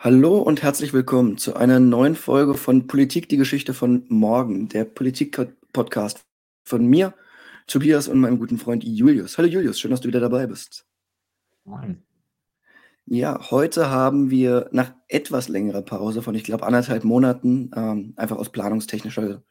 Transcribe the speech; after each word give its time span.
Hallo 0.00 0.38
und 0.38 0.62
herzlich 0.62 0.92
willkommen 0.92 1.38
zu 1.38 1.56
einer 1.56 1.80
neuen 1.80 2.14
Folge 2.14 2.54
von 2.54 2.86
Politik, 2.86 3.28
die 3.28 3.36
Geschichte 3.36 3.74
von 3.74 4.04
morgen, 4.06 4.68
der 4.68 4.84
Politik-Podcast 4.84 6.24
von 6.62 6.86
mir, 6.86 7.14
Tobias 7.66 8.06
und 8.06 8.20
meinem 8.20 8.38
guten 8.38 8.58
Freund 8.58 8.84
Julius. 8.84 9.38
Hallo 9.38 9.48
Julius, 9.48 9.80
schön, 9.80 9.90
dass 9.90 10.00
du 10.00 10.06
wieder 10.06 10.20
dabei 10.20 10.46
bist. 10.46 10.86
Moin. 11.64 12.04
Ja, 13.06 13.50
heute 13.50 13.90
haben 13.90 14.30
wir 14.30 14.68
nach 14.70 14.92
etwas 15.08 15.48
längerer 15.48 15.82
Pause 15.82 16.22
von, 16.22 16.36
ich 16.36 16.44
glaube, 16.44 16.64
anderthalb 16.64 17.02
Monaten, 17.02 17.72
ähm, 17.74 18.12
einfach 18.14 18.36
aus 18.36 18.50
planungstechnischer, 18.50 19.42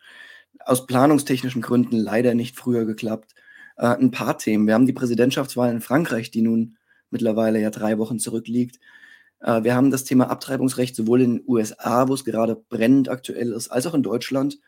aus 0.64 0.88
planungstechnischen 0.88 1.62
Gründen 1.62 1.98
leider 1.98 2.36
nicht 2.36 2.56
früher 2.56 2.86
geklappt, 2.86 3.36
äh, 3.76 3.88
ein 3.88 4.12
paar 4.12 4.38
Themen. 4.38 4.66
Wir 4.66 4.76
haben 4.76 4.88
die 4.88 4.94
Präsidentschaftswahl 4.94 5.72
in 5.72 5.82
Frankreich, 5.82 6.32
die 6.32 6.42
nun 6.42 6.78
mittlerweile 7.10 7.60
ja 7.60 7.70
drei 7.70 7.98
Wochen 7.98 8.18
zurückliegt. 8.18 8.80
Äh, 9.42 9.64
wir 9.64 9.76
haben 9.76 9.92
das 9.92 10.04
Thema 10.04 10.30
Abtreibungsrecht 10.30 10.96
sowohl 10.96 11.22
in 11.22 11.38
den 11.38 11.44
USA, 11.48 12.08
wo 12.08 12.14
es 12.14 12.26
gerade 12.26 12.56
brennend 12.56 13.10
aktuell 13.10 13.52
ist, 13.52 13.70
als 13.70 13.88
auch 13.88 13.94
in 13.94 14.04
Deutschland. 14.04 14.60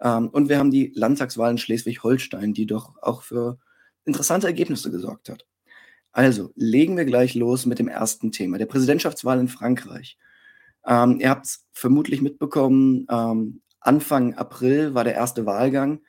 Ähm, 0.00 0.28
und 0.28 0.48
wir 0.48 0.58
haben 0.58 0.70
die 0.70 0.92
Landtagswahl 0.94 1.50
in 1.50 1.58
Schleswig-Holstein, 1.58 2.54
die 2.54 2.66
doch 2.66 2.94
auch 3.02 3.22
für 3.22 3.58
interessante 4.04 4.46
Ergebnisse 4.46 4.90
gesorgt 4.90 5.28
hat. 5.28 5.46
Also 6.12 6.52
legen 6.54 6.96
wir 6.96 7.04
gleich 7.04 7.34
los 7.34 7.66
mit 7.66 7.78
dem 7.78 7.88
ersten 7.88 8.32
Thema, 8.32 8.58
der 8.58 8.66
Präsidentschaftswahl 8.66 9.38
in 9.38 9.48
Frankreich. 9.48 10.16
Ähm, 10.86 11.20
ihr 11.20 11.30
habt 11.30 11.46
es 11.46 11.66
vermutlich 11.72 12.22
mitbekommen, 12.22 13.06
ähm, 13.10 13.60
Anfang 13.80 14.34
April 14.34 14.94
war 14.94 15.04
der 15.04 15.14
erste 15.14 15.46
Wahlgang, 15.46 16.00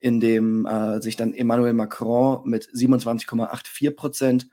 in 0.00 0.20
dem 0.20 0.66
äh, 0.66 1.00
sich 1.00 1.16
dann 1.16 1.34
Emmanuel 1.34 1.72
Macron 1.72 2.48
mit 2.48 2.68
27,84 2.68 3.90
Prozent 3.92 4.48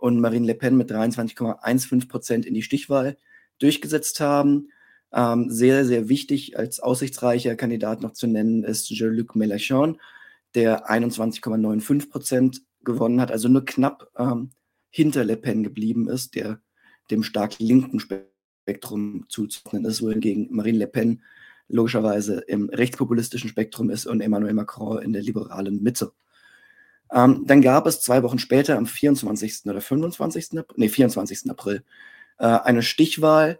und 0.00 0.20
Marine 0.20 0.46
Le 0.46 0.54
Pen 0.54 0.76
mit 0.76 0.90
23,15 0.90 2.08
Prozent 2.08 2.46
in 2.46 2.54
die 2.54 2.62
Stichwahl 2.62 3.16
durchgesetzt 3.58 4.20
haben. 4.20 4.70
Ähm, 5.12 5.50
sehr, 5.50 5.84
sehr 5.84 6.08
wichtig 6.08 6.58
als 6.58 6.80
aussichtsreicher 6.80 7.56
Kandidat 7.56 8.00
noch 8.00 8.12
zu 8.12 8.26
nennen 8.26 8.64
ist 8.64 8.88
Jean-Luc 8.88 9.34
Mélenchon, 9.34 9.98
der 10.54 10.88
21,95 10.90 12.10
Prozent 12.10 12.62
gewonnen 12.82 13.20
hat, 13.20 13.30
also 13.30 13.48
nur 13.48 13.64
knapp 13.64 14.10
ähm, 14.16 14.50
hinter 14.90 15.24
Le 15.24 15.36
Pen 15.36 15.62
geblieben 15.62 16.08
ist, 16.08 16.34
der 16.34 16.60
dem 17.10 17.22
stark 17.22 17.58
linken 17.58 18.00
Spektrum 18.00 19.26
zuzuordnen 19.28 19.84
ist, 19.84 20.02
wohingegen 20.02 20.48
Marine 20.50 20.78
Le 20.78 20.86
Pen 20.86 21.22
logischerweise 21.68 22.40
im 22.46 22.68
rechtspopulistischen 22.68 23.50
Spektrum 23.50 23.90
ist 23.90 24.06
und 24.06 24.20
Emmanuel 24.20 24.54
Macron 24.54 25.02
in 25.02 25.12
der 25.12 25.22
liberalen 25.22 25.82
Mitte. 25.82 26.12
Ähm, 27.12 27.44
dann 27.46 27.60
gab 27.62 27.86
es 27.86 28.00
zwei 28.00 28.22
Wochen 28.22 28.38
später, 28.38 28.76
am 28.76 28.86
24. 28.86 29.66
oder 29.66 29.80
25. 29.80 30.58
April, 30.58 30.76
nee, 30.76 30.88
24. 30.88 31.50
April, 31.50 31.82
äh, 32.38 32.46
eine 32.46 32.82
Stichwahl, 32.82 33.58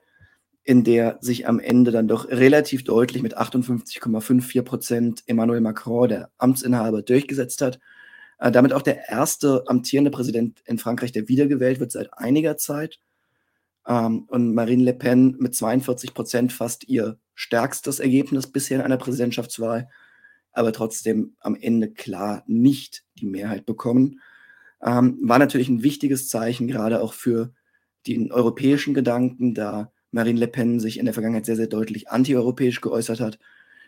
in 0.62 0.84
der 0.84 1.18
sich 1.20 1.48
am 1.48 1.58
Ende 1.58 1.90
dann 1.90 2.06
doch 2.06 2.28
relativ 2.28 2.84
deutlich 2.84 3.22
mit 3.22 3.36
58,54 3.36 4.62
Prozent 4.62 5.22
Emmanuel 5.26 5.60
Macron, 5.60 6.08
der 6.08 6.30
Amtsinhaber, 6.38 7.02
durchgesetzt 7.02 7.62
hat. 7.62 7.80
Äh, 8.38 8.52
damit 8.52 8.72
auch 8.72 8.82
der 8.82 9.08
erste 9.08 9.64
amtierende 9.66 10.10
Präsident 10.10 10.62
in 10.66 10.78
Frankreich, 10.78 11.12
der 11.12 11.28
wiedergewählt 11.28 11.80
wird 11.80 11.92
seit 11.92 12.16
einiger 12.16 12.56
Zeit. 12.56 13.00
Ähm, 13.86 14.24
und 14.28 14.54
Marine 14.54 14.84
Le 14.84 14.94
Pen 14.94 15.36
mit 15.38 15.54
42 15.54 16.14
Prozent 16.14 16.52
fast 16.52 16.88
ihr 16.88 17.18
stärkstes 17.34 18.00
Ergebnis 18.00 18.46
bisher 18.46 18.78
in 18.78 18.84
einer 18.84 18.96
Präsidentschaftswahl 18.96 19.88
aber 20.52 20.72
trotzdem 20.72 21.36
am 21.40 21.56
Ende 21.56 21.90
klar 21.90 22.44
nicht 22.46 23.04
die 23.18 23.26
Mehrheit 23.26 23.66
bekommen. 23.66 24.20
Ähm, 24.82 25.18
war 25.22 25.38
natürlich 25.38 25.68
ein 25.68 25.82
wichtiges 25.82 26.28
Zeichen, 26.28 26.66
gerade 26.66 27.00
auch 27.02 27.12
für 27.12 27.52
den 28.06 28.32
europäischen 28.32 28.94
Gedanken, 28.94 29.54
da 29.54 29.92
Marine 30.10 30.40
Le 30.40 30.48
Pen 30.48 30.80
sich 30.80 30.98
in 30.98 31.04
der 31.04 31.14
Vergangenheit 31.14 31.46
sehr, 31.46 31.56
sehr 31.56 31.66
deutlich 31.66 32.08
antieuropäisch 32.08 32.80
geäußert 32.80 33.20
hat. 33.20 33.38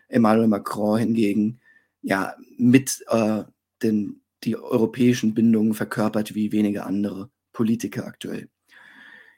Emmanuel 0.09 0.49
Macron 0.49 0.99
hingegen 0.99 1.61
ja 2.03 2.35
mit 2.59 3.05
äh, 3.09 3.45
den, 3.83 4.21
die 4.45 4.57
europäischen 4.57 5.35
Bindungen 5.35 5.75
verkörpert 5.75 6.35
wie 6.35 6.53
wenige 6.53 6.85
andere 6.85 7.31
Politiker 7.53 8.07
aktuell. 8.07 8.49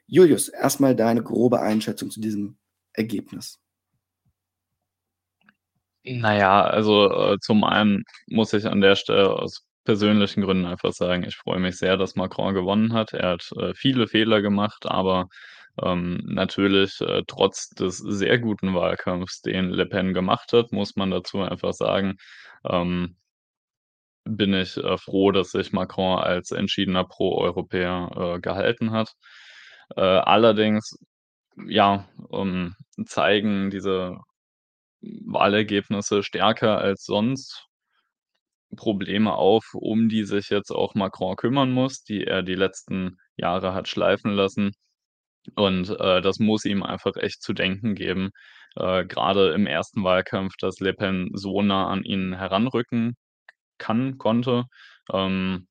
Julius, 0.07 0.49
erstmal 0.49 0.95
deine 0.95 1.23
grobe 1.23 1.61
Einschätzung 1.61 2.11
zu 2.11 2.19
diesem 2.19 2.57
Ergebnis. 2.93 3.59
Naja, 6.07 6.61
also, 6.63 7.09
äh, 7.33 7.39
zum 7.39 7.63
einen 7.63 8.03
muss 8.27 8.53
ich 8.53 8.67
an 8.67 8.79
der 8.79 8.95
Stelle 8.95 9.31
aus 9.31 9.65
persönlichen 9.85 10.41
Gründen 10.43 10.65
einfach 10.65 10.91
sagen, 10.93 11.23
ich 11.23 11.35
freue 11.35 11.59
mich 11.59 11.77
sehr, 11.77 11.97
dass 11.97 12.15
Macron 12.15 12.53
gewonnen 12.53 12.93
hat. 12.93 13.13
Er 13.13 13.29
hat, 13.31 13.49
äh, 13.57 13.73
viele 13.73 14.07
Fehler 14.07 14.41
gemacht, 14.43 14.85
aber, 14.85 15.27
ähm, 15.81 16.21
natürlich, 16.25 17.01
äh, 17.01 17.23
trotz 17.27 17.69
des 17.69 17.97
sehr 17.97 18.37
guten 18.37 18.75
Wahlkampfs, 18.75 19.41
den 19.41 19.69
Le 19.71 19.87
Pen 19.87 20.13
gemacht 20.13 20.53
hat, 20.53 20.71
muss 20.71 20.95
man 20.95 21.09
dazu 21.11 21.41
einfach 21.41 21.73
sagen, 21.73 22.17
ähm 22.69 23.15
bin 24.27 24.53
ich, 24.55 24.75
äh, 24.77 24.97
froh, 24.97 25.31
dass 25.31 25.51
sich 25.51 25.71
Macron 25.71 26.17
als 26.19 26.51
entschiedener 26.51 27.03
Pro-Europäer, 27.03 28.35
äh, 28.37 28.39
gehalten 28.39 28.89
hat. 28.91 29.13
Äh, 29.95 30.01
allerdings, 30.01 30.97
ja, 31.67 32.07
ähm, 32.33 32.75
zeigen 33.05 33.69
diese 33.69 34.17
Wahlergebnisse 35.25 36.23
stärker 36.23 36.77
als 36.79 37.05
sonst 37.05 37.67
Probleme 38.75 39.33
auf, 39.33 39.65
um 39.73 40.09
die 40.09 40.23
sich 40.25 40.49
jetzt 40.49 40.71
auch 40.71 40.95
Macron 40.95 41.35
kümmern 41.35 41.71
muss, 41.71 42.03
die 42.03 42.25
er 42.25 42.43
die 42.43 42.55
letzten 42.55 43.17
Jahre 43.37 43.73
hat 43.73 43.87
schleifen 43.87 44.31
lassen. 44.31 44.71
Und, 45.55 45.89
äh, 45.99 46.21
das 46.21 46.39
muss 46.39 46.65
ihm 46.65 46.83
einfach 46.83 47.15
echt 47.17 47.41
zu 47.43 47.53
denken 47.53 47.95
geben, 47.95 48.31
äh, 48.75 49.05
grade 49.05 49.51
im 49.53 49.67
ersten 49.67 50.03
Wahlkampf, 50.03 50.55
dass 50.59 50.79
Le 50.79 50.93
Pen 50.93 51.29
so 51.33 51.61
nah 51.61 51.87
an 51.89 52.03
ihn 52.03 52.35
heranrücken 52.35 53.15
kann 53.79 54.17
konnte. 54.17 54.65
Ähm, 55.13 55.67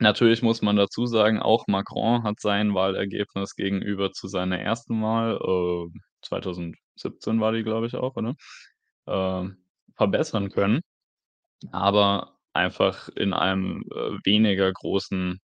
natürlich 0.00 0.42
muss 0.42 0.62
man 0.62 0.76
dazu 0.76 1.06
sagen, 1.06 1.40
auch 1.40 1.66
Macron 1.68 2.24
hat 2.24 2.40
sein 2.40 2.74
Wahlergebnis 2.74 3.56
gegenüber 3.56 4.12
zu 4.12 4.28
seiner 4.28 4.60
ersten 4.60 5.02
Wahl, 5.02 5.36
äh, 5.42 6.00
2017 6.22 7.40
war 7.40 7.52
die, 7.52 7.64
glaube 7.64 7.86
ich, 7.88 7.96
auch, 7.96 8.16
oder? 8.16 8.34
Ähm, 9.10 9.58
verbessern 9.96 10.50
können, 10.50 10.80
aber 11.72 12.38
einfach 12.54 13.08
in 13.16 13.32
einem, 13.34 13.82
äh, 13.94 14.18
weniger 14.24 14.72
großen 14.72 15.40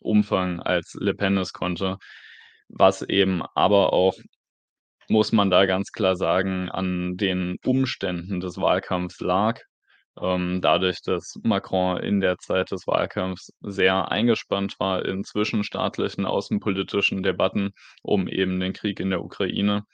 Umfang 0.00 0.60
als 0.60 0.94
Le 1.00 1.14
Pen 1.14 1.38
es 1.38 1.52
konnte, 1.52 1.98
was 2.68 3.02
eben 3.02 3.42
aber 3.54 3.92
auch, 3.92 4.14
muss 5.08 5.32
man 5.32 5.50
da 5.50 5.66
ganz 5.66 5.92
klar 5.92 6.16
sagen, 6.16 6.68
an 6.70 7.16
den 7.16 7.58
Umständen 7.64 8.40
des 8.40 8.58
Wahlkampfs 8.58 9.20
lag. 9.20 9.60
Ähm, 10.20 10.60
dadurch, 10.62 11.02
dass 11.02 11.34
Macron 11.42 11.98
in 11.98 12.20
der 12.20 12.38
Zeit 12.38 12.70
des 12.70 12.86
Wahlkampfs 12.86 13.52
sehr 13.60 14.10
eingespannt 14.10 14.76
war 14.80 15.04
in 15.04 15.24
zwischenstaatlichen 15.24 16.26
außenpolitischen 16.26 17.22
Debatten 17.22 17.72
um 18.02 18.28
eben 18.28 18.60
den 18.60 18.72
Krieg 18.72 19.00
in 19.00 19.10
der 19.10 19.22
Ukraine 19.24 19.84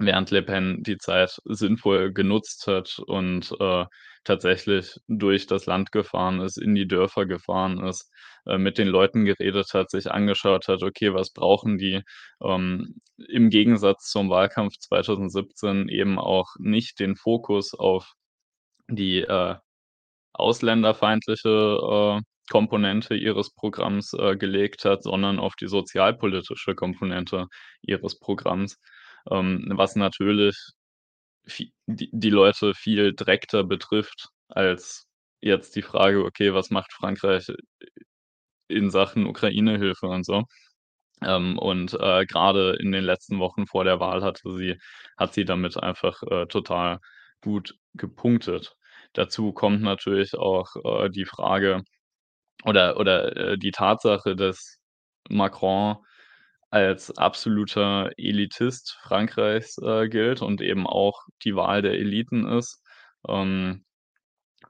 während 0.00 0.30
Le 0.30 0.42
Pen 0.42 0.82
die 0.82 0.98
Zeit 0.98 1.38
sinnvoll 1.44 2.12
genutzt 2.12 2.66
hat 2.66 2.98
und, 3.06 3.54
äh, 3.60 3.86
tatsächlich 4.24 4.96
durch 5.08 5.46
das 5.46 5.66
Land 5.66 5.92
gefahren 5.92 6.40
ist, 6.40 6.58
in 6.58 6.74
die 6.74 6.86
Dörfer 6.88 7.26
gefahren 7.26 7.82
ist, 7.86 8.10
äh, 8.46 8.58
mit 8.58 8.78
den 8.78 8.88
Leuten 8.88 9.24
geredet 9.24 9.72
hat, 9.74 9.90
sich 9.90 10.10
angeschaut 10.10 10.68
hat: 10.68 10.82
„Okay, 10.82 11.14
was 11.14 11.32
brauchen 11.32 11.78
die?“ 11.78 12.02
Ähm, 12.42 12.96
im 13.28 13.50
Gegensatz 13.50 14.10
zum 14.10 14.30
Wahlkampf 14.30 14.74
2017 14.78 15.88
eben 15.88 16.18
auch 16.18 16.48
nicht 16.58 17.00
den 17.00 17.16
Fokus 17.16 17.74
auf 17.74 18.12
die, 18.88 19.20
äh, 19.22 19.56
ausländerfeindliche, 20.34 22.20
äh, 22.20 22.22
Komponente 22.50 23.14
ihres 23.16 23.54
Programms, 23.54 24.12
äh, 24.14 24.36
gelegt 24.36 24.84
hat, 24.84 25.04
sondern 25.04 25.38
auf 25.38 25.54
die 25.56 25.68
sozialpolitische 25.68 26.74
Komponente 26.74 27.46
ihres 27.82 28.18
Programms 28.18 28.78
ähm, 29.30 29.66
was 29.76 29.96
natürlich 29.96 30.56
die 31.86 32.30
Leute 32.30 32.74
viel 32.74 33.12
direkter 33.14 33.64
betrifft 33.64 34.28
als 34.48 35.06
jetzt 35.40 35.76
die 35.76 35.82
Frage: 35.82 36.24
„Okay, 36.24 36.54
was 36.54 36.70
macht 36.70 36.92
Frankreich 36.92 37.46
in 38.68 38.90
Sachen 38.90 39.26
Ukraine-Hilfe 39.26 40.06
und 40.06 40.24
so?“ 40.24 40.44
Ähm, 41.22 41.58
und, 41.58 41.94
äh, 41.94 42.26
grade 42.26 42.76
in 42.80 42.92
den 42.92 43.04
letzten 43.04 43.38
Wochen 43.40 43.66
vor 43.66 43.84
der 43.84 44.00
Wahl 44.00 44.22
hatte 44.24 44.52
sie 44.56 44.76
hat 45.18 45.34
sie 45.34 45.44
damit 45.46 45.76
einfach, 45.82 46.22
äh, 46.24 46.46
total 46.46 46.98
gut 47.42 47.76
gepunktet. 47.94 48.74
Dazu 49.14 49.52
kommt 49.52 49.82
natürlich 49.82 50.34
auch, 50.36 50.68
äh, 50.84 51.10
die 51.10 51.26
Frage 51.26 51.82
oder 52.64 52.98
oder, 52.98 53.36
äh, 53.36 53.58
die 53.58 53.72
Tatsache, 53.72 54.36
dass 54.36 54.78
Macron 55.30 55.98
als 56.70 57.16
absoluter 57.18 58.10
Elitist 58.16 58.98
Frankreichs, 59.02 59.78
äh, 59.78 60.08
gilt 60.08 60.42
und 60.42 60.60
eben 60.62 60.86
auch 60.86 61.22
die 61.44 61.56
Wahl 61.56 61.82
der 61.82 61.94
Eliten 61.94 62.46
ist. 62.46 62.82
Ähm, 63.28 63.84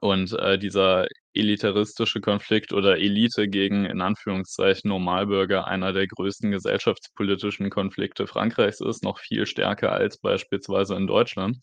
und, 0.01 0.33
äh, 0.33 0.57
dieser 0.59 1.07
elitaristische 1.33 2.21
Konflikt 2.21 2.73
oder 2.73 2.97
Elite 2.99 3.47
gegen, 3.49 3.85
in 3.85 4.01
Anführungszeichen, 4.01 4.89
Normalbürger 4.89 5.67
einer 5.67 5.93
der 5.93 6.07
größten 6.07 6.51
gesellschaftspolitischen 6.51 7.69
Konflikte 7.69 8.27
Frankreichs 8.27 8.81
ist, 8.81 9.03
noch 9.03 9.19
viel 9.19 9.45
stärker 9.45 9.91
als 9.93 10.17
beispielsweise 10.19 10.95
in 10.95 11.07
Deutschland. 11.07 11.59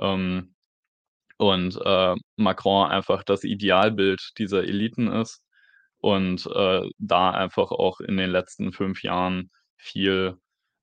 Ähm, 0.00 0.54
und, 1.38 1.78
äh, 1.84 2.14
Macron 2.36 2.90
einfach 2.90 3.22
das 3.24 3.44
Idealbild 3.44 4.32
dieser 4.38 4.62
Eliten 4.64 5.08
ist 5.12 5.42
und, 5.98 6.46
äh, 6.46 6.88
da 6.98 7.30
einfach 7.32 7.70
auch 7.72 8.00
in 8.00 8.16
den 8.16 8.30
letzten 8.30 8.72
5 8.72 9.02
Jahren 9.02 9.50
viel, 9.82 10.36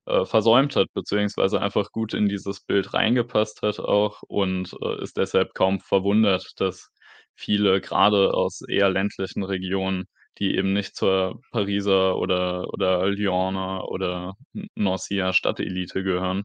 äh, 0.06 0.24
versäumt 0.26 0.76
hat, 0.76 0.88
beziehungsweise 0.94 1.60
einfach 1.62 1.92
gut 1.92 2.14
in 2.14 2.28
dieses 2.28 2.60
Bild 2.62 2.94
reingepasst 2.94 3.62
hat 3.62 3.80
auch 3.80 4.22
und, 4.28 4.76
äh, 4.82 5.02
ist 5.02 5.16
deshalb 5.18 5.54
kaum 5.54 5.80
verwundert, 5.80 6.52
dass 6.60 6.90
viele 7.36 7.80
grade 7.80 8.34
aus 8.34 8.62
eher 8.68 8.90
ländlichen 8.90 9.44
Regionen, 9.44 10.04
die 10.38 10.56
eben 10.56 10.72
nicht 10.74 10.96
zur 10.96 11.40
Pariser 11.52 12.18
oder 12.18 12.68
oder 12.72 13.08
Lyoner 13.08 13.88
oder 13.88 14.34
N 14.54 14.68
Nancyer 14.76 15.32
Stadtelite 15.34 16.02
gehören, 16.04 16.44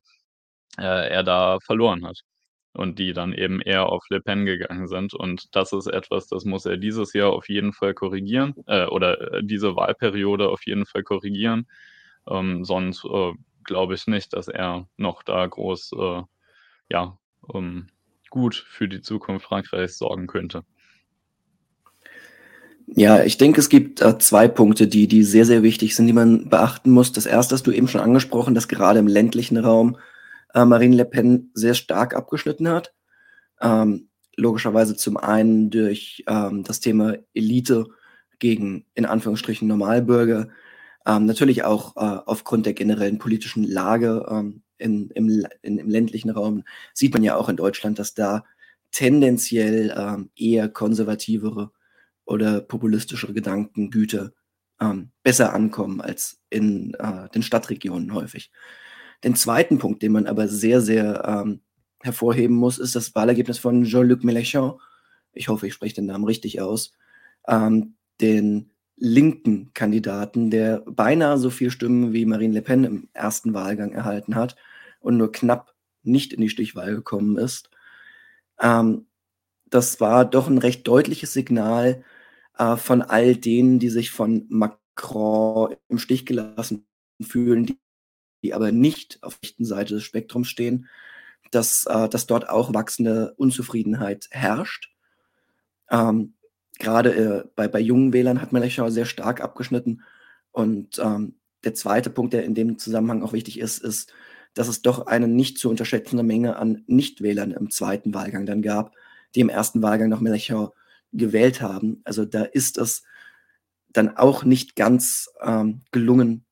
äh, 0.79 1.09
er 1.09 1.23
da 1.23 1.59
verloren 1.65 2.05
hat 2.05 2.21
und 2.73 2.99
die 2.99 3.13
dann 3.13 3.33
eben 3.33 3.61
eher 3.61 3.87
auf 3.89 4.03
Le 4.09 4.21
Pen 4.21 4.45
gegangen 4.45 4.87
sind. 4.87 5.13
Und 5.15 5.45
das 5.55 5.73
ist 5.73 5.87
etwas, 5.87 6.27
das 6.27 6.45
muss 6.45 6.65
er 6.65 6.77
dieses 6.77 7.13
Jahr 7.13 7.31
auf 7.33 7.49
jeden 7.49 7.73
Fall 7.73 7.93
korrigieren, 7.95 8.55
äh, 8.67 8.85
oder, 8.87 9.33
äh, 9.35 9.43
diese 9.45 9.75
Wahlperiode 9.77 10.49
auf 10.49 10.65
jeden 10.67 10.85
Fall 10.87 11.03
korrigieren. 11.03 11.67
Ähm, 12.29 12.65
sonst, 12.65 13.05
äh, 13.05 13.33
glaube 13.63 13.95
ich 13.95 14.07
nicht, 14.07 14.33
dass 14.33 14.47
er 14.47 14.87
noch 14.97 15.23
da 15.23 15.45
groß, 15.45 15.91
äh, 15.97 16.21
ja, 16.89 17.17
ähm, 17.53 17.87
gut 18.29 18.55
für 18.55 18.87
die 18.87 19.01
Zukunft 19.01 19.45
Frankreichs 19.45 19.97
sorgen 19.97 20.27
könnte. 20.27 20.63
Ja, 22.87 23.23
ich 23.23 23.37
denke, 23.37 23.59
es 23.59 23.69
gibt, 23.69 24.01
äh, 24.01 24.17
2 24.19 24.47
Punkte, 24.47 24.87
die 24.87 25.07
die 25.07 25.23
sehr, 25.23 25.45
sehr 25.45 25.63
wichtig 25.63 25.95
sind, 25.95 26.05
die 26.07 26.13
man 26.13 26.49
beachten 26.49 26.91
muss. 26.91 27.11
Das 27.11 27.25
1. 27.25 27.51
hast 27.51 27.65
du 27.65 27.71
eben 27.71 27.87
schon 27.87 28.01
angesprochen, 28.01 28.53
dass 28.53 28.67
gerade 28.67 28.99
im 28.99 29.07
ländlichen 29.07 29.57
Raum, 29.57 29.97
äh, 30.53 30.65
Marine 30.65 30.95
Le 30.95 31.05
Pen 31.05 31.49
sehr 31.53 31.73
stark 31.73 32.15
abgeschnitten 32.15 32.69
hat. 32.69 32.93
Ähm, 33.59 34.09
logischerweise 34.37 34.95
zum 34.95 35.17
einen 35.17 35.71
durch, 35.71 36.23
ähm, 36.27 36.63
das 36.63 36.79
Thema 36.79 37.15
Elite 37.33 37.85
gegen, 38.39 38.85
in 38.93 39.05
Anführungsstrichen, 39.05 39.67
Normalbürger. 39.67 40.49
Ähm, 41.05 41.25
natürlich 41.25 41.63
auch, 41.63 41.95
äh, 41.97 42.19
aufgrund 42.25 42.65
der 42.65 42.73
generellen 42.73 43.19
politischen 43.19 43.63
Lage, 43.63 44.25
ähm, 44.29 44.63
in 44.77 45.09
im 45.11 45.45
in 45.61 45.77
im 45.77 45.89
ländlichen 45.89 46.29
Raum 46.31 46.63
sieht 46.93 47.13
man 47.13 47.23
ja 47.23 47.35
auch 47.37 47.47
in 47.49 47.55
Deutschland, 47.57 47.97
dass 47.99 48.13
da 48.13 48.43
tendenziell, 48.91 49.93
ähm, 49.97 50.29
eher 50.35 50.69
konservativere 50.69 51.71
oder 52.25 52.61
populistischere 52.61 53.33
Gedankengüter, 53.33 54.31
ähm, 54.81 55.11
besser 55.23 55.53
ankommen 55.53 56.01
als 56.01 56.39
in, 56.49 56.93
äh, 56.95 57.29
den 57.29 57.43
Stadtregionen 57.43 58.13
häufig. 58.13 58.51
Den 59.23 59.35
2. 59.35 59.77
Punkt, 59.79 60.01
den 60.03 60.11
man 60.11 60.27
aber 60.27 60.47
sehr, 60.47 60.81
sehr, 60.81 61.23
ähm, 61.27 61.61
hervorheben 62.01 62.55
muss, 62.55 62.77
ist 62.77 62.95
das 62.95 63.15
Wahlergebnis 63.15 63.57
von 63.59 63.83
Jean-Luc 63.85 64.21
Mélenchon. 64.23 64.79
Ich 65.33 65.47
hoffe, 65.49 65.67
ich 65.67 65.73
spreche 65.73 65.95
den 65.95 66.05
Namen 66.07 66.25
richtig 66.25 66.61
aus. 66.61 66.91
Ähm, 67.47 67.95
den 68.21 68.71
linken 68.97 69.71
Kandidaten, 69.73 70.51
der 70.51 70.79
beinahe 70.87 71.37
so 71.37 71.49
viel 71.49 71.71
Stimmen 71.71 72.13
wie 72.13 72.25
Marine 72.25 72.53
Le 72.55 72.61
Pen 72.61 72.83
im 72.85 73.09
1. 73.13 73.53
Wahlgang 73.53 73.91
erhalten 73.93 74.35
hat 74.35 74.55
und 75.01 75.17
nur 75.17 75.31
knapp 75.31 75.73
nicht 76.03 76.33
in 76.33 76.41
die 76.41 76.49
Stichwahl 76.49 76.95
gekommen 76.95 77.37
ist. 77.37 77.69
Ähm, 78.61 79.07
das 79.69 80.01
war 80.01 80.25
doch 80.25 80.47
'n 80.49 80.59
recht 80.59 80.87
deutliches 80.87 81.33
Signal, 81.33 82.03
äh, 82.59 82.77
von 82.77 83.01
all 83.03 83.35
denen, 83.37 83.79
die 83.79 83.89
sich 83.89 84.11
von 84.11 84.45
Macron 84.49 85.75
im 85.89 85.99
Stich 85.99 86.25
gelassen 86.27 86.87
fühlen, 87.21 87.67
die 87.67 87.79
die 88.43 88.53
aber 88.55 88.71
nicht 88.73 89.19
auf 89.23 89.37
der 89.39 89.49
rechten 89.49 89.65
Seite 89.65 89.95
des 89.95 90.03
Spektrums 90.03 90.49
stehen, 90.49 90.87
dass 91.51 91.85
äh, 91.87 92.09
dass 92.09 92.27
dort 92.27 92.49
auch 92.49 92.73
wachsende 92.75 93.33
Unzufriedenheit 93.37 94.27
herrscht. 94.31 94.91
Ähm, 95.91 96.33
grade, 96.79 97.15
äh, 97.15 97.43
bei 97.55 97.67
bei 97.67 97.79
jungen 97.79 98.13
Wählern 98.13 98.41
hat 98.41 98.51
Mélenchon 98.51 98.89
sehr 98.91 99.05
stark 99.05 99.41
abgeschnitten. 99.41 100.01
Und, 100.51 100.99
ähm, 100.99 101.35
der 101.63 101.73
2. 101.73 102.09
Punkt, 102.09 102.33
der 102.33 102.45
in 102.45 102.55
dem 102.55 102.77
Zusammenhang 102.77 103.23
auch 103.23 103.33
wichtig 103.33 103.59
ist, 103.59 103.79
ist, 103.83 104.13
dass 104.53 104.67
es 104.67 104.81
doch 104.81 105.07
eine 105.07 105.27
nicht 105.27 105.57
zu 105.59 105.69
unterschätzende 105.69 106.23
Menge 106.23 106.55
an 106.57 106.83
Nichtwählern 106.87 107.51
im 107.51 107.69
2. 107.71 108.13
Wahlgang 108.13 108.45
dann 108.45 108.61
gab, 108.61 108.93
die 109.35 109.41
im 109.41 109.49
1. 109.49 109.81
Wahlgang 109.81 110.09
noch 110.09 110.21
Mélenchon 110.21 110.71
gewählt 111.11 111.61
haben. 111.61 112.01
Also, 112.05 112.25
da 112.25 112.43
ist 112.43 112.77
es 112.77 113.03
dann 113.93 114.17
auch 114.17 114.43
nicht 114.43 114.75
ganz, 114.75 115.29
ähm, 115.41 115.81
gelungen, 115.91 116.45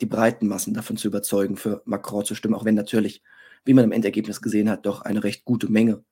die 0.00 0.06
breiten 0.06 0.48
Massen 0.48 0.74
davon 0.74 0.96
zu 0.96 1.08
überzeugen, 1.08 1.56
für 1.56 1.82
Macron 1.84 2.24
zu 2.24 2.34
stimmen, 2.34 2.54
auch 2.54 2.64
wenn 2.64 2.74
natürlich, 2.74 3.22
wie 3.64 3.74
man 3.74 3.84
im 3.84 3.92
Endergebnis 3.92 4.40
gesehen 4.42 4.70
hat, 4.70 4.86
doch 4.86 5.02
eine 5.02 5.22
recht 5.24 5.44
gute 5.44 5.70
Menge 5.70 6.04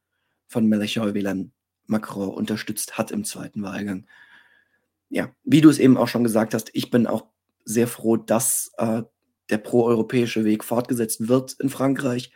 von 0.48 0.66
Mélenchon-Wählern 0.68 1.52
Macron 1.88 2.30
unterstützt 2.30 2.98
hat 2.98 3.10
im 3.10 3.24
2. 3.24 3.62
Wahlgang. 3.62 4.06
Ja, 5.10 5.30
wie 5.44 5.60
du 5.60 5.70
es 5.70 5.78
eben 5.78 5.96
auch 5.96 6.08
schon 6.08 6.24
gesagt 6.24 6.54
hast, 6.54 6.70
ich 6.74 6.90
bin 6.90 7.06
auch 7.06 7.26
sehr 7.64 7.88
froh, 7.88 8.16
dass, 8.16 8.70
äh, 8.78 9.02
der 9.50 9.58
proeuropäische 9.58 10.44
Weg 10.44 10.62
fortgesetzt 10.64 11.28
wird 11.28 11.54
in 11.60 11.70
Frankreich. 11.70 12.30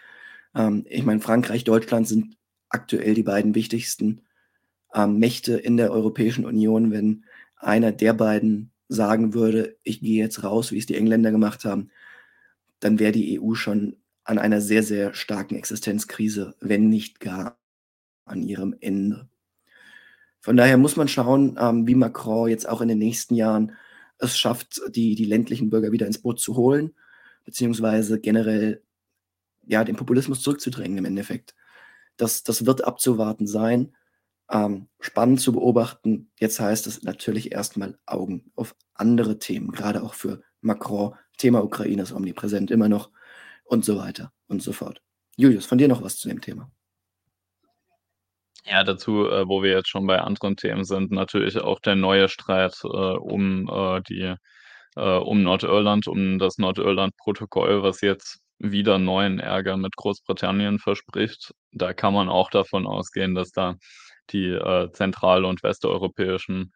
Ähm, 0.54 0.84
ich 0.88 1.04
meine, 1.04 1.20
Frankreich, 1.20 1.64
Deutschland 1.64 2.08
sind 2.08 2.37
aktuell 2.70 3.14
die 3.14 3.22
beiden 3.22 3.54
wichtigsten, 3.54 4.22
ähm, 4.94 5.19
Mächte 5.19 5.54
in 5.56 5.76
der 5.78 5.93
Europäischen 5.93 6.44
Union. 6.46 6.93
Wenn 6.93 7.25
einer 7.56 7.93
der 7.93 8.14
beiden 8.14 8.72
sagen 8.88 9.34
würde: 9.34 9.78
„Ich 9.84 10.00
gehe 10.00 10.22
jetzt 10.25 10.44
raus“, 10.44 10.72
wie 10.72 10.78
es 10.78 10.87
die 10.87 10.96
Engländer 10.96 11.32
gemacht 11.32 11.64
haben, 11.64 11.90
dann 12.81 12.99
wäre 13.00 13.12
die 13.12 13.34
EU 13.40 13.54
schon 13.54 13.96
an 14.25 14.38
einer 14.38 14.60
sehr, 14.62 14.82
sehr 14.84 15.14
starken 15.14 15.56
Existenzkrise, 15.56 16.54
wenn 16.60 16.88
nicht 16.90 17.20
gar 17.20 17.58
an 18.26 18.43
ihrem 18.43 18.76
Ende. 18.81 19.28
Von 20.42 20.56
daher 20.56 20.76
muss 20.76 20.96
man 20.96 21.08
schauen, 21.08 21.56
ähm, 21.58 21.86
wie 21.86 21.94
Macron 21.94 22.48
jetzt 22.50 22.68
auch 22.68 22.80
in 22.80 22.88
den 22.88 22.98
nächsten 22.98 23.34
Jahren 23.36 23.72
es 24.18 24.36
schafft, 24.36 24.80
die 24.90 25.14
die 25.14 25.24
ländlichen 25.24 25.70
Bürger 25.70 25.92
wieder 25.92 26.06
ins 26.06 26.20
Boot 26.20 26.40
zu 26.40 26.56
holen, 26.56 26.94
beziehungsweise 27.44 28.20
generell, 28.20 28.82
ja, 29.66 29.84
den 29.84 29.96
Populismus 29.96 30.42
zurückzudrängen 30.42 30.98
im 30.98 31.04
Endeffekt. 31.04 31.54
Das 32.16 32.42
das 32.42 32.66
wird 32.66 32.84
abzuwarten 32.84 33.46
sein, 33.46 33.94
ähm, 34.50 34.88
spannend 35.00 35.40
zu 35.40 35.52
beobachten. 35.52 36.30
Jetzt 36.38 36.60
heißt 36.60 36.86
es 36.88 37.02
natürlich 37.04 37.52
erst 37.52 37.76
mal 37.76 37.98
Augen 38.06 38.52
auf 38.56 38.76
andere 38.94 39.38
Themen, 39.38 39.70
grade 39.72 40.02
auch 40.02 40.14
für 40.14 40.42
Macron. 40.60 41.14
Thema 41.38 41.64
Ukraine 41.64 42.02
ist 42.02 42.12
omnipräsent 42.12 42.70
immer 42.70 42.88
noch 42.88 43.10
und 43.64 43.84
so 43.84 43.96
weiter 43.96 44.32
und 44.48 44.62
so 44.62 44.72
fort. 44.72 45.02
Julius, 45.37 45.66
von 45.66 45.78
dir 45.78 45.88
noch 45.88 46.02
was 46.02 46.18
zu 46.18 46.28
dem 46.28 46.40
Thema? 46.40 46.70
Ja, 48.64 48.85
dazu, 48.85 49.26
äh, 49.28 49.49
wo 49.49 49.62
wir 49.62 49.73
jetzt 49.73 49.88
schon 49.88 50.07
bei 50.07 50.21
anderen 50.21 50.57
Themen 50.57 50.85
sind, 50.85 51.11
natürlich 51.11 51.59
auch 51.59 51.81
der 51.81 51.97
neue 51.97 52.28
Streit, 52.28 52.75
äh, 52.85 52.87
um, 52.88 53.69
äh, 53.69 54.00
die 54.02 54.35
äh, 54.97 55.16
um 55.19 55.42
Nordirland, 55.42 56.07
um 56.09 56.38
das 56.38 56.59
Nordirland-Protokoll, 56.59 57.83
was 57.83 58.00
jetzt 58.02 58.40
wieder 58.59 58.99
neuen 58.99 59.40
Ärger 59.40 59.76
mit 59.76 59.97
Großbritannien 59.97 60.78
verspricht. 60.81 61.52
Da 61.73 61.95
kann 61.95 62.14
man 62.14 62.28
auch 62.28 62.50
davon 62.50 62.87
ausgehen, 62.87 63.35
dass 63.35 63.50
da 63.52 63.76
die, 64.31 64.49
äh, 64.50 64.90
zentral 64.92 65.45
und 65.45 65.62
westeuropäischen, 65.64 66.73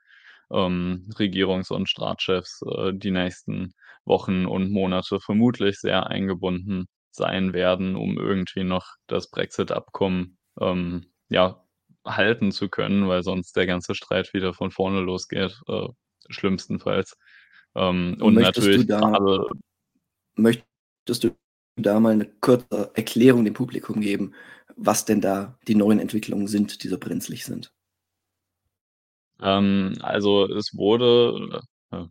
ähm, 0.52 1.08
Regierungs 1.18 1.70
und 1.70 1.88
Staatschefs, 1.88 2.62
äh, 2.76 2.92
die 2.94 3.10
nächsten 3.12 3.74
Wochen 4.04 4.46
und 4.46 4.70
Monate 4.72 5.20
vermutlich 5.20 5.78
sehr 5.80 6.06
eingebunden 6.08 6.86
sein 7.12 7.52
werden, 7.54 7.96
um 7.96 8.18
irgendwie 8.18 8.64
noch 8.64 8.86
das 9.08 9.30
Brexit-Abkommen, 9.30 10.38
ähm, 10.60 11.06
ja, 11.28 11.62
halten 12.06 12.52
zu 12.52 12.68
können, 12.68 13.08
weil 13.08 13.22
sonst 13.22 13.56
der 13.56 13.66
ganze 13.66 13.94
Streit 13.94 14.32
wieder 14.34 14.54
von 14.54 14.70
vorne 14.70 15.00
losgeht, 15.00 15.60
äh, 15.68 15.88
schlimmstenfalls. 16.28 17.16
Ähm, 17.74 18.16
und 18.20 18.34
Möchtest 18.34 18.66
du 18.66 18.70
natürlich 18.70 18.86
da 18.86 19.00
grade 19.00 19.46
möchtest 20.36 21.24
du 21.24 21.30
da 21.76 22.00
mal 22.00 22.16
'ne 22.16 22.26
kurze 22.40 22.90
Erklärung 22.94 23.44
dem 23.44 23.54
Publikum 23.54 24.00
geben, 24.00 24.34
was 24.76 25.04
denn 25.04 25.20
da 25.20 25.58
die 25.68 25.74
neuen 25.74 25.98
Entwicklungen 26.00 26.48
sind, 26.48 26.82
die 26.84 26.88
so 26.88 26.98
brenzlig 26.98 27.44
sind? 27.44 27.70
Ähm, 29.40 29.94
also, 30.00 30.46
es 30.46 30.70
wurde, 30.76 31.62
äh, 31.92 31.96
äh 31.96 32.06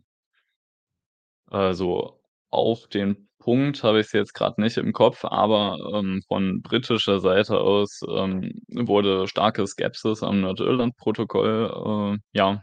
also, 1.48 2.15
auf 2.50 2.86
den 2.88 3.28
Punkt 3.38 3.82
habe 3.84 4.00
ich's 4.00 4.12
jetzt 4.12 4.34
grad 4.34 4.58
nicht 4.58 4.76
im 4.76 4.92
Kopf, 4.92 5.24
aber, 5.24 5.78
ähm, 5.94 6.22
von 6.28 6.62
britischer 6.62 7.20
Seite 7.20 7.60
aus, 7.60 8.00
ähm, 8.08 8.52
wurde 8.68 9.28
starke 9.28 9.66
Skepsis 9.66 10.22
am 10.22 10.40
Nordirland-Protokoll, 10.40 12.16
äh, 12.16 12.18
ja, 12.38 12.62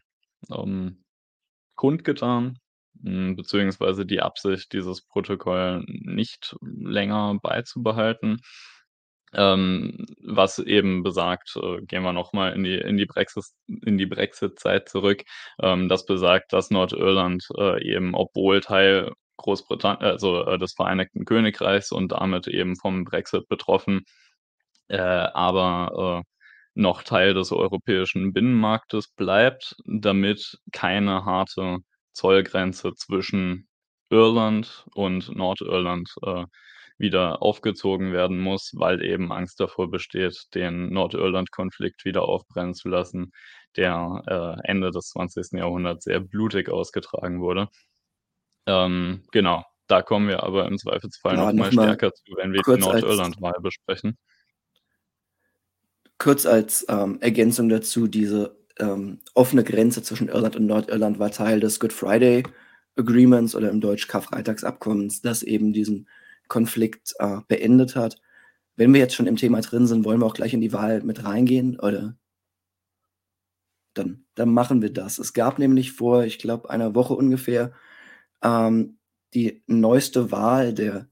ähm, 0.51 1.03
kundgetan, 1.75 2.59
hm, 3.03 3.35
beziehungsweise 3.37 4.05
die 4.05 4.21
Absicht, 4.21 4.73
dieses 4.73 5.01
Protokoll 5.03 5.83
nicht 5.91 6.55
länger 6.61 7.37
beizubehalten. 7.41 8.39
ähm, 9.33 10.05
was 10.21 10.59
eben 10.59 11.01
besagt 11.03 11.55
äh, 11.61 11.81
gehen 11.85 12.03
wir 12.03 12.13
noch 12.13 12.33
mal 12.33 12.53
in 12.53 12.63
die 12.63 12.75
in 12.77 12.97
die 12.97 13.05
Brexis 13.07 13.55
in 13.67 13.97
die 13.97 14.05
Brexit-Zeit 14.05 14.89
zurück. 14.89 15.23
Ähm, 15.61 15.89
das 15.89 16.05
besagt, 16.05 16.53
dass 16.53 16.69
Nordirland, 16.71 17.43
äh, 17.57 17.83
eben, 17.83 18.13
obwohl 18.15 18.61
Teil 18.61 19.11
Großbritann 19.37 19.97
also, 19.97 20.45
äh, 20.45 20.57
des 20.59 20.73
Vereinigten 20.73 21.25
Königreichs 21.25 21.91
und 21.91 22.11
damit 22.11 22.47
eben 22.47 22.75
vom 22.77 23.03
Brexit 23.05 23.47
betroffen, 23.49 24.03
äh, 24.89 24.97
aber, 24.99 26.23
äh, 26.25 26.29
noch 26.75 27.03
Teil 27.03 27.33
des 27.35 27.51
europäischen 27.51 28.33
Binnenmarktes 28.33 29.09
bleibt, 29.09 29.75
damit 29.85 30.57
keine 30.71 31.25
harte 31.25 31.79
Zollgrenze 32.13 32.93
zwischen 32.95 33.67
Irland 34.09 34.85
und 34.95 35.35
Nordirland, 35.35 36.13
äh, 36.23 36.45
wieder 36.97 37.41
aufgezogen 37.41 38.13
werden 38.13 38.39
muss, 38.39 38.71
weil 38.75 39.03
eben 39.03 39.31
Angst 39.31 39.59
davor 39.59 39.89
besteht, 39.89 40.47
den 40.53 40.89
Nordirland-Konflikt 40.93 42.05
wieder 42.05 42.23
aufbrennen 42.23 42.73
zu 42.75 42.89
lassen, 42.89 43.31
der, 43.75 44.23
äh, 44.63 44.67
Ende 44.69 44.91
des 44.91 45.09
20. 45.09 45.57
Jahrhunderts 45.57 46.05
sehr 46.05 46.19
blutig 46.19 46.69
ausgetragen 46.69 47.41
wurde. 47.41 47.69
Ähm, 48.65 49.23
genau, 49.31 49.63
da 49.87 50.01
kommen 50.01 50.27
wir 50.27 50.43
aber 50.43 50.67
im 50.67 50.77
Zweifelsfall 50.77 51.35
Ja, 51.35 51.51
noch 51.51 51.53
mal 51.53 51.69
noch 51.69 51.73
mal 51.75 51.83
stärker 51.83 52.13
zu, 52.13 52.33
wenn 52.37 52.53
wir 52.53 52.61
als 52.67 52.79
Nordirland-Wahl 52.79 53.59
besprechen. 53.61 54.17
Kurz 56.17 56.45
als, 56.45 56.85
ähm, 56.89 57.17
Ergänzung 57.21 57.69
dazu, 57.69 58.07
diese, 58.07 58.57
ähm, 58.79 59.19
offene 59.33 59.63
Grenze 59.63 60.01
zwischen 60.01 60.29
Irland 60.29 60.55
und 60.55 60.65
Nordirland 60.65 61.19
war 61.19 61.31
Teil 61.31 61.59
des 61.59 61.79
Good 61.79 61.93
Friday 61.93 62.43
Agreements 62.95 63.55
oder 63.55 63.69
im 63.69 63.81
Deutsch 63.81 64.07
Karfreitagsabkommens, 64.07 65.21
das 65.21 65.43
eben 65.43 65.73
diesen 65.73 66.07
Konflikt, 66.47 67.13
äh, 67.19 67.39
beendet 67.47 67.95
hat. 67.95 68.17
Wenn 68.75 68.93
wir 68.93 68.99
jetzt 69.01 69.15
schon 69.15 69.27
im 69.27 69.35
Thema 69.35 69.61
drin 69.61 69.87
sind, 69.87 70.05
wollen 70.05 70.19
wir 70.19 70.25
auch 70.25 70.33
gleich 70.33 70.53
in 70.53 70.61
die 70.61 70.73
Wahl 70.73 71.01
mit 71.03 71.23
reingehen, 71.23 71.79
oder? 71.79 72.15
Dann 73.93 74.25
dann 74.35 74.49
machen 74.53 74.81
wir 74.81 74.91
das. 74.91 75.19
Es 75.19 75.33
gab 75.33 75.59
nämlich 75.59 75.91
vor, 75.91 76.23
ich 76.23 76.39
glaube, 76.39 76.69
einer 76.69 76.95
Woche 76.95 77.13
ungefähr, 77.13 77.73
ähm, 78.43 78.97
die 79.33 79.63
neueste 79.67 80.31
Wahl 80.31 80.73
der, 80.73 81.07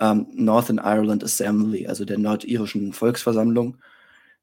ähm, 0.00 0.26
Northern 0.32 0.78
Ireland 0.78 1.22
Assembly, 1.22 1.86
also 1.86 2.04
der 2.04 2.18
nordirischen 2.18 2.92
Volksversammlung. 2.92 3.76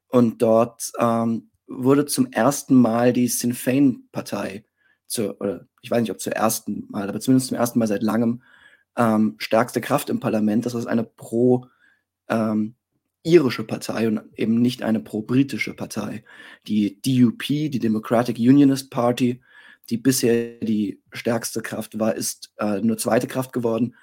Und 0.08 0.42
dort, 0.42 0.92
ähm, 1.00 1.50
wurde 1.68 2.06
zum 2.06 2.30
1. 2.34 2.70
Mal 2.70 3.14
die 3.14 3.28
Sinn 3.28 3.56
oder 5.40 5.68
ich 5.82 5.92
weiß 5.92 6.02
nicht, 6.02 6.12
ob 6.12 6.20
zur 6.20 6.38
1. 6.38 6.66
Mal, 6.90 7.10
aber 7.10 7.20
zumindest 7.20 7.50
zum 7.50 7.58
1. 7.58 7.76
Mal 7.76 7.88
seit 7.88 8.04
Langem, 8.04 8.44
ähm, 8.96 9.36
stärkste 9.38 9.82
Kraft 9.82 10.10
im 10.10 10.20
Parlament. 10.20 10.66
Das 10.66 10.74
ist 10.74 10.86
eine 10.86 11.04
pro 11.04 11.68
ähm, 12.30 12.76
irische 13.24 13.64
Partei 13.64 14.08
und 14.08 14.22
eben 14.36 14.62
nicht 14.62 14.84
eine 14.84 15.00
pro-britische 15.00 15.74
Partei. 15.74 16.24
Die 16.68 17.02
DUP, 17.02 17.44
die 17.44 17.80
Democratic 17.80 18.38
Unionist 18.38 18.90
Party, 18.90 19.42
die 19.90 19.98
bisher 19.98 20.60
die 20.60 21.02
stärkste 21.14 21.62
Kraft 21.62 22.00
war, 22.00 22.16
ist, 22.16 22.54
äh, 22.58 22.82
nur 22.82 22.98
2. 22.98 23.28
Kraft 23.28 23.54
geworden. 23.54 23.96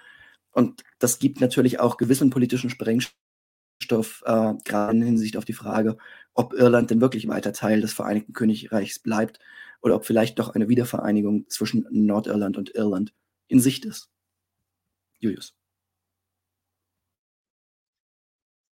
Und 0.53 0.83
das 0.99 1.19
gibt 1.19 1.41
natürlich 1.41 1.81
auch 1.81 1.97
gewissen 1.97 2.31
politischen 2.31 2.71
Sprengstoff, 2.71 4.23
äh, 4.26 4.55
grade 4.64 4.97
in 4.97 5.03
Hinsicht 5.03 5.37
auf 5.37 5.45
die 5.45 5.53
Frage, 5.53 5.97
ob 6.35 6.55
Irland 6.55 6.91
denn 6.91 7.00
wirklich 7.00 7.29
weiter 7.29 7.53
Teil 7.53 7.81
des 7.81 7.93
Vereinigten 7.93 8.33
Königreichs 8.33 8.99
bleibt 8.99 9.41
oder 9.83 9.97
ob 9.97 10.07
vielleicht 10.07 10.38
doch 10.38 10.50
eine 10.55 10.69
Wiedervereinigung 10.69 11.49
zwischen 11.49 11.87
Nordirland 11.91 12.57
und 12.57 12.75
Irland 12.75 13.12
in 13.49 13.61
Sicht 13.61 13.85
ist. 13.85 14.11
Julius. 15.21 15.55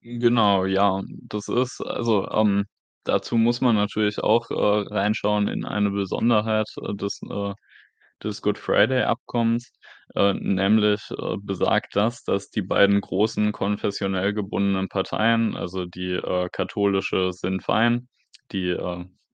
Genau, 0.02 0.64
ja. 0.66 1.02
Das 1.28 1.49
ist 1.49 1.81
also, 1.81 2.28
ähm, 2.31 2.64
dazu 3.04 3.37
muss 3.37 3.61
man 3.61 3.76
natürlich 3.76 4.18
auch, 4.21 4.50
äh, 4.50 4.54
reinschauen 4.94 5.49
in 5.49 5.64
eine 5.64 5.90
Besonderheit, 5.90 6.68
äh, 6.82 6.94
des 6.94 7.21
äh, 7.30 7.54
des 8.23 8.42
Good-Friday-Abkommens. 8.42 9.73
Äh, 10.14 10.35
nämlich, 10.35 11.00
äh, 11.11 11.37
besagt 11.40 11.97
das, 11.97 12.25
dass 12.25 12.50
die 12.50 12.62
beiden 12.62 13.00
großen 13.00 13.52
konfessionell 13.52 14.32
gebundenen 14.35 14.88
Parteien, 14.88 15.56
also 15.56 15.87
die, 15.87 16.12
äh, 16.12 16.49
katholische 16.52 17.32
Sinn 17.32 17.61
Féin, 17.61 18.09
die, 18.52 18.76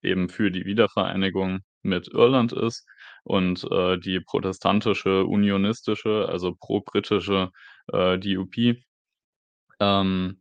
eben 0.03 0.29
für 0.29 0.51
die 0.53 0.65
Wiedervereinigung 0.65 1.61
mit 1.83 2.09
Irland 2.09 2.53
ist, 2.53 2.87
und, 3.25 3.63
die 4.05 4.21
protestantische 4.21 5.25
unionistische, 5.25 6.27
also 6.29 6.55
pro-britische, 6.59 7.51
DUP 7.91 8.77
ähm, 9.81 10.41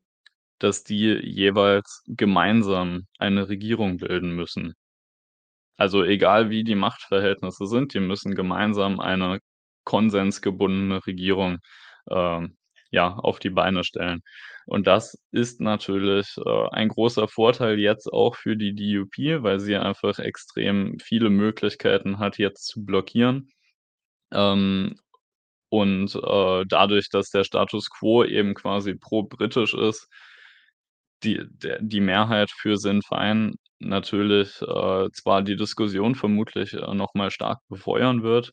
dass 0.60 0.84
die 0.84 1.14
jeweils 1.24 2.04
gemeinsam 2.08 3.08
eine 3.20 3.50
Regierung 3.50 3.98
bilden 3.98 4.32
müssen. 4.36 4.74
Also, 5.78 6.04
egal 6.04 6.50
wie 6.50 6.64
die 6.64 6.76
Machtverhältnisse 6.76 7.68
sind, 7.68 7.94
die 7.94 8.00
müssen 8.00 8.34
gemeinsam 8.36 9.00
eine 9.00 9.40
konsensgebundene 9.84 11.06
Regierung, 11.06 11.60
ähm, 12.10 12.58
ja, 12.92 13.14
auf 13.16 13.40
die 13.40 13.50
Beine 13.52 13.84
stellen. 13.84 14.22
Und 14.66 14.88
das 14.88 15.18
ist 15.32 15.62
natürlich, 15.62 16.36
äh, 16.46 16.68
ein 16.72 16.90
großer 16.90 17.28
Vorteil 17.28 17.80
jetzt 17.80 18.08
auch 18.12 18.36
für 18.36 18.56
die 18.58 18.74
DUP, 18.76 19.44
weil 19.44 19.60
sie 19.60 19.76
einfach 19.78 20.20
extrem 20.20 20.98
viele 21.00 21.30
Möglichkeiten 21.30 22.20
hat, 22.20 22.38
jetzt 22.38 22.66
zu 22.68 22.84
blockieren. 22.86 23.50
Ähm, 24.32 25.00
und, 25.70 26.16
äh, 26.16 26.66
dadurch, 26.68 27.10
dass 27.10 27.30
der 27.32 27.44
Status 27.44 27.90
quo 27.90 28.24
eben 28.24 28.54
quasi 28.56 28.96
pro-britisch 28.96 29.74
ist 29.74 30.08
die 31.24 31.42
der 31.50 31.80
die 31.82 32.02
Mehrheit 32.02 32.52
für 32.52 32.78
Sinn 32.78 33.02
Féin 33.02 33.54
natürlich, 33.80 34.62
äh, 34.62 35.10
zwar 35.14 35.44
die 35.44 35.56
Diskussion 35.56 36.16
vermutlich, 36.16 36.74
äh, 36.74 36.94
noch 36.96 37.14
mal 37.14 37.32
stark 37.32 37.60
befeuern 37.70 38.24
wird, 38.24 38.52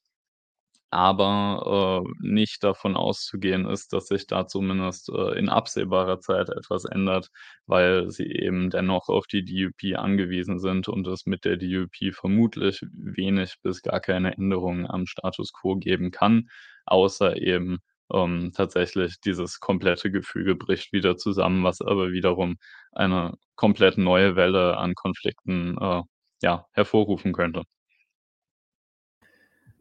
aber, 0.90 2.04
äh, 2.06 2.26
nicht 2.28 2.62
davon 2.64 2.96
auszugehen 2.96 3.66
ist, 3.66 3.92
dass 3.92 4.06
sich 4.08 4.26
da 4.28 4.46
zumindest, 4.46 5.08
äh, 5.10 5.38
in 5.38 5.48
absehbarer 5.48 6.20
Zeit 6.20 6.48
etwas 6.50 6.84
ändert, 6.84 7.30
weil 7.66 8.10
sie 8.10 8.26
eben 8.26 8.70
dennoch 8.70 9.08
auf 9.08 9.26
die 9.26 9.44
DUP 9.44 9.96
angewiesen 9.98 10.60
sind 10.60 10.88
und 10.88 11.06
es 11.08 11.26
mit 11.26 11.44
der 11.44 11.56
DUP 11.56 12.12
vermutlich 12.12 12.80
wenig 12.92 13.56
bis 13.62 13.82
gar 13.82 14.00
keine 14.00 14.34
Änderungen 14.36 14.86
am 14.88 15.06
Status 15.06 15.52
quo 15.52 15.76
geben 15.76 16.10
kann, 16.12 16.48
außer 16.86 17.36
eben, 17.38 17.78
ähm, 18.12 18.52
tatsächlich 18.54 19.20
dieses 19.20 19.60
komplette 19.60 20.10
Gefüge 20.10 20.54
bricht 20.54 20.92
wieder 20.92 21.16
zusammen, 21.16 21.64
was 21.64 21.80
aber 21.80 22.12
wiederum 22.12 22.56
eine 22.92 23.34
komplett 23.56 23.98
neue 23.98 24.36
Welle 24.36 24.76
an 24.76 24.94
Konflikten, 24.94 25.76
äh, 25.80 26.02
ja, 26.42 26.66
hervorrufen 26.72 27.32
könnte. 27.32 27.62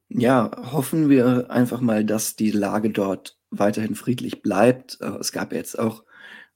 Ja, 0.10 0.52
hoffen 0.72 1.10
wir 1.10 1.50
einfach 1.50 1.82
mal, 1.82 2.06
dass 2.06 2.36
die 2.36 2.52
Lage 2.52 2.92
dort 2.92 3.38
weiterhin 3.50 3.96
friedlich 3.96 4.42
bleibt. 4.42 5.00
Äh, 5.02 5.18
es 5.20 5.32
gab 5.32 5.52
jetzt 5.54 5.78
auch 5.80 6.04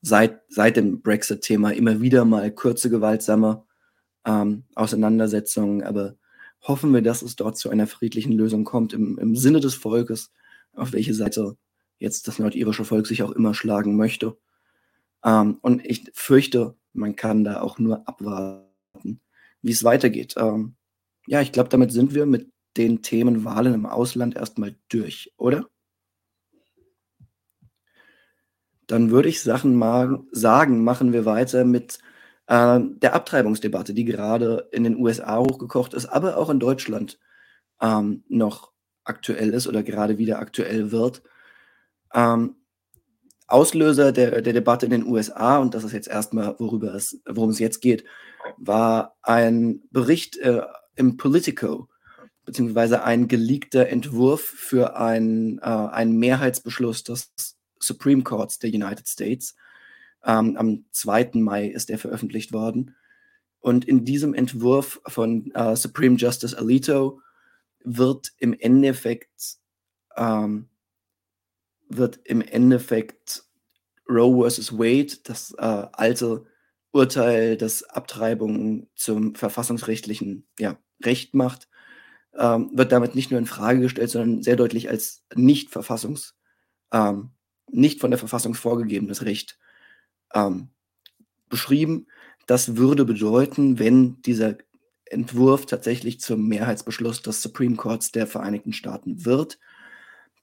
seit 0.01 0.41
seit 0.49 0.77
dem 0.77 1.01
Brexit-Thema 1.01 1.71
immer 1.73 2.01
wieder 2.01 2.23
mal 2.25 2.51
kurze 2.51 2.89
gewaltsame, 2.89 3.65
ähm, 4.25 4.65
Auseinandersetzungen, 4.75 5.83
aber 5.83 6.15
hoffen 6.61 6.93
wir, 6.93 7.01
dass 7.01 7.21
es 7.23 7.35
dort 7.35 7.57
zu 7.57 7.69
einer 7.69 7.87
friedlichen 7.87 8.33
Lösung 8.33 8.63
kommt 8.63 8.93
im 8.93 9.17
im 9.17 9.35
Sinne 9.35 9.59
des 9.59 9.75
Volkes, 9.75 10.31
auf 10.77 10.93
welche 10.93 11.13
Seite 11.13 11.57
jetzt 11.99 12.27
das 12.27 12.39
nordirische 12.39 12.85
Volk 12.85 13.07
sich 13.07 13.23
auch 13.23 13.31
immer 13.31 13.53
schlagen 13.53 13.95
möchte. 13.95 14.37
Ähm, 15.23 15.57
und 15.61 15.85
ich 15.85 16.09
fürchte, 16.13 16.75
man 16.93 17.15
kann 17.15 17.43
da 17.43 17.61
auch 17.61 17.79
nur 17.79 18.07
abwarten, 18.07 19.19
wie's 19.61 19.83
weitergeht. 19.83 20.35
Ähm, 20.37 20.75
ja, 21.27 21.41
ich 21.41 21.51
glaube, 21.51 21.69
damit 21.69 21.91
sind 21.91 22.13
wir 22.13 22.25
mit 22.25 22.51
den 22.77 23.01
Themen 23.01 23.43
Wahlen 23.43 23.73
im 23.73 23.85
Ausland 23.85 24.35
erst 24.35 24.57
mal 24.59 24.75
durch, 24.89 25.33
oder? 25.37 25.67
Dann 28.85 29.11
würde 29.11 29.27
ich 29.27 29.41
Sachen 29.41 29.81
sagen, 30.31 30.83
machen 30.83 31.11
wir 31.11 31.25
weiter 31.25 31.65
mit, 31.65 31.99
äh, 32.47 32.79
der 32.79 33.13
Abtreibungsdebatte, 33.13 33.93
die 33.93 34.05
gerade 34.05 34.69
in 34.71 34.83
den 34.83 34.97
USA 34.97 35.39
hochgekocht 35.39 35.93
ist, 35.93 36.05
aber 36.05 36.37
auch 36.37 36.49
in 36.49 36.59
Deutschland, 36.59 37.19
ähm, 37.81 38.23
noch 38.29 38.71
aktuell 39.07 39.53
ist 39.53 39.67
oder 39.67 39.83
gerade 39.83 40.17
wieder 40.17 40.39
aktuell 40.39 40.91
wird. 40.91 41.21
Ähm, 42.13 42.55
Auslöser 43.47 44.11
der 44.11 44.41
der 44.41 44.53
Debatte 44.53 44.85
in 44.85 44.91
den 44.91 45.05
USA, 45.07 45.59
und 45.59 45.73
das 45.73 45.83
ist 45.85 45.93
jetzt 45.93 46.09
erst 46.09 46.33
mal, 46.33 46.55
worüber 46.59 46.93
es 46.93 47.21
worum 47.25 47.49
es 47.49 47.59
jetzt 47.59 47.81
geht, 47.81 48.03
war 48.57 49.15
ein 49.21 49.83
Bericht, 49.91 50.37
äh, 50.37 50.63
im 50.95 51.17
Politico, 51.17 51.87
beziehungsweise 52.45 53.03
ein 53.03 53.27
geleakter 53.27 53.87
Entwurf 53.87 54.41
für 54.41 54.97
ein 54.97 55.59
äh, 55.59 55.65
einen 55.65 56.17
Mehrheitsbeschluss 56.17 57.03
des 57.03 57.31
Supreme 57.79 58.23
Courts 58.23 58.59
der 58.59 58.71
United 58.71 59.07
States. 59.07 59.55
Ähm, 60.25 60.57
am 60.57 60.85
2. 60.91 61.31
Mai 61.35 61.67
ist 61.67 61.89
der 61.89 61.99
veröffentlicht 61.99 62.51
worden. 62.51 62.95
Und 63.59 63.85
in 63.85 64.05
diesem 64.05 64.33
Entwurf 64.33 65.01
von, 65.07 65.51
äh, 65.51 65.75
Supreme 65.75 66.15
Justice 66.17 66.57
Alito 66.57 67.21
wird 67.95 68.33
im 68.37 68.53
Endeffekt 68.53 69.57
ähm 70.15 70.69
wird 71.89 72.19
im 72.25 72.41
Endeffekt 72.41 73.43
Roe 74.09 74.49
vs. 74.49 74.77
Wade, 74.77 75.13
das 75.23 75.51
äh, 75.57 75.87
alte 75.91 76.45
Urteil, 76.91 77.57
das 77.57 77.83
Abtreibung 77.83 78.87
zum 78.95 79.35
verfassungsrechtlichen 79.35 80.47
ja, 80.59 80.77
Recht 81.03 81.35
macht, 81.35 81.67
ähm, 82.35 82.71
wird 82.73 82.91
damit 82.91 83.15
nicht 83.15 83.31
nur 83.31 83.39
in 83.39 83.45
Frage 83.45 83.81
gestellt, 83.81 84.09
sondern 84.09 84.43
sehr 84.43 84.55
deutlich 84.55 84.89
als 84.89 85.23
nicht 85.35 85.69
verfassungs, 85.69 86.35
ähm, 86.91 87.31
nicht 87.69 87.99
von 87.99 88.11
der 88.11 88.17
Verfassung 88.19 88.53
vorgegebenes 88.53 89.23
Recht 89.23 89.59
ähm, 90.33 90.69
beschrieben. 91.49 92.07
Das 92.47 92.77
würde 92.77 93.03
bedeuten, 93.03 93.77
wenn 93.77 94.21
dieser 94.21 94.57
Entwurf 95.11 95.65
tatsächlich 95.65 96.19
zum 96.19 96.47
Mehrheitsbeschluss 96.47 97.21
des 97.21 97.41
Supreme 97.41 97.75
Courts 97.75 98.11
der 98.11 98.27
Vereinigten 98.27 98.73
Staaten 98.73 99.25
wird, 99.25 99.59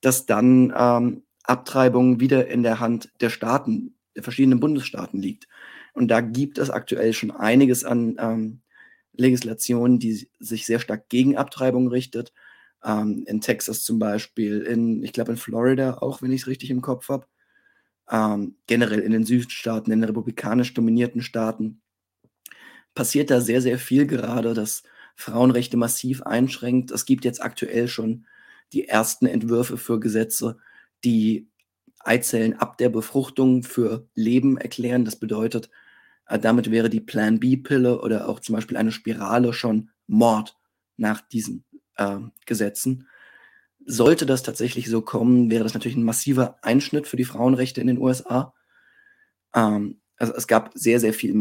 dass 0.00 0.26
dann 0.26 0.72
ähm, 0.76 1.22
Abtreibung 1.44 2.20
wieder 2.20 2.48
in 2.48 2.62
der 2.62 2.80
Hand 2.80 3.10
der 3.20 3.30
Staaten, 3.30 3.94
der 4.16 4.22
verschiedenen 4.22 4.60
Bundesstaaten 4.60 5.20
liegt. 5.20 5.46
Und 5.92 6.08
da 6.08 6.20
gibt 6.20 6.58
es 6.58 6.70
aktuell 6.70 7.12
schon 7.12 7.30
einiges 7.30 7.84
an 7.84 8.16
ähm, 8.18 8.60
Legislation, 9.12 9.98
die 9.98 10.28
sich 10.40 10.66
sehr 10.66 10.80
stark 10.80 11.08
gegen 11.08 11.36
Abtreibung 11.36 11.88
richtet. 11.88 12.32
Ähm, 12.84 13.24
in 13.26 13.40
Texas 13.40 13.82
zum 13.82 13.98
Beispiel, 13.98 14.60
in, 14.60 15.02
ich 15.02 15.12
glaube 15.12 15.32
in 15.32 15.38
Florida 15.38 15.98
auch, 15.98 16.20
wenn 16.20 16.32
ich 16.32 16.42
es 16.42 16.46
richtig 16.46 16.70
im 16.70 16.82
Kopf 16.82 17.08
habe. 17.08 17.26
Ähm, 18.10 18.56
generell 18.66 19.00
in 19.00 19.12
den 19.12 19.24
Südstaaten, 19.24 19.90
in 19.90 20.00
den 20.00 20.04
republikanisch 20.04 20.74
dominierten 20.74 21.22
Staaten 21.22 21.80
passiert 22.94 23.30
da 23.30 23.40
sehr, 23.40 23.60
sehr 23.60 23.78
viel 23.78 24.06
gerade, 24.06 24.54
das 24.54 24.82
Frauenrechte 25.16 25.76
massiv 25.76 26.22
einschränkt. 26.22 26.90
Es 26.90 27.06
gibt 27.06 27.24
jetzt 27.24 27.42
aktuell 27.42 27.88
schon 27.88 28.26
die 28.72 28.88
ersten 28.88 29.26
Entwürfe 29.26 29.76
für 29.76 30.00
Gesetze, 30.00 30.58
die 31.04 31.48
Eizellen 32.00 32.54
ab 32.54 32.78
der 32.78 32.88
Befruchtung 32.88 33.62
für 33.62 34.08
Leben 34.14 34.58
erklären. 34.58 35.04
Das 35.04 35.16
bedeutet, 35.16 35.70
äh, 36.26 36.38
damit 36.38 36.70
wäre 36.70 36.90
die 36.90 37.00
Plan 37.00 37.40
B-Pille 37.40 38.00
oder 38.00 38.28
auch 38.28 38.40
zum 38.40 38.54
Beispiel 38.54 38.76
eine 38.76 38.92
Spirale 38.92 39.52
schon 39.52 39.90
Mord 40.06 40.56
nach 40.96 41.20
diesen 41.20 41.64
äh, 41.96 42.18
Gesetzen. 42.46 43.08
Sollte 43.86 44.26
das 44.26 44.42
tatsächlich 44.42 44.88
so 44.88 45.02
kommen, 45.02 45.50
wäre 45.50 45.64
das 45.64 45.74
natürlich 45.74 45.96
ein 45.96 46.04
massiver 46.04 46.58
Einschnitt 46.62 47.06
für 47.06 47.16
die 47.16 47.24
Frauenrechte 47.24 47.80
in 47.80 47.86
den 47.86 47.98
USA. 47.98 48.54
Ähm, 49.54 50.00
also 50.16 50.34
es 50.34 50.46
gab 50.46 50.72
sehr, 50.74 51.00
sehr 51.00 51.12
viel 51.12 51.34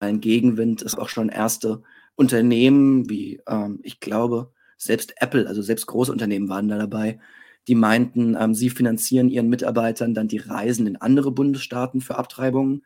medialen 0.00 0.20
Gegenwind. 0.20 0.82
Es 0.82 0.96
auch 0.96 1.08
schon 1.08 1.28
erste 1.28 1.82
Unternehmen, 2.14 3.08
wie 3.08 3.40
ähm, 3.48 3.80
ich 3.82 4.00
glaube, 4.00 4.52
selbst 4.76 5.14
Apple, 5.16 5.46
also 5.46 5.62
selbst 5.62 5.86
große 5.86 6.12
Unternehmen 6.12 6.48
waren 6.48 6.68
da 6.68 6.78
dabei, 6.78 7.20
die 7.66 7.74
meinten, 7.74 8.36
ähm, 8.38 8.54
sie 8.54 8.70
finanzieren 8.70 9.28
ihren 9.28 9.48
Mitarbeitern 9.48 10.14
dann 10.14 10.28
die 10.28 10.38
Reisen 10.38 10.86
in 10.86 10.96
andere 10.96 11.32
Bundesstaaten 11.32 12.00
für 12.00 12.16
Abtreibungen. 12.16 12.84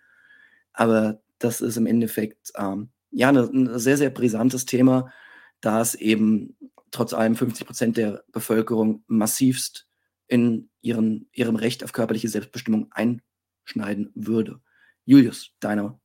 Aber 0.73 1.21
das 1.39 1.61
ist 1.61 1.77
im 1.77 1.87
Endeffekt 1.87 2.53
ähm, 2.57 2.91
ja 3.11 3.29
ein 3.29 3.35
ne, 3.35 3.49
ne 3.53 3.79
sehr, 3.79 3.97
sehr 3.97 4.11
brisantes 4.11 4.67
Thema, 4.67 5.13
da 5.61 5.81
es 5.81 5.95
eben 5.95 6.57
trotz 6.91 7.13
allem 7.15 7.37
50 7.37 7.67
Prozent 7.67 7.97
der 7.97 8.25
Bevölkerung 8.33 9.05
massivst 9.07 9.87
in 10.27 10.71
ihren, 10.81 11.29
ihrem 11.33 11.57
Recht 11.57 11.85
auf 11.85 11.93
körperliche 11.93 12.29
Selbstbestimmung 12.29 12.91
einschneiden 12.91 14.11
würde. 14.15 14.61
Julius, 15.05 15.53
deine 15.61 16.01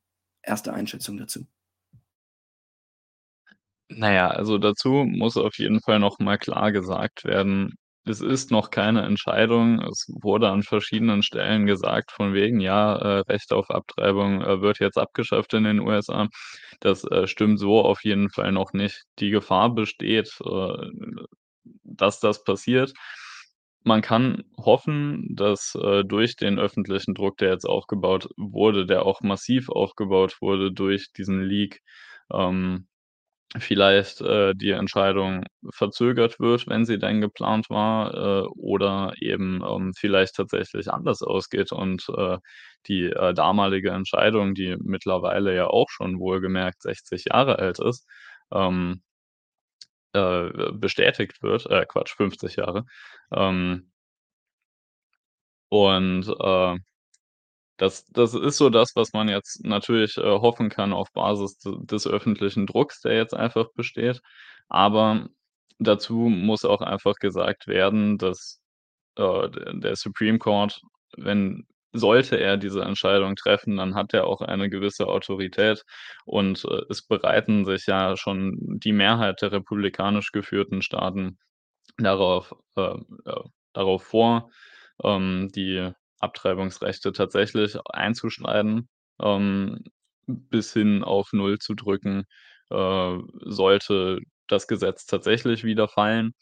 erste 0.48 0.72
Einschätzung 0.74 1.16
dazu. 1.18 1.46
Naja, 3.90 4.28
also 4.28 4.58
dazu 4.58 5.04
muss 5.08 5.36
auf 5.36 5.58
jeden 5.58 5.80
Fall 5.80 5.98
noch 5.98 6.18
mal 6.18 6.36
klar 6.38 6.72
gesagt 6.72 7.24
werden, 7.24 7.74
es 8.08 8.20
ist 8.20 8.50
noch 8.50 8.70
keine 8.70 9.02
Entscheidung. 9.02 9.80
Es 9.82 10.06
wurde 10.22 10.48
an 10.50 10.62
verschiedenen 10.62 11.22
Stellen 11.22 11.66
gesagt 11.66 12.10
von 12.12 12.32
wegen, 12.32 12.60
ja, 12.60 12.96
äh, 12.96 13.18
Recht 13.20 13.52
auf 13.52 13.70
Abtreibung, 13.70 14.40
äh, 14.42 14.60
wird 14.62 14.78
jetzt 14.80 14.98
abgeschafft 14.98 15.52
in 15.54 15.64
den 15.64 15.80
USA. 15.80 16.28
Das, 16.80 17.04
äh, 17.04 17.26
stimmt 17.26 17.58
so 17.60 17.80
auf 17.84 18.04
jeden 18.04 18.30
Fall 18.30 18.52
noch 18.52 18.72
nicht. 18.72 19.04
Die 19.18 19.30
Gefahr 19.30 19.74
besteht, 19.74 20.30
äh, 20.44 20.90
dass 21.84 22.20
das 22.20 22.44
passiert. 22.44 22.92
Man 23.88 24.02
kann 24.02 24.44
hoffen, 24.58 25.34
dass, 25.34 25.74
äh, 25.74 26.04
durch 26.04 26.36
den 26.36 26.58
öffentlichen 26.58 27.14
Druck, 27.14 27.38
der 27.38 27.50
jetzt 27.52 27.64
aufgebaut 27.66 28.28
wurde, 28.36 28.86
der 28.86 29.04
auch 29.06 29.22
massiv 29.22 29.70
aufgebaut 29.70 30.36
wurde 30.42 30.72
durch 30.72 31.12
diesen 31.12 31.42
Leak, 31.42 31.80
ähm 32.32 32.86
vielleicht, 33.58 34.20
äh, 34.22 34.54
die 34.54 34.70
Entscheidung 34.72 35.44
verzögert 35.72 36.40
wird, 36.40 36.66
wenn 36.68 36.84
sie 36.86 36.98
denn 36.98 37.20
geplant 37.22 37.70
war, 37.70 38.14
äh, 38.44 38.48
oder 38.56 39.14
eben, 39.20 39.62
ähm, 39.66 39.92
vielleicht 39.96 40.36
tatsächlich 40.36 40.90
anders 40.92 41.22
ausgeht 41.22 41.72
und, 41.72 42.06
äh, 42.16 42.38
die, 42.88 43.04
äh, 43.06 43.34
damalige 43.34 43.90
Entscheidung, 43.90 44.54
die 44.54 44.76
mittlerweile 44.82 45.54
ja 45.56 45.66
auch 45.68 45.88
schon 45.90 46.18
wohlgemerkt 46.20 46.82
60 46.82 47.26
Jahre 47.32 47.58
alt 47.58 47.78
ist, 47.80 48.06
ähm 48.52 49.02
äh, 50.12 50.50
bestätigt 50.72 51.42
wird 51.42 51.66
äh, 51.66 51.86
Quatsch, 51.86 52.14
50 52.16 52.56
Jahre. 52.56 52.84
Ähm 53.32 53.90
und, 55.70 56.26
äh 56.40 56.78
das 57.78 58.06
das 58.08 58.34
ist 58.34 58.58
so 58.58 58.70
das, 58.70 58.96
was 58.96 59.12
man 59.12 59.28
jetzt 59.28 59.64
natürlich, 59.64 60.16
äh, 60.18 60.22
hoffen 60.22 60.68
kann 60.68 60.92
auf 60.92 61.12
Basis 61.12 61.58
des 61.62 62.06
öffentlichen 62.06 62.66
Drucks, 62.66 63.00
der 63.02 63.16
jetzt 63.16 63.34
einfach 63.34 63.68
besteht. 63.74 64.20
Aber 64.68 65.28
dazu 65.78 66.14
muss 66.28 66.64
auch 66.64 66.80
einfach 66.80 67.14
gesagt 67.16 67.66
werden, 67.68 68.18
dass, 68.18 68.60
äh, 69.16 69.48
der 69.74 69.96
Supreme 69.96 70.38
Court, 70.38 70.80
wenn 71.16 71.66
sollte 71.92 72.36
er 72.38 72.56
diese 72.58 72.82
Entscheidung 72.82 73.36
treffen, 73.36 73.76
dann 73.76 73.94
hat 73.94 74.14
er 74.14 74.26
auch 74.26 74.40
eine 74.42 74.68
gewisse 74.70 75.06
Autorität 75.08 75.84
und, 76.26 76.64
äh, 76.64 76.82
es 76.90 77.02
bereiten 77.02 77.64
sich 77.66 77.86
ja 77.86 78.16
schon 78.16 78.56
die 78.80 78.92
Mehrheit 78.92 79.42
der 79.42 79.52
republikanisch 79.52 80.32
geführten 80.32 80.82
Staaten 80.82 81.38
darauf 81.98 82.54
äh, 82.76 82.82
äh, 83.26 83.42
darauf 83.74 84.02
vor, 84.04 84.50
ähm, 85.04 85.50
die 85.54 85.90
Abtreibungsrechte 86.20 87.12
tatsächlich 87.12 87.76
einzuschneiden, 87.86 88.88
ähm, 89.22 89.84
bis 90.26 90.72
hin 90.72 91.04
auf 91.04 91.32
Null 91.32 91.58
zu 91.58 91.74
drücken, 91.74 92.24
äh, 92.70 93.18
sollte 93.44 94.20
das 94.48 94.66
Gesetz 94.68 95.06
tatsächlich 95.06 95.64
wieder 95.64 95.88
fallen. 95.88 96.32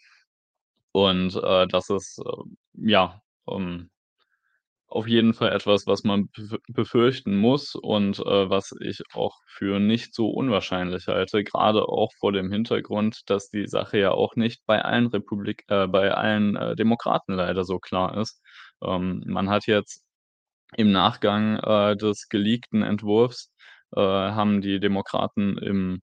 Und, 0.93 1.37
äh, 1.37 1.67
das 1.69 1.91
ist, 1.91 2.19
äh, 2.19 2.43
ja, 2.91 3.21
ähm, 3.49 3.91
auf 4.89 5.09
jeden 5.09 5.35
Fall 5.35 5.53
etwas, 5.53 5.87
was 5.87 6.05
man 6.05 6.29
bef 6.29 6.57
befürchten 6.69 7.37
muss 7.37 7.75
und, 7.75 8.19
äh, 8.21 8.51
was 8.51 8.73
ich 8.81 9.03
auch 9.15 9.41
für 9.47 9.81
nicht 9.81 10.15
so 10.15 10.31
unwahrscheinlich 10.31 11.09
halte, 11.09 11.45
grade 11.45 11.89
auch 11.89 12.13
vor 12.19 12.33
dem 12.33 12.53
Hintergrund, 12.53 13.23
dass 13.31 13.51
die 13.51 13.67
Sache 13.67 13.99
ja 13.99 14.13
auch 14.13 14.37
nicht 14.37 14.65
bei 14.67 14.83
allen 14.85 15.07
Republik 15.09 15.65
äh, 15.69 15.87
bei 15.89 16.13
allen, 16.15 16.57
äh, 16.57 16.77
Demokraten 16.77 17.35
leider 17.35 17.65
so 17.65 17.79
klar 17.81 18.17
ist. 18.19 18.41
Ähm, 18.83 19.23
man 19.27 19.49
hat 19.51 19.67
jetzt 19.67 20.03
im 20.77 20.93
Nachgang, 20.93 21.59
äh, 21.59 21.97
des 21.97 22.29
geleakten 22.29 22.83
Entwurfs, 22.83 23.53
äh, 23.97 24.01
haben 24.01 24.61
die 24.61 24.81
Demokraten 24.81 25.59
im 25.59 26.03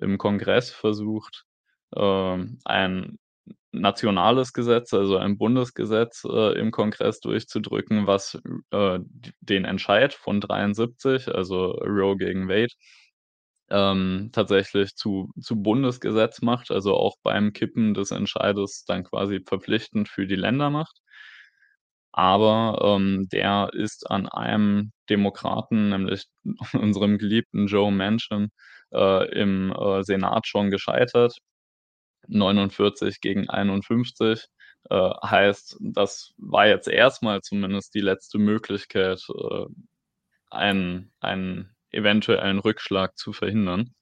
im 0.00 0.18
Kongress 0.18 0.70
versucht, 0.70 1.44
ähm, 1.96 2.60
ein 2.64 3.18
nationales 3.72 4.52
Gesetz, 4.52 4.92
also 4.94 5.16
ein 5.18 5.38
Bundesgesetz, 5.38 6.24
äh, 6.24 6.58
im 6.58 6.70
Kongress 6.72 7.20
durchzudrücken, 7.20 8.06
was, 8.06 8.40
äh, 8.72 9.00
den 9.40 9.64
Entscheid 9.64 10.14
von 10.14 10.40
73, 10.40 11.28
also 11.34 11.72
Roe 11.72 12.16
gegen 12.16 12.48
Wade, 12.48 12.72
ähm, 13.70 14.30
tatsächlich 14.32 14.94
zu 14.96 15.30
zu 15.40 15.56
Bundesgesetz 15.62 16.40
macht, 16.42 16.70
also 16.70 16.94
auch 16.96 17.16
beim 17.22 17.52
Kippen 17.52 17.94
des 17.94 18.10
Entscheides 18.12 18.84
dann 18.86 19.04
quasi 19.04 19.40
verpflichtend 19.46 20.08
für 20.08 20.26
die 20.26 20.36
Länder 20.36 20.70
macht. 20.70 21.00
Aber, 22.14 22.78
ähm, 22.96 23.28
der 23.30 23.70
ist 23.74 24.10
an 24.10 24.28
einem 24.28 24.92
Demokraten, 25.10 25.90
nämlich 25.90 26.24
unserem 26.74 27.18
geliebten 27.18 27.66
Joe 27.66 27.92
Manchin, 27.92 28.50
äh, 28.92 29.28
im, 29.38 29.72
äh, 29.72 30.02
Senat 30.02 30.46
schon 30.46 30.70
gescheitert. 30.70 31.36
49 32.28 33.20
gegen 33.20 33.48
51, 33.48 34.48
äh, 34.90 35.10
heißt, 35.24 35.76
das 35.80 36.34
war 36.36 36.66
jetzt 36.66 36.88
erst 36.88 37.22
mal 37.22 37.42
zumindest 37.42 37.94
die 37.94 38.00
letzte 38.00 38.38
Möglichkeit, 38.38 39.22
äh, 39.28 39.66
einen 40.50 41.12
einen 41.20 41.74
eventuellen 41.90 42.58
Rückschlag 42.58 43.16
zu 43.16 43.32
verhindern. 43.32 43.94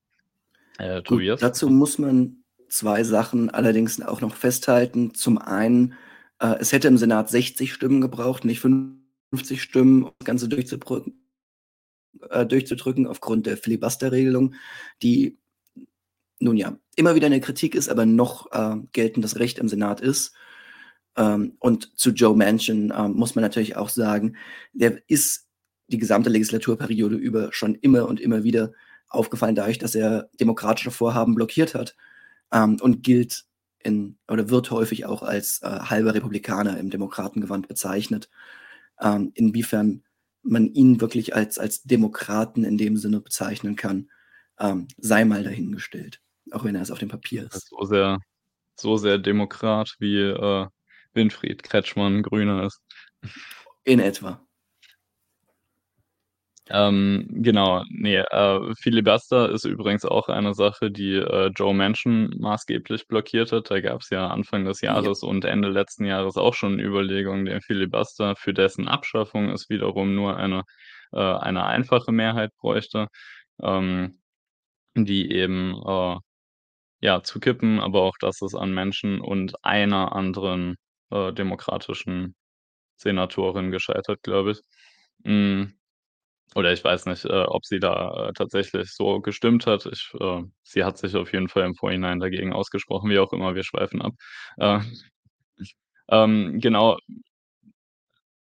Äh, 0.78 0.96
Gut, 0.96 1.06
Tobias? 1.06 1.40
dazu 1.40 1.70
muss 1.70 1.98
man 1.98 2.44
2 2.68 3.04
Sachen 3.04 3.50
allerdings 3.50 4.00
auch 4.02 4.20
noch 4.20 4.34
festhalten. 4.34 5.14
Zum 5.14 5.38
einen, 5.38 5.94
äh, 6.40 6.56
es 6.58 6.72
hätte 6.72 6.88
im 6.88 6.98
Senat 6.98 7.30
60 7.30 7.72
Stimmen 7.72 8.00
gebraucht, 8.00 8.44
nicht 8.44 8.60
50 8.60 9.62
Stimmen, 9.62 10.04
um 10.04 10.12
das 10.18 10.26
Ganze 10.26 10.48
durchzubrücken 10.48 11.26
äh, 12.30 12.46
durchzudrücken 12.46 13.06
aufgrund 13.06 13.46
der 13.46 13.56
Filibuster-Regelung, 13.56 14.54
die 15.02 15.38
nun 16.38 16.56
ja 16.56 16.76
immer 16.96 17.14
wieder 17.14 17.28
'ne 17.28 17.40
Kritik 17.40 17.74
ist, 17.74 17.88
aber 17.88 18.06
noch, 18.06 18.50
äh, 18.52 18.76
geltendes 18.92 19.38
Recht 19.38 19.58
im 19.58 19.68
Senat 19.68 20.00
ist. 20.00 20.34
Ähm, 21.16 21.56
und 21.60 21.98
zu 21.98 22.10
Joe 22.10 22.36
Manchin 22.36 22.92
ähm, 22.96 23.14
muss 23.14 23.34
man 23.34 23.42
natürlich 23.42 23.76
auch 23.76 23.88
sagen, 23.88 24.36
der 24.72 25.00
ist 25.08 25.46
die 25.88 25.98
gesamte 25.98 26.30
Legislaturperiode 26.30 27.16
über 27.16 27.52
schon 27.52 27.74
immer 27.76 28.08
und 28.08 28.20
immer 28.20 28.44
wieder 28.44 28.72
aufgefallen 29.08 29.54
dadurch, 29.54 29.78
dass 29.78 29.94
er 29.94 30.28
demokratische 30.40 30.90
Vorhaben 30.90 31.34
blockiert 31.34 31.74
hat 31.74 31.96
ähm, 32.52 32.78
und 32.80 33.02
gilt 33.02 33.46
in 33.82 34.18
oder 34.28 34.50
wird 34.50 34.70
häufig 34.70 35.06
auch 35.06 35.22
als 35.22 35.62
äh, 35.62 35.66
halber 35.68 36.14
Republikaner 36.14 36.78
im 36.78 36.90
Demokratengewand 36.90 37.68
bezeichnet. 37.68 38.28
Ähm, 39.00 39.32
inwiefern 39.34 40.02
man 40.42 40.66
ihn 40.74 41.00
wirklich 41.00 41.34
als, 41.34 41.58
als 41.58 41.82
Demokraten 41.84 42.64
in 42.64 42.78
dem 42.78 42.96
Sinne 42.96 43.20
bezeichnen 43.20 43.76
kann, 43.76 44.10
ähm, 44.58 44.88
sei 44.98 45.24
mal 45.24 45.44
dahingestellt, 45.44 46.20
auch 46.52 46.64
wenn 46.64 46.74
er 46.74 46.82
es 46.82 46.90
auf 46.90 46.98
dem 46.98 47.08
Papier 47.08 47.44
ist. 47.44 47.68
So 47.70 47.84
sehr, 47.84 48.18
so 48.76 48.96
sehr 48.96 49.18
Demokrat 49.18 49.94
wie 49.98 50.20
äh, 50.20 50.66
Winfried 51.14 51.62
Kretschmann 51.62 52.22
Grüner 52.22 52.64
ist. 52.64 52.80
In 53.84 54.00
etwa. 54.00 54.40
Ähm, 56.68 57.28
genau, 57.30 57.84
ne, 57.90 58.24
äh, 58.30 58.74
Filibuster 58.80 59.50
ist 59.50 59.64
übrigens 59.64 60.04
auch 60.04 60.28
eine 60.28 60.52
Sache, 60.52 60.90
die, 60.90 61.14
äh, 61.14 61.46
Joe 61.54 61.72
Manchin 61.72 62.34
maßgeblich 62.40 63.06
blockiert 63.06 63.52
hat. 63.52 63.70
Da 63.70 63.80
gab's 63.80 64.10
ja 64.10 64.26
Anfang 64.26 64.64
des 64.64 64.80
Ja. 64.80 64.94
Jahres 64.94 65.22
und 65.22 65.44
Ende 65.44 65.68
letzten 65.68 66.04
Jahres 66.06 66.36
auch 66.36 66.54
schon 66.54 66.80
Überlegungen, 66.80 67.44
den 67.44 67.60
Filibuster 67.60 68.34
für 68.36 68.52
dessen 68.52 68.88
Abschaffung 68.88 69.50
es 69.50 69.68
wiederum 69.70 70.14
nur 70.16 70.36
eine 70.36 70.64
äh, 71.12 71.18
eine 71.20 71.64
einfache 71.66 72.10
Mehrheit 72.10 72.50
bräuchte, 72.56 73.06
ähm, 73.62 74.20
die 74.96 75.30
eben, 75.30 75.74
äh, 75.86 76.16
ja, 77.06 77.22
zu 77.24 77.40
kippen, 77.40 77.80
aber 77.80 78.02
auch 78.02 78.16
das 78.20 78.42
ist 78.42 78.54
an 78.56 78.72
Menschen 78.74 79.20
und 79.22 79.54
einer 79.64 80.12
anderen, 80.14 80.76
äh, 81.12 81.32
demokratischen 81.32 82.34
Senatorin 82.98 83.70
gescheitert, 83.72 84.22
glaube 84.24 84.52
ich. 84.52 84.60
Hm, 85.24 85.74
oder 86.56 86.72
ich 86.72 86.84
weiß 86.84 87.06
nicht, 87.06 87.24
äh, 87.26 87.44
ob 87.46 87.66
sie 87.66 87.80
da, 87.80 88.28
äh, 88.30 88.32
tatsächlich 88.34 88.92
so 88.94 89.20
gestimmt 89.20 89.66
hat. 89.68 89.86
Ich 89.86 90.12
äh, 90.20 90.42
sie 90.64 90.84
hat 90.84 90.98
sich 90.98 91.16
auf 91.16 91.32
jeden 91.34 91.48
Fall 91.48 91.64
im 91.66 91.74
Vorhinein 91.76 92.20
dagegen 92.20 92.52
ausgesprochen, 92.54 93.10
wie 93.10 93.18
auch 93.20 93.32
immer, 93.34 93.54
wir 93.56 93.64
schweifen 93.64 94.02
ab. 94.02 94.14
Äh, 94.58 94.80
ähm, 96.10 96.60
genau. 96.60 96.98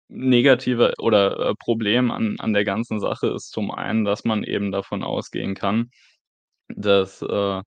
Negative 0.09 0.93
oder, 0.99 1.39
äh, 1.51 1.55
Problem 1.55 2.11
an 2.11 2.35
an 2.39 2.53
der 2.53 2.65
ganzen 2.65 2.99
Sache 2.99 3.27
ist 3.29 3.51
zum 3.51 3.71
einen, 3.71 4.05
dass 4.05 4.23
man 4.25 4.43
eben 4.43 4.71
davon 4.71 5.03
ausgehen 5.03 5.55
kann, 5.55 5.89
dass, 6.69 7.21
äh 7.23 7.61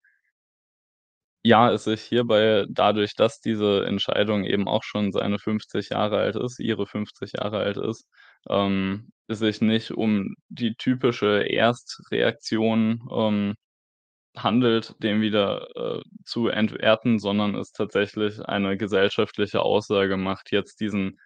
ja, 1.47 1.71
es 1.73 1.85
sich 1.85 2.03
hierbei 2.03 2.67
dadurch, 2.69 3.15
dass 3.15 3.41
diese 3.41 3.85
Entscheidung 3.87 4.45
eben 4.45 4.67
auch 4.69 4.83
schon 4.83 5.13
seine 5.13 5.39
50 5.39 5.91
Jahre 5.91 6.19
alt 6.19 6.37
ist 6.37 6.59
ihre 6.61 6.87
50 6.87 7.35
Jahre 7.35 7.59
alt 7.59 7.77
ist, 7.77 8.07
ähm, 8.51 9.13
es 9.29 9.39
sich 9.41 9.61
nicht 9.61 9.93
um 9.93 10.35
die 10.49 10.75
typische 10.75 11.43
Erstreaktion, 11.49 13.09
ähm, 13.13 13.55
handelt, 14.37 14.95
den 15.03 15.21
wieder, 15.23 15.69
äh, 15.77 16.03
zu 16.25 16.49
entwerten, 16.49 17.19
sondern 17.19 17.55
es 17.55 17.73
tatsächlich 17.73 18.41
eine 18.47 18.77
gesellschaftliche 18.77 19.63
Aussage 19.63 20.17
macht, 20.17 20.53
jetzt 20.53 20.81
diesen 20.81 21.19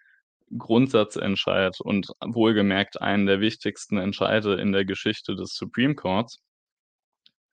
Grundsatzentscheid 0.57 1.79
und 1.81 2.09
wohlgemerkt 2.23 3.01
einen 3.01 3.25
der 3.25 3.41
wichtigsten 3.41 3.97
Entscheide 3.97 4.55
in 4.55 4.71
der 4.73 4.85
Geschichte 4.85 5.35
des 5.35 5.55
Supreme 5.55 5.95
Courts 5.95 6.41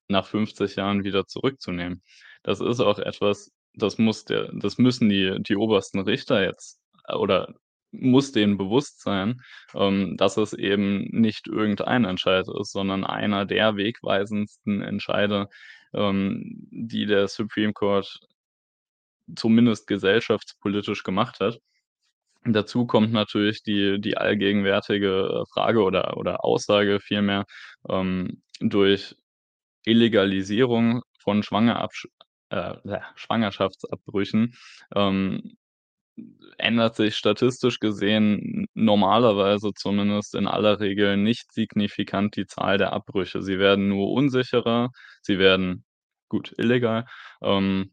nach 0.08 0.26
50 0.26 0.76
Jahren 0.76 1.04
wieder 1.04 1.26
zurückzunehmen. 1.26 2.02
Das 2.42 2.60
ist 2.60 2.80
auch 2.80 2.98
etwas, 2.98 3.52
das 3.74 3.98
muss 3.98 4.24
der 4.24 4.50
das 4.52 4.78
müssen 4.78 5.08
die 5.08 5.36
die 5.40 5.56
obersten 5.56 6.00
Richter 6.00 6.42
jetzt 6.42 6.80
äh, 7.08 7.14
oder 7.14 7.54
muss 7.90 8.32
denen 8.32 8.58
bewusst 8.58 9.00
sein, 9.00 9.40
ähm, 9.74 10.16
dass 10.16 10.36
es 10.36 10.52
eben 10.52 11.04
nicht 11.10 11.46
irgendein 11.48 12.04
Entscheid 12.04 12.46
ist, 12.60 12.72
sondern 12.72 13.04
einer 13.04 13.46
der 13.46 13.76
wegweisendsten 13.76 14.82
Entscheide, 14.82 15.48
ähm, 15.94 16.68
die 16.70 17.06
der 17.06 17.28
Supreme 17.28 17.72
Court 17.72 18.20
zumindest 19.36 19.86
gesellschaftspolitisch 19.86 21.02
gemacht 21.02 21.40
hat. 21.40 21.60
Dazu 22.44 22.86
kommt 22.86 23.12
natürlich 23.12 23.62
die 23.62 24.00
die 24.00 24.16
allgegenwärtige, 24.16 25.44
Frage 25.52 25.82
oder 25.82 26.16
oder 26.16 26.44
Aussage 26.44 27.00
vielmehr, 27.00 27.44
ähm, 27.88 28.42
durch 28.60 29.16
Illegalisierung 29.84 31.02
von 31.20 31.42
Schwangerabsch 31.42 32.06
äh, 32.50 32.74
Schwangerschaftsabbrüchen, 33.16 34.54
ähm, 34.94 35.56
ändert 36.58 36.96
sich 36.96 37.16
statistisch 37.16 37.78
gesehen 37.80 38.66
normalerweise 38.74 39.72
zumindest 39.74 40.34
in 40.34 40.48
aller 40.48 40.80
Regel 40.80 41.16
nicht 41.16 41.52
signifikant 41.52 42.36
die 42.36 42.46
Zahl 42.46 42.78
der 42.78 42.92
Abbrüche. 42.92 43.42
Sie 43.42 43.58
werden 43.58 43.88
nur 43.88 44.10
unsicherer, 44.12 44.90
sie 45.22 45.38
werden 45.38 45.84
gut, 46.28 46.52
illegal, 46.58 47.06
ähm, 47.42 47.92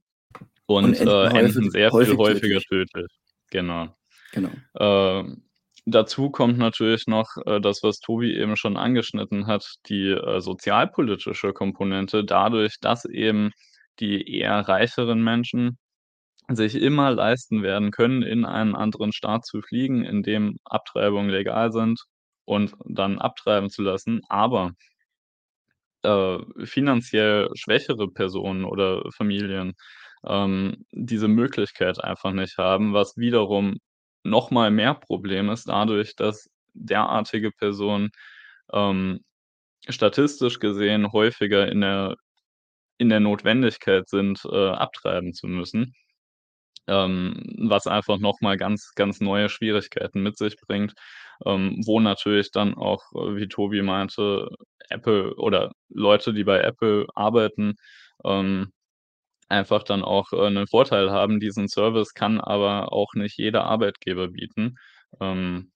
Und 0.68 0.86
und, 0.86 0.96
enden 0.96 1.08
äh, 1.08 1.26
enden 1.28 1.66
häufig 1.66 1.72
sehr 1.72 1.94
viel 1.94 2.18
häufig 2.18 2.18
häufiger 2.18 2.60
tödlich. 2.62 2.68
tödlich. 2.70 3.12
Genau. 3.52 3.96
Genau. 4.32 4.50
Ähm, 4.80 5.44
dazu 5.86 6.30
kommt 6.32 6.58
natürlich 6.58 7.08
noch, 7.08 7.38
äh, 7.46 7.62
das, 7.62 7.84
was 7.84 8.00
Tobi 8.00 8.36
eben 8.36 8.58
schon 8.58 8.78
angeschnitten 8.78 9.48
hat, 9.48 9.76
die, 9.88 10.10
äh, 10.10 10.42
sozialpolitische 10.42 11.54
Komponente 11.54 12.26
dadurch, 12.26 12.80
dass 12.82 13.06
eben 13.06 13.52
die 14.00 14.38
eher 14.40 14.68
reicheren 14.68 15.24
Menschen 15.24 15.78
sich 16.50 16.76
immer 16.76 17.12
leisten 17.12 17.64
werden 17.64 17.92
können, 17.92 18.22
in 18.24 18.46
einen 18.46 18.76
anderen 18.76 19.12
Staat 19.14 19.46
zu 19.46 19.62
fliegen, 19.62 20.04
in 20.06 20.24
dem 20.24 20.58
Abtreibungen 20.66 21.30
legal 21.30 21.72
sind 21.72 22.02
und 22.46 22.74
dann 22.86 23.20
abtreiben 23.20 23.70
zu 23.70 23.82
lassen, 23.84 24.22
aber 24.30 24.72
äh, 26.04 26.38
finanziell 26.66 27.50
schwächere 27.56 28.08
Personen 28.10 28.66
oder 28.66 29.04
Familien, 29.16 29.74
ähm, 30.26 30.86
diese 30.92 31.28
Möglichkeit 31.28 32.04
einfach 32.04 32.32
nicht 32.34 32.58
haben, 32.58 32.94
was 32.94 33.18
wiederum 33.18 33.78
noch 34.24 34.52
mal 34.52 34.72
mehr 34.72 34.96
Problem 34.96 35.50
ist 35.50 35.68
dadurch, 35.70 36.16
dass 36.16 36.50
derartige 36.74 37.52
Personen, 37.52 38.10
ähm, 38.74 39.22
statistisch 39.90 40.60
gesehen 40.60 41.12
häufiger 41.14 41.72
in 41.72 41.82
der 41.82 42.16
in 42.98 43.10
der 43.10 43.20
Notwendigkeit 43.22 44.08
sind, 44.10 44.44
äh, 44.52 44.70
abtreiben 44.72 45.34
zu 45.34 45.48
müssen, 45.48 45.94
ähm, 46.88 47.44
was 47.70 47.88
einfach 47.88 48.20
noch 48.20 48.42
mal 48.42 48.58
ganz, 48.58 48.94
ganz 48.96 49.22
neue 49.22 49.50
Schwierigkeiten 49.50 50.22
mit 50.24 50.38
sich 50.38 50.58
bringt, 50.68 50.94
ähm, 51.46 51.82
wo 51.86 52.00
natürlich 52.02 52.52
dann 52.52 52.76
auch, 52.76 53.04
äh, 53.16 53.36
wie 53.38 53.48
Tobi 53.50 53.82
meinte, 53.84 54.50
Apple 54.90 55.36
oder 55.38 55.72
Leute, 55.90 56.34
die 56.34 56.44
bei 56.46 56.62
Apple 56.62 57.08
arbeiten, 57.16 57.76
ähm, 58.26 58.72
einfach 59.50 59.84
dann 59.84 60.04
auch, 60.04 60.34
äh, 60.34 60.50
'nen 60.52 60.68
Vorteil 60.68 61.12
haben. 61.12 61.40
Diesen 61.42 61.68
Service 61.70 62.14
kann 62.16 62.40
aber 62.42 62.94
auch 62.94 63.14
nicht 63.16 63.38
jeder 63.38 63.66
Arbeitgeber 63.66 64.30
bieten. 64.30 64.78
Ähm, 65.22 65.72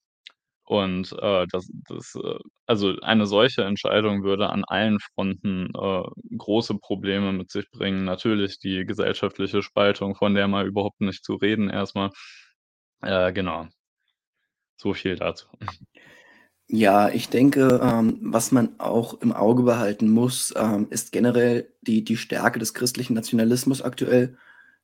und, 0.69 1.13
äh, 1.19 1.47
das 1.51 1.67
das, 1.87 2.13
äh 2.15 2.37
also, 2.67 2.95
eine 3.01 3.25
solche 3.25 3.63
Entscheidung 3.63 4.23
würde 4.23 4.49
an 4.51 4.63
allen 4.67 4.99
Fronten, 4.99 5.71
äh, 5.75 6.03
große 6.37 6.75
Probleme 6.77 7.33
mit 7.33 7.49
sich 7.49 7.71
bringen. 7.71 8.05
Natürlich 8.05 8.59
die 8.59 8.85
gesellschaftliche 8.85 9.63
Spaltung, 9.63 10.15
von 10.15 10.35
der 10.35 10.47
mal 10.47 10.67
überhaupt 10.67 11.01
nicht 11.01 11.25
zu 11.25 11.33
reden 11.35 11.71
erst 11.71 11.95
mal. 11.95 12.11
Äh, 13.01 13.33
genau. 13.33 13.67
So 14.77 14.93
viel 14.93 15.15
dazu. 15.15 15.47
Ja, 16.67 17.09
ich 17.09 17.29
denke, 17.29 17.79
ähm, 17.81 18.19
was 18.21 18.51
man 18.51 18.79
auch 18.79 19.19
im 19.21 19.31
Auge 19.31 19.63
behalten 19.63 20.07
muss, 20.11 20.53
ähm, 20.55 20.85
ist 20.91 21.11
generell 21.11 21.73
die 21.81 22.03
die 22.03 22.17
Stärke 22.17 22.59
des 22.59 22.75
christlichen 22.75 23.15
Nationalismus 23.15 23.81
aktuell 23.81 24.37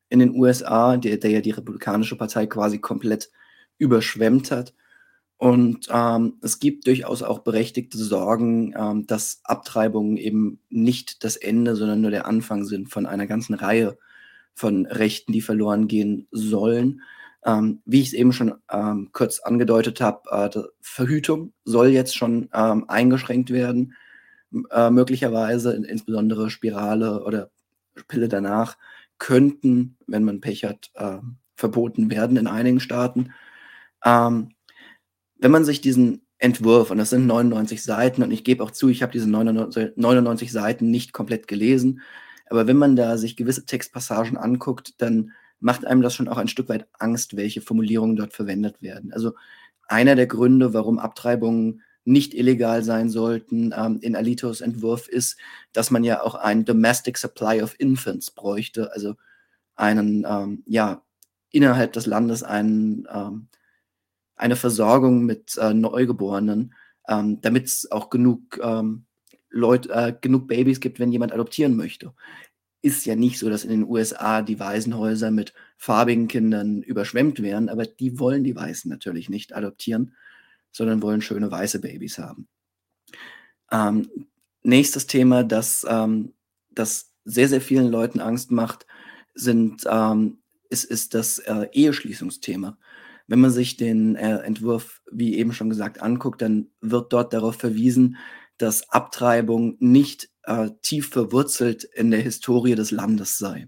in 0.10 0.17
den 0.17 0.32
USA, 0.36 0.98
der 0.98 1.17
der 1.17 1.30
ja 1.30 1.41
die 1.41 1.52
Republikanische 1.52 2.17
Partei 2.17 2.48
quasi 2.48 2.80
komplett 2.80 3.30
überschwemmt 3.78 4.50
hat. 4.50 4.74
Und, 5.38 5.88
ähm, 5.91 6.38
es 6.41 6.60
gibt 6.60 6.88
durchaus 6.88 7.21
auch 7.21 7.39
berechtigte 7.39 7.98
Sorgen, 7.98 8.74
ähm, 8.78 9.06
dass 9.06 9.41
Abtreibungen 9.43 10.17
eben 10.17 10.60
nicht 10.69 11.24
das 11.24 11.36
Ende, 11.36 11.76
sondern 11.76 12.02
nur 12.02 12.12
der 12.12 12.26
Anfang 12.26 12.63
sind 12.65 12.89
von 12.89 13.06
einer 13.06 13.28
ganzen 13.28 13.54
Reihe 13.54 13.98
von 14.54 14.86
Rechten, 14.86 15.34
die 15.34 15.41
verloren 15.41 15.88
gehen 15.88 16.28
sollen. 16.32 17.02
Ähm, 17.45 17.82
wie 17.86 18.02
ich's 18.02 18.13
eben 18.13 18.32
schon, 18.34 18.56
ähm, 18.71 19.10
kurz 19.13 19.39
angedeutet 19.41 20.02
habe, 20.02 20.21
äh, 20.32 20.60
Verhütung 20.82 21.54
soll 21.65 21.89
jetzt 21.89 22.15
schon, 22.15 22.50
ähm, 22.54 22.86
eingeschränkt 22.89 23.52
werden, 23.52 23.93
äh, 24.71 24.89
möglicherweise, 24.89 25.74
in 25.74 25.84
insbesondere 25.84 26.50
Spirale 26.50 27.24
oder 27.24 27.52
Pille 28.08 28.30
danach 28.30 28.78
könnten, 29.19 29.98
wenn 30.08 30.24
man 30.24 30.41
Pech 30.41 30.65
hat, 30.65 30.91
ähm, 30.95 31.38
verboten 31.56 32.10
werden 32.12 32.38
in 32.38 32.48
einigen 32.48 32.80
Staaten. 32.80 33.34
Ähm, 34.06 34.55
wenn 35.38 35.52
man 35.52 35.65
sich 35.65 35.82
diesen 35.82 36.21
Entwurf 36.38 36.91
und 36.91 36.98
das 36.98 37.12
sind 37.12 37.28
99 37.28 37.84
Seiten 37.84 38.24
und 38.24 38.32
ich 38.32 38.43
gebe 38.43 38.63
auch 38.63 38.71
zu, 38.71 38.89
ich 38.89 39.02
habe 39.02 39.12
diese 39.12 39.30
neunundneunzig 39.30 39.93
99 39.95 40.52
Seiten 40.52 40.91
nicht 40.91 41.13
komplett 41.13 41.48
gelesen, 41.48 42.02
aber 42.50 42.67
wenn 42.67 42.78
man 42.78 42.95
da 42.95 43.17
sich 43.17 43.36
gewisse 43.36 43.65
Textpassagen 43.65 44.38
anguckt, 44.38 45.02
dann 45.02 45.32
macht 45.60 45.86
einem 45.86 46.02
das 46.02 46.13
schon 46.13 46.28
auch 46.28 46.38
ein 46.38 46.48
Stück 46.48 46.69
weit 46.69 46.88
Angst, 47.00 47.36
welche 47.38 47.62
Formulierungen 47.62 48.15
dort 48.15 48.34
verwendet 48.34 48.82
werden. 48.82 49.13
Also 49.13 49.34
einer 49.88 50.15
der 50.15 50.28
Gründe, 50.28 50.74
warum 50.74 51.00
Abtreibungen 51.00 51.82
nicht 52.04 52.36
illegal 52.36 52.84
sein 52.84 53.10
sollten 53.10 53.74
ähm, 53.76 53.98
in 54.02 54.15
Alitos 54.15 54.62
Entwurf 54.62 55.08
ist, 55.08 55.38
dass 55.74 55.89
man 55.89 56.04
ja 56.04 56.21
auch 56.21 56.36
ein 56.36 56.65
Domestic 56.65 57.17
Supply 57.17 57.62
of 57.63 57.76
Infants 57.80 58.30
bräuchte, 58.30 58.91
also 58.93 59.15
einen, 59.76 60.26
ähm, 60.28 60.63
ja, 60.67 61.02
innerhalb 61.50 61.93
des 61.93 62.06
Landes 62.06 62.43
einen, 62.43 63.08
ähm, 63.12 63.48
eine 64.36 64.56
Versorgung 64.56 65.26
mit 65.26 65.58
äh, 65.58 65.74
Neugeborenen, 65.74 66.74
ähm, 67.08 67.39
damit 67.41 67.65
es 67.65 67.91
auch 67.91 68.10
genug 68.10 68.60
ähm, 68.62 69.06
Leute, 69.50 69.89
äh, 69.91 70.13
genug 70.19 70.48
Babys 70.48 70.80
gibt, 70.80 71.00
wenn 71.00 71.12
jemand 71.12 71.32
adoptieren 71.32 71.76
möchte. 71.76 72.13
Ist 72.82 73.06
ja 73.06 73.15
nicht 73.15 73.39
so, 73.39 73.50
dass 73.50 73.63
in 73.63 73.71
den 73.71 73.86
USA 73.86 74.41
die 74.41 74.60
Waisenhäuser 74.60 75.32
mit 75.32 75.54
farbigen 75.78 76.28
Kindern 76.28 76.84
überschwemmt 76.84 77.41
werden, 77.41 77.69
aber 77.69 77.86
die 77.86 78.19
wollen 78.19 78.43
die 78.43 78.56
Weißen 78.56 78.89
natürlich 78.89 79.30
nicht 79.30 79.56
adoptieren, 79.56 80.15
sondern 80.71 81.02
wollen 81.02 81.21
schöne 81.21 81.50
weiße 81.50 81.80
Babys 81.80 82.19
haben. 82.19 82.48
Ähm, 83.71 84.28
nächstes 84.62 85.08
Thema, 85.08 85.43
das, 85.43 85.86
ähm, 85.89 86.34
das 86.69 87.12
sehr, 87.24 87.48
sehr 87.48 87.62
vielen 87.62 87.88
Leuten 87.88 88.19
Angst 88.19 88.52
macht, 88.52 88.86
sind, 89.34 89.84
ähm, 89.89 90.39
ist, 90.69 90.84
ist 90.84 91.13
das 91.13 91.39
äh, 91.39 91.67
Eheschließungsthema. 91.71 92.78
Wenn 93.28 93.40
man 93.40 93.52
sich 93.52 93.78
den 93.78 94.16
äh, 94.16 94.38
Entwurf, 94.40 95.02
wie 95.12 95.36
eben 95.36 95.54
schon 95.54 95.70
gesagt, 95.70 96.02
anguckt, 96.02 96.42
dann 96.42 96.68
wird 96.82 97.12
dort 97.14 97.34
darauf 97.34 97.56
verwiesen, 97.56 98.18
dass 98.58 98.90
Abtreibung 98.90 99.78
nicht 99.80 100.30
äh, 100.44 100.70
tief 100.82 101.10
verwurzelt 101.10 101.84
in 101.84 102.12
der 102.12 102.22
Historie 102.22 102.76
des 102.76 102.92
Landes 102.92 103.38
sei. 103.38 103.68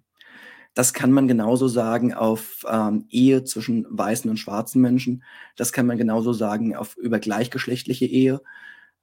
Das 0.78 0.94
kann 0.94 1.12
man 1.12 1.28
genauso 1.28 1.68
sagen 1.68 2.14
auf 2.14 2.64
ähm, 2.70 3.06
Ehe 3.10 3.44
zwischen 3.44 3.88
weißen 3.90 4.30
und 4.30 4.38
schwarzen 4.38 4.80
Menschen. 4.80 5.24
Das 5.56 5.74
kann 5.74 5.88
man 5.88 5.98
genauso 5.98 6.34
sagen 6.34 6.76
auf 6.76 6.96
über 6.98 7.18
gleichgeschlechtliche 7.18 8.06
Ehe. 8.06 8.42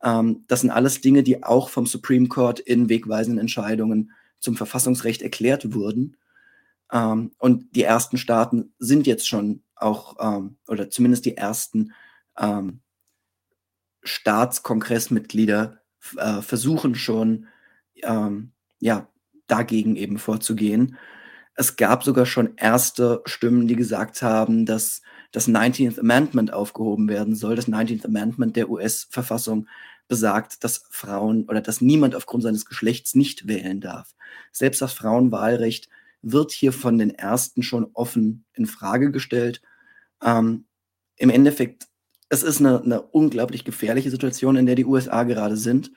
Ähm, 0.01 0.45
das 0.47 0.61
sind 0.61 0.71
alles 0.71 1.01
Dinge, 1.01 1.25
die 1.25 1.43
auch 1.43 1.71
vom 1.71 1.87
Supreme 1.87 2.29
Court 2.29 2.61
in 2.61 2.89
wegweisenden 2.89 3.41
Entscheidungen 3.41 4.13
zum 4.39 4.55
Verfassungsrecht 4.57 5.21
erklärt 5.21 5.75
wurden. 5.75 6.17
Ähm, 6.93 7.33
und 7.39 7.75
die 7.75 7.83
ersten 7.83 8.19
Staaten 8.19 8.73
sind 8.79 9.09
jetzt 9.09 9.27
schon 9.27 9.64
auch, 9.77 10.17
ähm, 10.21 10.57
oder 10.69 10.91
zumindest 10.91 11.25
die 11.25 11.37
ersten 11.37 11.93
ähm, 12.39 12.81
Staatskongressmitglieder 14.03 15.81
äh, 16.17 16.43
versuchen 16.43 16.95
schon, 16.95 17.47
ähm, 18.03 18.53
ja, 18.81 19.09
dagegen 19.47 19.97
eben 19.97 20.19
vorzugehen. 20.19 20.97
Es 21.55 21.77
gab 21.77 22.03
sogar 22.03 22.27
schon 22.27 22.57
erste 22.57 23.23
Stimmen, 23.27 23.69
die 23.69 23.77
gesagt 23.77 24.23
haben, 24.23 24.67
dass 24.67 25.03
das 25.33 25.49
19th 25.49 25.99
Amendment 25.99 26.53
aufgehoben 26.53 27.09
werden 27.09 27.35
soll. 27.35 27.57
Das 27.57 27.69
19th 27.69 28.05
Amendment 28.05 28.57
der 28.57 28.71
US-Verfassung 28.71 29.69
besagt, 30.09 30.65
dass 30.65 30.87
Frauen 30.91 31.45
oder 31.49 31.61
dass 31.61 31.81
niemand 31.81 32.15
aufgrund 32.15 32.43
seines 32.43 32.67
Geschlechts 32.67 33.15
nicht 33.15 33.47
wählen 33.47 33.81
darf. 33.81 34.15
Selbst 34.53 34.83
das 34.83 34.93
Frauenwahlrecht 34.93 35.89
wird 36.25 36.53
hier 36.53 36.73
von 36.73 36.99
den 36.99 37.11
Ersten 37.11 37.63
schon 37.63 37.91
offen 37.95 38.45
in 38.55 38.67
Frage 38.67 39.11
gestellt. 39.11 39.63
Ähm, 40.23 40.67
Im 41.17 41.31
Endeffekt, 41.31 41.87
es 42.29 42.43
ist 42.43 42.61
eine, 42.61 42.83
eine, 42.83 43.03
unglaublich 43.03 43.65
gefährliche 43.65 44.11
Situation, 44.11 44.57
in 44.57 44.67
der 44.67 44.75
die 44.75 44.87
USA 44.87 45.25
gerade 45.25 45.57
sind. 45.57 45.93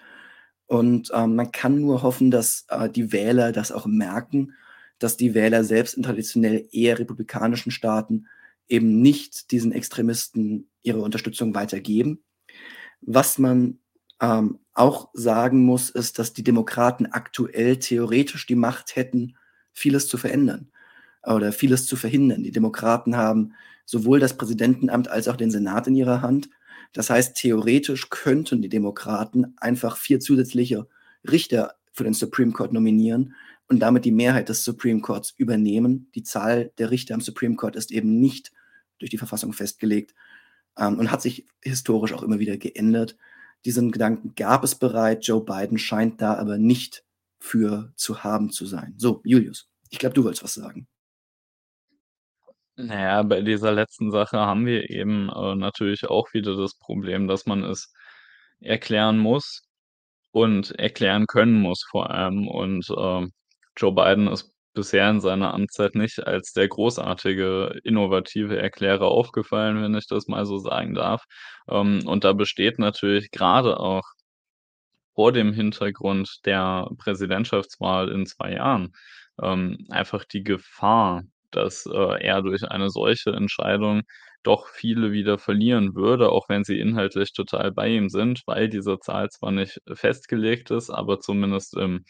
Und 0.67 1.11
ähm, 1.13 1.35
man 1.35 1.51
kann 1.51 1.79
nur 1.79 2.03
hoffen, 2.03 2.29
dass 2.29 2.65
äh, 2.69 2.89
die 2.89 3.11
Wähler 3.11 3.51
das 3.51 3.71
auch 3.71 3.85
merken, 3.85 4.53
dass 4.99 5.15
die 5.15 5.33
Wähler 5.33 5.63
selbst 5.63 5.95
in 5.95 6.03
traditionell 6.03 6.67
eher 6.71 6.99
republikanischen 6.99 7.71
Staaten 7.71 8.27
eben 8.67 9.01
nicht 9.01 9.51
diesen 9.51 9.71
Extremisten 9.71 10.69
ihre 10.81 10.99
Unterstützung 10.99 11.55
weitergeben. 11.55 12.23
Was 13.01 13.37
man 13.37 13.79
ähm, 14.21 14.59
auch 14.73 15.09
sagen 15.13 15.63
muss, 15.63 15.89
ist, 15.89 16.19
dass 16.19 16.33
die 16.33 16.43
Demokraten 16.43 17.05
aktuell 17.05 17.77
theoretisch 17.77 18.45
die 18.45 18.55
Macht 18.55 18.95
hätten, 18.95 19.37
vieles 19.77 20.07
zu 20.07 20.17
verändern 20.17 20.69
oder 21.23 21.51
vieles 21.51 21.85
zu 21.85 21.95
verhindern. 21.95 22.43
Die 22.43 22.51
Demokraten 22.51 23.15
haben 23.15 23.53
sowohl 23.85 24.19
das 24.19 24.35
Präsidentenamt 24.35 25.07
als 25.07 25.27
auch 25.27 25.35
den 25.35 25.51
Senat 25.51 25.87
in 25.87 25.95
ihrer 25.95 26.21
Hand. 26.21 26.49
Das 26.93 27.09
heißt, 27.09 27.35
theoretisch 27.35 28.09
könnten 28.09 28.61
die 28.61 28.69
Demokraten 28.69 29.53
einfach 29.57 29.97
vier 29.97 30.19
zusätzliche 30.19 30.87
Richter 31.29 31.75
für 31.93 32.03
den 32.03 32.13
Supreme 32.13 32.53
Court 32.53 32.73
nominieren 32.73 33.35
und 33.67 33.79
damit 33.79 34.05
die 34.05 34.11
Mehrheit 34.11 34.49
des 34.49 34.63
Supreme 34.63 35.01
Courts 35.01 35.33
übernehmen. 35.37 36.09
Die 36.15 36.23
Zahl 36.23 36.71
der 36.79 36.89
Richter 36.89 37.13
am 37.13 37.21
Supreme 37.21 37.55
Court 37.55 37.75
ist 37.75 37.91
eben 37.91 38.19
nicht 38.19 38.51
durch 38.97 39.11
die 39.11 39.17
Verfassung 39.17 39.53
festgelegt 39.53 40.15
ähm, 40.77 40.97
und 40.97 41.11
hat 41.11 41.21
sich 41.21 41.45
historisch 41.61 42.13
auch 42.13 42.23
immer 42.23 42.39
wieder 42.39 42.57
geändert. 42.57 43.15
Diesen 43.65 43.91
Gedanken 43.91 44.33
gab 44.35 44.63
es 44.63 44.75
bereits. 44.75 45.27
Joe 45.27 45.43
Biden 45.43 45.77
scheint 45.77 46.21
da 46.21 46.33
aber 46.35 46.57
nicht 46.57 47.03
für 47.39 47.91
zu 47.95 48.23
haben 48.23 48.49
zu 48.49 48.65
sein. 48.65 48.95
So, 48.97 49.21
Julius, 49.23 49.66
ich 49.89 49.99
glaube, 49.99 50.15
du 50.15 50.23
wolltest 50.23 50.43
was 50.43 50.53
sagen. 50.53 50.87
Naja, 52.75 53.23
bei 53.23 53.41
dieser 53.41 53.71
letzten 53.71 54.11
Sache 54.11 54.37
haben 54.37 54.65
wir 54.67 54.89
eben 54.89 55.29
äh, 55.29 55.55
natürlich 55.55 56.05
auch 56.05 56.31
wieder 56.33 56.55
das 56.55 56.75
Problem, 56.77 57.27
dass 57.27 57.45
man 57.47 57.63
es 57.63 57.91
erklären 58.59 59.17
muss 59.17 59.63
und 60.31 60.71
erklären 60.79 61.25
können 61.27 61.59
muss 61.59 61.83
vor 61.89 62.11
allem. 62.11 62.47
Und 62.47 62.87
äh, 62.89 63.27
Joe 63.77 63.91
Biden 63.93 64.27
ist 64.27 64.51
bisher 64.75 65.09
in 65.09 65.21
seiner 65.21 65.53
Amtszeit 65.55 65.95
nicht 65.95 66.25
als 66.27 66.53
der 66.53 66.67
großartige, 66.67 67.79
innovative 67.83 68.59
Erklärer 68.59 69.07
aufgefallen, 69.07 69.81
wenn 69.81 69.95
ich 69.95 70.07
das 70.07 70.27
mal 70.27 70.45
so 70.45 70.59
sagen 70.59 70.93
darf. 70.93 71.23
Ähm, 71.67 72.01
und 72.05 72.23
da 72.23 72.33
besteht 72.33 72.77
natürlich 72.79 73.31
gerade 73.31 73.79
auch 73.79 74.03
vor 75.15 75.31
dem 75.31 75.51
Hintergrund 75.53 76.45
der 76.45 76.89
Präsidentschaftswahl 76.99 78.09
in 78.09 78.27
2 78.27 78.53
Jahren, 78.53 78.93
ähm, 79.41 79.85
einfach 79.89 80.25
die 80.25 80.43
Gefahr, 80.43 81.23
dass, 81.51 81.85
äh, 81.87 82.23
er 82.23 82.41
durch 82.41 82.63
eine 82.69 82.89
solche 82.89 83.31
Entscheidung 83.31 84.01
doch 84.43 84.67
viele 84.67 85.11
wieder 85.11 85.37
verlieren 85.39 85.95
würde, 85.95 86.29
auch 86.31 86.47
wenn 86.49 86.63
sie 86.63 86.79
inhaltlich 86.79 87.33
total 87.33 87.71
bei 87.71 87.89
ihm 87.89 88.09
sind, 88.09 88.43
weil 88.45 88.69
diese 88.69 88.99
Zahl 88.99 89.29
zwar 89.29 89.51
nicht 89.51 89.81
festgelegt 89.93 90.71
ist, 90.71 90.89
aber 90.89 91.19
zumindest 91.19 91.75
im 91.77 92.05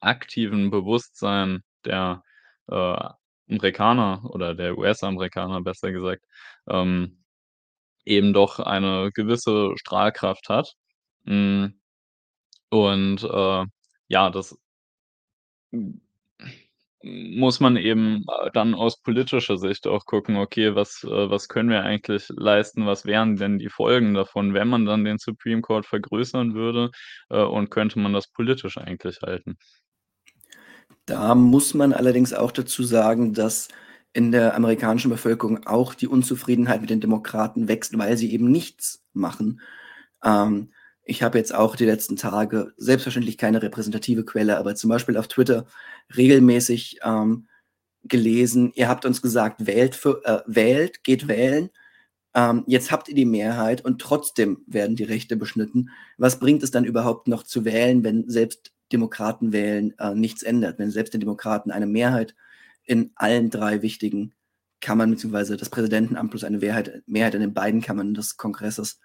aktiven 0.00 0.70
Bewusstsein 0.70 1.62
der, 1.84 2.22
äh, 2.68 2.96
Amerikaner 3.50 4.22
oder 4.30 4.54
der 4.54 4.78
US-Amerikaner 4.78 5.62
besser 5.62 5.92
gesagt, 5.92 6.24
ähm, 6.68 7.24
eben 8.04 8.32
doch 8.34 8.60
eine 8.60 9.10
gewisse 9.14 9.72
Strahlkraft 9.78 10.48
hat. 10.50 10.74
Hm, 11.26 11.80
und, 12.70 13.24
äh, 13.24 13.64
ja, 14.08 14.30
das 14.30 14.58
muss 17.02 17.60
man 17.60 17.76
eben, 17.76 18.24
äh, 18.44 18.50
dann 18.52 18.74
aus 18.74 19.00
politischer 19.02 19.56
Sicht 19.58 19.86
auch 19.86 20.04
gucken: 20.06 20.36
„Okay, 20.36 20.74
was 20.74 21.02
äh, 21.04 21.30
was 21.30 21.48
können 21.48 21.70
wir 21.70 21.82
eigentlich 21.82 22.28
leisten? 22.30 22.86
Was 22.86 23.04
wären 23.06 23.36
denn 23.36 23.58
die 23.58 23.68
Folgen 23.70 24.14
davon, 24.14 24.54
wenn 24.54 24.68
man 24.68 24.84
dann 24.86 25.04
den 25.04 25.18
Supreme 25.18 25.62
Court 25.62 25.86
vergrößern 25.86 26.54
würde, 26.54 26.90
äh, 27.30 27.42
und 27.42 27.70
könnte 27.70 27.98
man 27.98 28.12
das 28.12 28.28
politisch 28.28 28.78
eigentlich 28.78 29.20
halten?“ 29.22 29.56
Da 31.06 31.34
muss 31.34 31.74
man 31.74 31.92
allerdings 31.92 32.32
auch 32.32 32.52
dazu 32.52 32.82
sagen, 32.84 33.34
dass 33.34 33.68
in 34.12 34.32
der 34.32 34.54
amerikanischen 34.54 35.10
Bevölkerung 35.10 35.66
auch 35.66 35.94
die 35.94 36.08
Unzufriedenheit 36.08 36.80
mit 36.80 36.90
den 36.90 37.00
Demokraten 37.00 37.68
wächst, 37.68 37.96
weil 37.98 38.16
sie 38.16 38.32
eben 38.32 38.50
nichts 38.50 39.04
machen. 39.12 39.60
Ähm, 40.24 40.72
ich 41.04 41.22
habe 41.22 41.38
jetzt 41.38 41.54
auch 41.54 41.76
die 41.76 41.86
letzten 41.86 42.16
Tage 42.16 42.72
selbstverständlich 42.76 43.38
keine 43.38 43.62
repräsentative 43.62 44.24
Quelle, 44.24 44.58
aber 44.58 44.74
zum 44.74 44.90
Beispiel 44.90 45.16
auf 45.16 45.28
Twitter 45.28 45.66
regelmäßig 46.16 47.00
ähm, 47.02 47.46
gelesen, 48.04 48.72
ihr 48.74 48.88
habt 48.88 49.04
uns 49.04 49.22
gesagt, 49.22 49.66
wählt, 49.66 49.94
für, 49.94 50.22
äh, 50.24 50.40
wählt, 50.46 51.04
geht 51.04 51.28
wählen. 51.28 51.70
Ähm, 52.34 52.64
jetzt 52.66 52.90
habt 52.90 53.08
ihr 53.08 53.14
die 53.14 53.24
Mehrheit 53.24 53.84
und 53.84 54.00
trotzdem 54.00 54.62
werden 54.66 54.96
die 54.96 55.04
Rechte 55.04 55.36
beschnitten. 55.36 55.90
Was 56.16 56.38
bringt 56.38 56.62
es 56.62 56.70
dann 56.70 56.84
überhaupt 56.84 57.28
noch 57.28 57.42
zu 57.42 57.64
wählen, 57.64 58.04
wenn 58.04 58.28
selbst 58.28 58.72
Demokraten 58.92 59.52
wählen 59.52 59.94
äh, 59.98 60.14
nichts 60.14 60.42
ändert, 60.42 60.78
wenn 60.78 60.90
selbst 60.90 61.14
den 61.14 61.20
Demokraten 61.20 61.70
eine 61.70 61.86
Mehrheit 61.86 62.34
in 62.84 63.10
allen 63.14 63.50
drei 63.50 63.82
wichtigen 63.82 64.32
Kammern 64.80 65.10
beziehungsweise 65.10 65.56
das 65.56 65.70
Präsidentenamt 65.70 66.30
plus 66.30 66.44
eine 66.44 66.58
Mehrheit, 66.58 67.02
Mehrheit 67.06 67.34
in 67.34 67.40
den 67.40 67.54
beiden 67.54 67.82
Kammern 67.82 68.14
des 68.14 68.36
Kongresses 68.36 68.98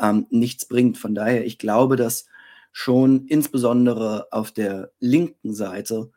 ähm, 0.00 0.26
nichts 0.30 0.66
bringt. 0.66 0.98
Von 0.98 1.14
daher, 1.14 1.46
ich 1.46 1.58
glaube, 1.58 1.96
dass 1.96 2.26
schon 2.72 3.26
insbesondere 3.26 4.28
auf 4.32 4.50
der 4.50 4.90
linken 5.00 5.54
Seite 5.54 6.10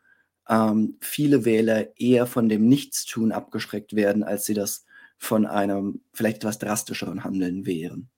ähm, 0.48 0.96
viele 1.00 1.44
Wähler 1.44 1.98
eher 1.98 2.26
von 2.26 2.48
dem 2.48 2.68
Nichtstun 2.68 3.32
abgeschreckt 3.32 3.94
werden, 3.94 4.24
als 4.24 4.46
sie 4.46 4.54
das 4.54 4.84
von 5.18 5.46
einem 5.46 6.00
vielleicht 6.12 6.38
etwas 6.38 6.58
drastischeren 6.58 7.24
Handeln 7.24 7.66
wären. 7.66 8.10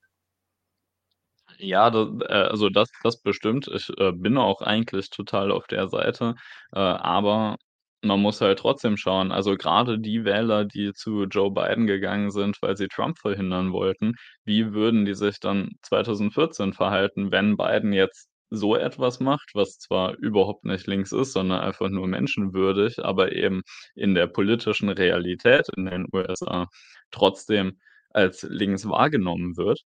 Ja, 1.58 1.90
da 1.90 2.10
äh, 2.28 2.48
also 2.48 2.70
das 2.70 2.88
das 3.02 3.20
bestimmt. 3.20 3.68
Ich, 3.68 3.90
äh, 3.98 4.12
bin 4.12 4.38
auch 4.38 4.62
eigentlich 4.62 5.10
total 5.10 5.50
auf 5.50 5.66
der 5.66 5.88
Seite, 5.88 6.34
äh, 6.72 6.78
aber 6.78 7.56
man 8.02 8.20
muss 8.20 8.40
halt 8.40 8.58
trotzdem 8.58 8.96
schauen, 8.96 9.32
also 9.32 9.56
grade 9.56 9.98
die 9.98 10.24
Wähler, 10.24 10.64
die 10.64 10.92
zu 10.94 11.24
Joe 11.24 11.50
Biden 11.52 11.86
gegangen 11.86 12.30
sind, 12.30 12.60
weil 12.62 12.76
sie 12.76 12.88
Trump 12.88 13.18
verhindern 13.18 13.72
wollten, 13.72 14.14
wie 14.44 14.72
würden 14.72 15.04
die 15.04 15.14
sich 15.14 15.40
dann 15.40 15.70
2014 15.82 16.72
verhalten, 16.72 17.30
wenn 17.32 17.56
Biden 17.56 17.92
jetzt 17.92 18.28
so 18.50 18.74
etwas 18.76 19.20
macht, 19.20 19.50
was 19.54 19.78
zwar 19.78 20.16
überhaupt 20.18 20.64
nicht 20.64 20.86
links 20.86 21.12
ist, 21.12 21.32
sondern 21.32 21.60
einfach 21.60 21.88
nur 21.88 22.06
menschenwürdig, 22.08 22.98
aber 23.04 23.32
eben 23.32 23.62
in 23.94 24.14
der 24.14 24.26
politischen 24.26 24.88
Realität 24.88 25.68
in 25.76 25.86
den 25.86 26.06
USA 26.12 26.66
trotzdem 27.12 27.78
als 28.10 28.42
links 28.42 28.88
wahrgenommen 28.88 29.56
wird. 29.56 29.80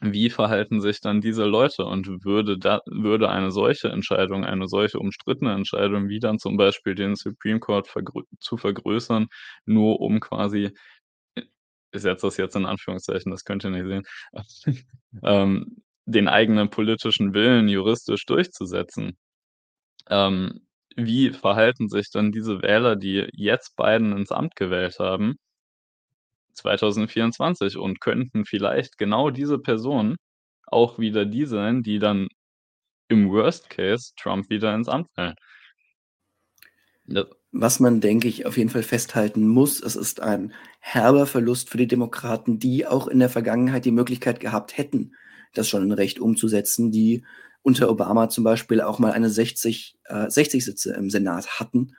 Wie 0.00 0.30
verhalten 0.30 0.80
sich 0.80 1.00
dann 1.00 1.20
diese 1.20 1.44
Leute 1.44 1.84
und 1.84 2.24
würde 2.24 2.56
da 2.58 2.80
würde 2.86 3.30
eine 3.30 3.50
solche 3.50 3.88
Entscheidung, 3.88 4.44
eine 4.44 4.68
solche 4.68 5.00
umstrittene 5.00 5.52
Entscheidung, 5.52 6.08
wie 6.08 6.20
dann 6.20 6.38
zum 6.38 6.56
Beispiel 6.56 6.94
den 6.94 7.16
Supreme 7.16 7.58
Court 7.58 7.88
vergrö 7.88 8.22
zu 8.38 8.56
vergrößern, 8.56 9.26
nur 9.66 10.00
um 10.00 10.20
quasi 10.20 10.70
ich 11.92 12.02
setze 12.02 12.26
das 12.26 12.36
jetzt 12.36 12.56
in 12.56 12.66
Anführungszeichen, 12.66 13.30
das 13.32 13.44
könnt 13.44 13.64
ihr 13.64 13.70
nicht 13.70 13.86
sehen, 13.86 14.04
ähm, 15.24 15.82
den 16.06 16.28
eigenen 16.28 16.70
politischen 16.70 17.34
Willen 17.34 17.68
juristisch 17.68 18.24
durchzusetzen. 18.26 19.16
Ähm, 20.08 20.66
wie 20.96 21.30
verhalten 21.30 21.88
sich 21.88 22.10
dann 22.10 22.32
diese 22.32 22.62
Wähler, 22.62 22.96
die 22.96 23.28
jetzt 23.32 23.76
Biden 23.76 24.12
ins 24.12 24.32
Amt 24.32 24.56
gewählt 24.56 24.98
haben 24.98 25.38
2024 26.58 27.76
und 27.76 28.00
könnten 28.00 28.44
vielleicht 28.44 28.98
genau 28.98 29.30
diese 29.30 29.58
Personen 29.58 30.16
auch 30.66 30.98
wieder 30.98 31.24
die 31.24 31.46
sein, 31.46 31.82
die 31.82 31.98
dann 31.98 32.28
im 33.08 33.30
Worst 33.30 33.70
Case 33.70 34.12
Trump 34.16 34.50
wieder 34.50 34.74
ins 34.74 34.88
Amt 34.88 35.08
wählen. 35.16 35.34
Ja. 37.06 37.24
Was 37.50 37.80
man, 37.80 38.02
denke 38.02 38.28
ich, 38.28 38.44
auf 38.44 38.58
jeden 38.58 38.68
Fall 38.68 38.82
festhalten 38.82 39.48
muss, 39.48 39.82
es 39.82 39.96
ist 39.96 40.20
ein 40.20 40.52
herber 40.80 41.26
Verlust 41.26 41.70
für 41.70 41.78
die 41.78 41.86
Demokraten, 41.86 42.58
die 42.58 42.86
auch 42.86 43.08
in 43.08 43.18
der 43.18 43.30
Vergangenheit 43.30 43.86
die 43.86 43.90
Möglichkeit 43.90 44.40
gehabt 44.40 44.76
hätten, 44.76 45.14
das 45.54 45.66
schon 45.66 45.82
in 45.82 45.92
Recht 45.92 46.20
umzusetzen, 46.20 46.90
die 46.90 47.24
unter 47.62 47.90
Obama 47.90 48.28
zum 48.28 48.44
Beispiel 48.44 48.82
auch 48.82 48.98
mal 48.98 49.12
eine 49.12 49.30
60 49.30 49.96
äh, 50.04 50.28
60 50.28 50.64
Sitze 50.64 50.92
im 50.92 51.08
Senat 51.08 51.58
hatten, 51.58 51.94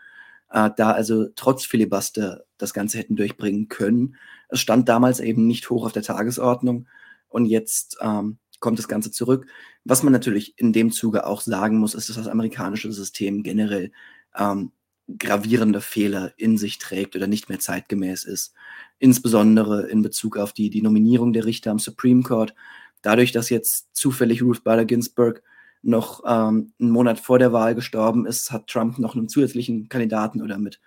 äh, 0.52 0.70
da 0.76 0.92
also 0.92 1.28
trotz 1.36 1.66
Filibuster 1.66 2.44
das 2.58 2.74
Ganze 2.74 2.98
hätten 2.98 3.16
durchbringen 3.16 3.68
können. 3.68 4.16
Es 4.50 4.60
stand 4.60 4.90
damals 4.90 5.20
eben 5.20 5.48
nicht 5.48 5.70
hoch 5.70 5.86
auf 5.86 5.92
der 5.92 6.04
Tagesordnung 6.04 6.88
und 7.28 7.46
jetzt, 7.46 7.98
ähm, 8.02 8.38
kommt 8.60 8.80
das 8.80 8.88
Ganze 8.88 9.12
zurück. 9.12 9.48
Was 9.84 10.04
man 10.04 10.14
natürlich 10.14 10.58
in 10.58 10.74
dem 10.74 10.92
Zuge 10.92 11.26
auch 11.26 11.42
sagen 11.42 11.78
muss, 11.78 11.96
ist, 11.96 12.10
dass 12.10 12.18
das 12.18 12.28
amerikanische 12.28 12.92
System 12.92 13.44
generell, 13.44 13.92
ähm, 14.38 14.72
gravierende 15.18 15.82
Fehler 15.82 16.34
in 16.38 16.58
sich 16.58 16.78
trägt 16.78 17.16
oder 17.16 17.26
nicht 17.26 17.50
mehr 17.50 17.60
zeitgemäß 17.60 18.26
ist. 18.26 18.54
Insbesondere 19.00 19.88
in 19.88 20.04
Bezug 20.04 20.38
auf 20.38 20.54
die 20.54 20.70
die 20.70 20.84
Nominierung 20.84 21.34
der 21.34 21.46
Richter 21.46 21.72
am 21.72 21.80
Supreme 21.80 22.22
Court. 22.22 22.54
Dadurch, 23.02 23.32
dass 23.32 23.50
jetzt 23.50 23.88
zufällig 23.94 24.44
Ruth 24.44 24.64
Bader 24.64 24.86
Ginsburg 24.86 25.42
noch, 25.84 26.24
ähm, 26.28 26.74
'n 26.80 26.90
Monat 26.92 27.20
vor 27.20 27.40
der 27.40 27.54
Wahl 27.54 27.76
gestorben 27.76 28.26
ist, 28.26 28.52
hat 28.52 28.68
Trump 28.68 29.00
noch 29.00 29.16
'nen 29.16 29.30
zusätzlichen 29.30 29.90
Kandidaten 29.90 30.42
oder 30.42 30.58
mit, 30.60 30.80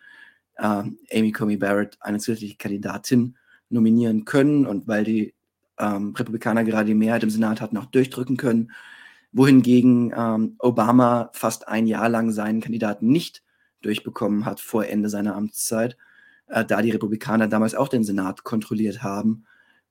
ähm, 0.60 0.98
Amy 1.12 1.32
Coney 1.32 1.56
Barrett 1.58 1.96
eine 2.00 2.18
zusätzliche 2.20 2.56
Kandidatin 2.58 3.36
nominieren 3.70 4.24
können 4.26 4.66
und 4.66 4.88
weil 4.88 5.04
die, 5.04 5.34
ähm, 5.78 6.14
Republikaner 6.16 6.64
gerade 6.64 6.86
die 6.88 6.94
Mehrheit 6.94 7.22
im 7.24 7.30
Senat 7.30 7.60
hatten, 7.62 7.76
auch 7.78 7.86
durchdrücken 7.86 8.36
können, 8.38 8.72
wohingegen, 9.32 10.12
ähm, 10.16 10.56
Obama 10.60 11.30
fast 11.34 11.68
1 11.68 11.86
Jahr 11.88 12.08
lang 12.10 12.32
seinen 12.32 12.60
Kandidaten 12.62 13.08
nicht 13.08 13.42
durchbekommen 13.82 14.44
hat 14.46 14.60
vor 14.60 14.86
Ende 14.86 15.08
seiner 15.10 15.36
Amtszeit, 15.36 15.96
äh, 16.48 16.64
da 16.66 16.82
die 16.82 16.90
Republikaner 16.92 17.48
damals 17.48 17.74
auch 17.76 17.88
den 17.88 18.04
Senat 18.04 18.44
kontrolliert 18.44 19.02
haben 19.04 19.44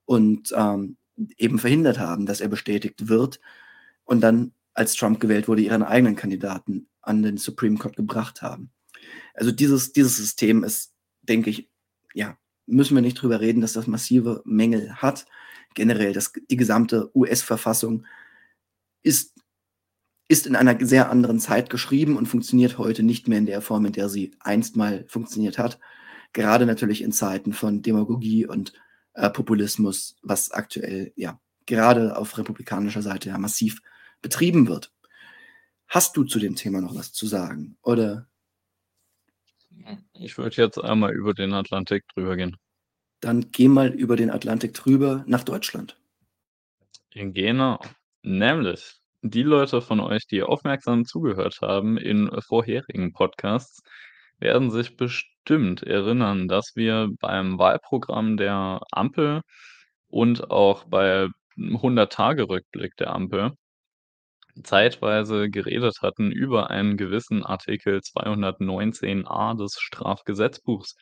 und, 0.06 0.54
ähm, 0.58 0.98
eben 1.38 1.60
verhindert 1.60 2.00
haben, 2.00 2.26
dass 2.28 2.42
er 2.42 2.50
bestätigt 2.50 3.10
wird. 3.10 3.40
Und 4.06 4.22
dann, 4.22 4.54
als 4.74 4.96
Trump 4.96 5.20
gewählt 5.20 5.48
wurde, 5.48 5.62
ihren 5.62 5.84
eigenen 5.84 6.16
Kandidaten 6.16 6.88
an 7.02 7.24
den 7.24 7.38
Supreme 7.38 7.78
Court 7.78 7.96
gebracht 7.96 8.42
haben. 8.42 8.72
Also, 9.34 9.52
dieses 9.52 9.94
dieses 9.94 10.18
System 10.18 10.64
ist, 10.64 10.94
denke 11.22 11.50
ich 11.50 11.70
ja, 12.14 12.38
müssen 12.66 12.96
wir 12.96 13.02
nicht 13.02 13.22
drüber 13.22 13.40
reden, 13.42 13.62
dass 13.62 13.74
das 13.74 13.88
massive 13.88 14.42
Mängel 14.46 14.96
hat. 14.96 15.26
Generell, 15.74 16.14
das 16.14 16.34
die 16.50 16.58
gesamte 16.58 17.12
US-Verfassung 17.16 18.06
ist 19.04 19.34
ist 20.32 20.48
in 20.48 20.56
einer 20.56 20.78
sehr 20.86 21.10
anderen 21.10 21.42
Zeit 21.42 21.70
geschrieben 21.70 22.16
und 22.16 22.26
funktioniert 22.26 22.78
heute 22.78 23.04
nicht 23.04 23.28
mehr 23.28 23.38
in 23.38 23.46
der 23.46 23.62
Form, 23.62 23.86
in 23.86 23.92
der 23.92 24.08
sie 24.08 24.32
einst 24.40 24.78
mal 24.78 25.04
funktioniert 25.10 25.58
hat. 25.58 25.78
Gerade 26.32 26.66
natürlich 26.66 27.02
in 27.02 27.12
Zeiten 27.12 27.52
von 27.52 27.82
Demagogie 27.82 28.46
und, 28.46 28.72
äh, 29.14 29.30
Populismus, 29.30 30.16
was 30.22 30.52
aktuell, 30.52 31.12
ja, 31.18 31.38
gerade 31.66 32.16
auf 32.16 32.38
republikanischer 32.38 33.02
Seite 33.02 33.28
ja 33.28 33.38
massiv 33.38 33.82
betrieben 34.22 34.68
wird. 34.68 34.92
Hast 35.88 36.16
du 36.16 36.24
zu 36.24 36.40
dem 36.40 36.56
Thema 36.56 36.82
noch 36.82 36.96
was 36.96 37.12
zu 37.12 37.28
sagen, 37.28 37.78
oder? 37.82 38.28
Ich 40.14 40.38
würde 40.38 40.56
jetzt 40.58 40.78
einmal 40.78 41.14
über 41.14 41.34
den 41.34 41.54
Atlantik 41.54 42.08
drüber 42.14 42.36
gehen. 42.36 42.58
Dann 43.20 43.52
geh 43.52 43.68
mal 43.68 43.90
über 43.90 44.16
den 44.16 44.30
Atlantik 44.30 44.74
drüber 44.74 45.24
nach 45.28 45.44
Deutschland. 45.44 46.00
Genau. 47.12 47.80
Nämlich 48.24 49.02
die 49.22 49.44
Leute 49.44 49.82
von 49.82 50.00
euch, 50.00 50.26
die 50.28 50.44
aufmerksam 50.44 51.06
zugehört 51.06 51.60
haben 51.62 51.98
in, 51.98 52.30
vorherigen 52.42 53.14
Podcasts, 53.14 53.82
werden 54.40 54.72
sich 54.72 54.98
bestimmt 54.98 55.84
erinnern, 55.84 56.48
dass 56.48 56.72
wir 56.76 57.10
beim 57.20 57.60
Wahlprogramm 57.60 58.38
der 58.38 58.82
Ampel 58.92 59.42
und 60.08 60.50
auch 60.50 60.86
bei 60.86 61.28
100-Tage-Rückblick 61.58 62.96
der 62.98 63.14
Ampel 63.14 63.52
zeitweise 64.64 65.50
geredet 65.50 66.02
hatten 66.02 66.32
über 66.32 66.70
einen 66.72 66.98
gewissen 66.98 67.44
Artikel 67.46 68.02
219a 68.02 69.56
des 69.56 69.76
Strafgesetzbuchs. 69.80 70.96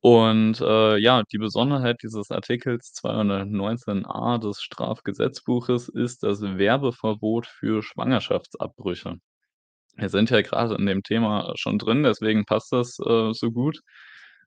Und, 0.00 0.60
äh, 0.60 0.98
ja, 0.98 1.22
die 1.32 1.38
Besonderheit 1.38 1.96
dieses 2.02 2.30
Artikels 2.30 2.92
219a 2.94 4.38
des 4.38 4.60
Strafgesetzbuches 4.62 5.88
ist 5.88 6.22
das 6.22 6.42
Werbeverbot 6.42 7.46
für 7.46 7.82
Schwangerschaftsabbrüche. 7.82 9.16
Wir 9.96 10.08
sind 10.10 10.30
ja 10.30 10.42
grade 10.42 10.76
in 10.76 10.86
dem 10.86 11.02
Thema 11.02 11.52
schon 11.56 11.78
drin, 11.78 12.02
deswegen 12.02 12.44
passt 12.46 12.72
das, 12.72 12.98
äh, 13.00 13.32
so 13.32 13.50
gut. 13.52 13.80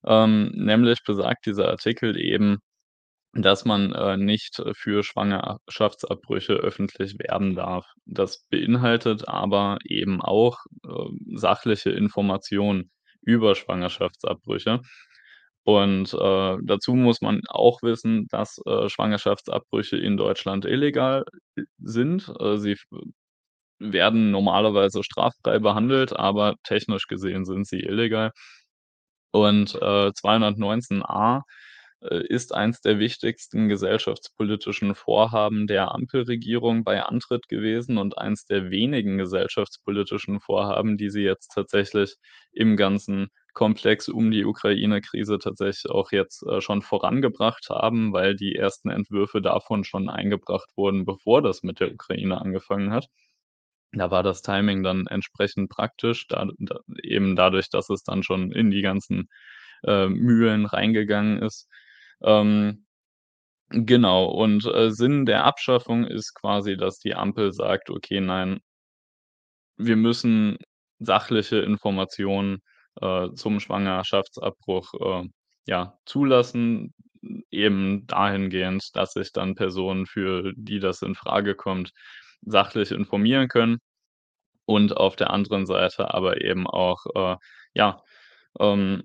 Ähm, 0.05 0.51
nämlich 0.55 0.99
besagt 1.05 1.45
dieser 1.47 1.69
Artikel 1.69 2.17
eben, 2.17 2.59
dass 3.33 3.65
man, 3.65 3.93
äh, 3.93 4.17
nicht 4.17 4.61
für 4.73 5.03
Schwangerschaftsabbrüche 5.03 6.53
öffentlich 6.53 7.15
werben 7.19 7.55
darf. 7.55 7.85
Das 8.05 8.45
beinhaltet 8.49 9.27
aber 9.27 9.77
eben 9.85 10.21
auch, 10.21 10.57
ähm, 10.85 11.19
sachliche 11.35 11.91
Informationen 11.91 12.91
über 13.21 13.55
Schwangerschaftsabbrüche. 13.55 14.81
Und, 15.63 16.13
äh, 16.13 16.57
dazu 16.63 16.95
muss 16.95 17.21
man 17.21 17.41
auch 17.49 17.81
wissen, 17.83 18.27
dass, 18.29 18.59
äh, 18.65 18.89
Schwangerschaftsabbrüche 18.89 19.97
in 19.97 20.17
Deutschland 20.17 20.65
illegal 20.65 21.25
i 21.59 21.63
sind. 21.79 22.31
Äh, 22.39 22.57
sie 22.57 22.75
werden 23.79 24.31
normalerweise 24.31 25.03
straffrei 25.03 25.59
behandelt, 25.59 26.13
aber 26.15 26.55
technisch 26.63 27.07
gesehen 27.07 27.45
sind 27.45 27.67
sie 27.67 27.79
illegal. 27.81 28.31
Und, 29.31 29.75
äh, 29.81 30.11
219a, 30.13 31.37
äh, 31.39 31.41
ist 32.01 32.53
eins 32.53 32.81
der 32.81 32.99
wichtigsten 32.99 33.67
gesellschaftspolitischen 33.69 34.95
Vorhaben 34.95 35.67
der 35.67 35.93
Ampelregierung 35.93 36.83
bei 36.83 37.03
Antritt 37.03 37.47
gewesen 37.49 37.97
und 37.97 38.17
eins 38.17 38.45
der 38.45 38.69
wenigen 38.71 39.17
gesellschaftspolitischen 39.17 40.39
Vorhaben, 40.39 40.97
die 40.97 41.09
sie 41.09 41.23
jetzt 41.23 41.49
tatsächlich 41.53 42.15
im 42.53 42.77
ganzen 42.77 43.27
Komplex 43.53 44.07
um 44.07 44.31
die 44.31 44.45
Ukraine-Krise 44.45 45.39
tatsächlich 45.39 45.91
auch 45.91 46.11
jetzt, 46.11 46.43
äh, 46.47 46.61
schon 46.61 46.81
vorangebracht 46.81 47.69
haben, 47.69 48.13
weil 48.13 48.35
die 48.35 48.55
ersten 48.55 48.89
Entwürfe 48.89 49.41
davon 49.41 49.83
schon 49.83 50.09
eingebracht 50.09 50.69
wurden, 50.77 51.05
bevor 51.05 51.41
das 51.41 51.63
mit 51.63 51.79
der 51.81 51.91
Ukraine 51.93 52.39
angefangen 52.39 52.93
hat. 52.93 53.07
Da 53.91 54.11
war 54.11 54.23
das 54.23 54.41
Timing 54.43 54.83
dann 54.83 55.07
entsprechend 55.07 55.69
praktisch, 55.69 56.27
da 56.27 56.47
da 56.59 56.79
eben 57.03 57.35
dadurch, 57.35 57.69
dass 57.69 57.89
es 57.89 58.03
dann 58.03 58.23
schon 58.23 58.51
in 58.51 58.69
die 58.71 58.81
ganzen, 58.81 59.29
äh, 59.83 60.07
Mühlen 60.09 60.65
reingegangen 60.65 61.41
ist. 61.41 61.67
Ähm, 62.23 62.85
genau, 63.69 64.25
und, 64.27 64.65
äh, 64.65 64.91
Sinn 64.91 65.25
der 65.25 65.45
Abschaffung 65.45 66.05
ist 66.05 66.33
quasi, 66.35 66.77
dass 66.77 66.99
die 66.99 67.15
Ampel 67.15 67.53
sagt: 67.53 67.89
„Okay, 67.91 68.21
nein“ 68.21 68.61
„wir 69.77 69.95
müssen 69.95 70.57
sachliche 70.99 71.57
Informationen, 71.59 72.61
äh, 73.01 73.29
zum 73.33 73.59
Schwangerschaftsabbruch, 73.59 74.93
äh, 75.23 75.27
ja, 75.65 75.97
zulassen“, 76.05 76.93
eben 77.51 78.05
dahingehend, 78.07 78.95
dass 78.95 79.13
sich 79.13 79.31
dann 79.33 79.55
Personen, 79.55 80.05
für 80.05 80.53
die 80.55 80.79
das 80.79 81.01
infrage 81.01 81.55
kommt, 81.55 81.91
sachlich 82.41 82.91
informieren 82.91 83.47
können. 83.47 83.79
und 84.65 84.97
auf 84.97 85.15
der 85.17 85.31
anderen 85.31 85.65
Seite 85.67 86.13
aber 86.13 86.41
eben 86.41 86.67
auch, 86.67 87.05
äh, 87.15 87.37
ja, 87.73 88.03
ähm, 88.59 89.03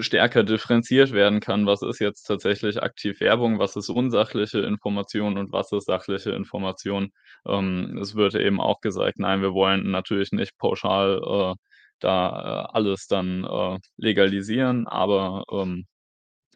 stärker 0.00 0.44
differenziert 0.44 1.12
werden 1.12 1.40
kann. 1.40 1.66
Was 1.66 1.82
ist 1.82 2.00
jetzt 2.00 2.24
tatsächlich 2.24 2.82
aktiv 2.82 3.20
Werbung? 3.20 3.58
Was 3.58 3.76
ist 3.76 3.88
unsachliche 3.90 4.60
Information 4.60 5.38
und 5.38 5.52
was 5.52 5.72
ist 5.72 5.86
sachliche 5.86 6.30
Information? 6.32 7.12
Ähm, 7.46 7.98
es 8.00 8.14
wird 8.14 8.34
eben 8.34 8.60
auch 8.60 8.80
gesagt: 8.80 9.18
„Nein, 9.18 9.42
wir 9.42 9.52
wollen 9.54 9.90
natürlich 9.90 10.32
nicht 10.32 10.56
pauschal, 10.58 11.20
äh, 11.24 11.54
da, 12.00 12.66
äh, 12.70 12.76
alles 12.76 13.06
dann, 13.08 13.44
äh, 13.44 13.78
legalisieren“, 13.96 14.86
aber, 14.88 15.44
ähm, 15.52 15.86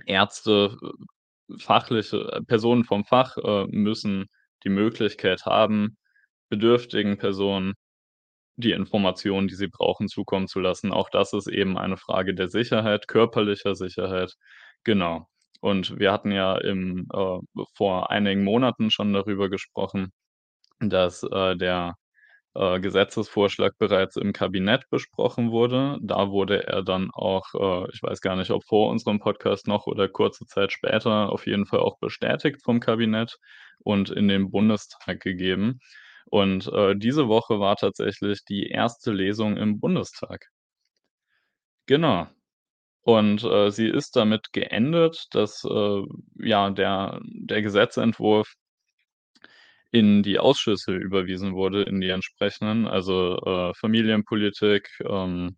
Ärzte, 0.06 0.76
äh, 1.50 1.58
fachliche 1.58 2.18
äh, 2.32 2.42
Personen 2.42 2.84
vom 2.84 3.04
Fach, 3.04 3.36
äh, 3.38 3.66
müssen 3.68 4.26
die 4.64 4.70
Möglichkeit 4.70 5.46
haben, 5.46 5.96
bedürftigen 6.50 7.18
Personen 7.18 7.74
die 8.58 8.72
Informationen, 8.72 9.48
die 9.48 9.54
sie 9.54 9.68
brauchen, 9.68 10.08
zukommen 10.08 10.48
zu 10.48 10.60
lassen. 10.60 10.92
Auch 10.92 11.10
das 11.10 11.32
ist 11.32 11.48
eben 11.48 11.78
eine 11.78 11.96
Frage 11.96 12.34
der 12.34 12.48
Sicherheit, 12.48 13.08
körperlicher 13.08 13.74
Sicherheit. 13.74 14.34
Genau. 14.84 15.28
Und 15.60 15.98
wir 15.98 16.12
hatten 16.12 16.32
ja 16.32 16.56
im 16.58 17.08
äh, 17.12 17.38
vor 17.74 18.10
einigen 18.10 18.44
Monaten 18.44 18.90
schon 18.90 19.12
darüber 19.12 19.48
gesprochen, 19.50 20.12
dass, 20.80 21.22
äh, 21.24 21.56
der, 21.56 21.96
äh, 22.54 22.80
Gesetzesvorschlag 22.80 23.74
bereits 23.78 24.16
im 24.16 24.32
Kabinett 24.32 24.84
besprochen 24.90 25.50
wurde. 25.52 25.98
Da 26.02 26.30
wurde 26.30 26.66
er 26.66 26.82
dann 26.82 27.10
auch, 27.12 27.46
äh, 27.54 27.90
ich 27.92 28.02
weiß 28.02 28.20
gar 28.20 28.36
nicht, 28.36 28.50
ob 28.50 28.64
vor 28.64 28.90
unserem 28.90 29.20
Podcast 29.20 29.68
noch 29.68 29.86
oder 29.86 30.08
kurze 30.08 30.46
Zeit 30.46 30.72
später, 30.72 31.30
auf 31.32 31.46
jeden 31.46 31.66
Fall 31.66 31.80
auch 31.80 31.98
bestätigt 32.00 32.62
vom 32.64 32.80
Kabinett 32.80 33.38
und 33.80 34.10
in 34.10 34.28
den 34.28 34.50
Bundestag 34.50 35.20
gegeben. 35.20 35.80
Und, 36.30 36.66
äh, 36.72 36.94
diese 36.96 37.28
Woche 37.28 37.60
war 37.60 37.76
tatsächlich 37.76 38.44
die 38.44 38.66
erste 38.68 39.12
Lesung 39.12 39.56
im 39.56 39.80
Bundestag. 39.80 40.48
Genau. 41.88 42.26
Und, 43.02 43.44
äh, 43.44 43.70
sie 43.70 43.88
ist 43.88 44.16
damit 44.16 44.52
geendet, 44.52 45.26
dass, 45.32 45.64
äh, 45.64 46.02
ja, 46.40 46.70
der 46.70 47.20
der 47.24 47.62
Gesetzentwurf 47.62 48.54
in 49.94 50.22
die 50.22 50.38
Ausschüsse 50.38 50.94
überwiesen 50.94 51.54
wurde, 51.54 51.82
in 51.82 52.00
die 52.00 52.10
entsprechenden, 52.10 52.86
also, 52.86 53.36
äh, 53.38 53.72
Familienpolitik, 53.74 54.90
ähm, 55.08 55.56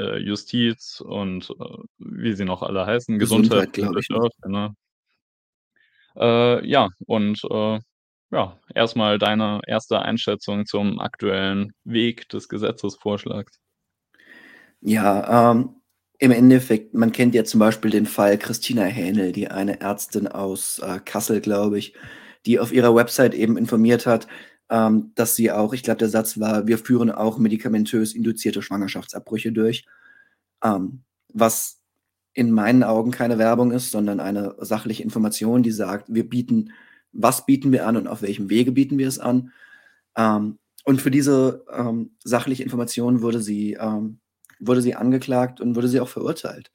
äh, 0.00 0.18
Justiz 0.18 1.00
und, 1.00 1.50
äh, 1.50 1.78
wie 1.98 2.34
sie 2.34 2.44
noch 2.44 2.62
alle 2.62 2.86
heißen, 2.86 3.18
Gesundheit 3.18 3.72
Gesundheit, 3.72 3.72
glaube 3.72 4.00
ich, 4.00 4.10
auch, 4.12 4.30
genau. 4.42 4.70
Äh, 6.16 6.66
ja, 6.66 6.88
und, 7.06 7.42
äh, 7.50 7.80
ja, 8.34 8.58
erst 8.74 8.96
mal 8.96 9.18
deine 9.18 9.60
erste 9.66 10.00
Einschätzung 10.02 10.66
zum 10.66 11.00
aktuellen 11.00 11.72
Weg 11.84 12.28
des 12.28 12.48
Gesetzesvorschlags. 12.48 13.60
Ja, 14.80 15.50
ähm, 15.52 15.76
im 16.18 16.30
Endeffekt, 16.30 16.94
man 16.94 17.12
kennt 17.12 17.34
ja 17.34 17.44
zum 17.44 17.60
Beispiel 17.60 17.90
den 17.90 18.06
Fall 18.06 18.38
Christina 18.38 18.82
Hähnel, 18.84 19.32
die 19.32 19.48
eine 19.48 19.80
Ärztin 19.80 20.28
aus, 20.28 20.78
äh, 20.80 21.00
Kassel, 21.04 21.40
glaube 21.40 21.78
ich, 21.78 21.94
die 22.46 22.60
auf 22.60 22.72
ihrer 22.72 22.94
Website 22.94 23.34
eben 23.34 23.56
informiert 23.56 24.06
hat, 24.06 24.26
ähm, 24.70 25.12
dass 25.14 25.36
sie 25.36 25.50
auch 25.52 25.72
ich 25.72 25.82
glaube, 25.82 25.98
der 25.98 26.08
Satz 26.08 26.38
war: 26.40 26.66
„Wir 26.66 26.78
führen 26.78 27.10
auch 27.10 27.38
medikamentös 27.38 28.14
induzierte 28.14 28.62
Schwangerschaftsabbrüche 28.62 29.52
durch.“ 29.52 29.86
Ähm, 30.62 31.04
was 31.32 31.80
in 32.34 32.50
meinen 32.52 32.82
Augen 32.84 33.10
keine 33.12 33.38
Werbung 33.38 33.72
ist, 33.72 33.90
sondern 33.92 34.20
eine 34.20 34.56
sachliche 34.58 35.02
Information, 35.02 35.62
die 35.62 35.70
sagt: 35.72 36.06
„Wir 36.14 36.28
bieten 36.28 36.72
was 37.14 37.46
bieten 37.46 37.72
wir 37.72 37.86
an 37.86 37.96
und 37.96 38.08
auf 38.08 38.22
welchem 38.22 38.50
Wege 38.50 38.72
bieten 38.72 38.98
wir 38.98 39.08
es 39.08 39.18
an?“ 39.18 39.52
Ähm, 40.16 40.58
und 40.84 41.00
für 41.00 41.10
diese, 41.10 41.64
ähm, 41.72 42.16
sachliche 42.22 42.62
Information 42.62 43.22
wurde 43.22 43.40
sie 43.40 43.74
ähm, 43.74 44.20
wurde 44.60 44.82
sie 44.82 44.94
angeklagt 44.94 45.60
und 45.60 45.76
wurde 45.76 45.88
sie 45.88 46.00
auch 46.00 46.08
verurteilt. 46.08 46.70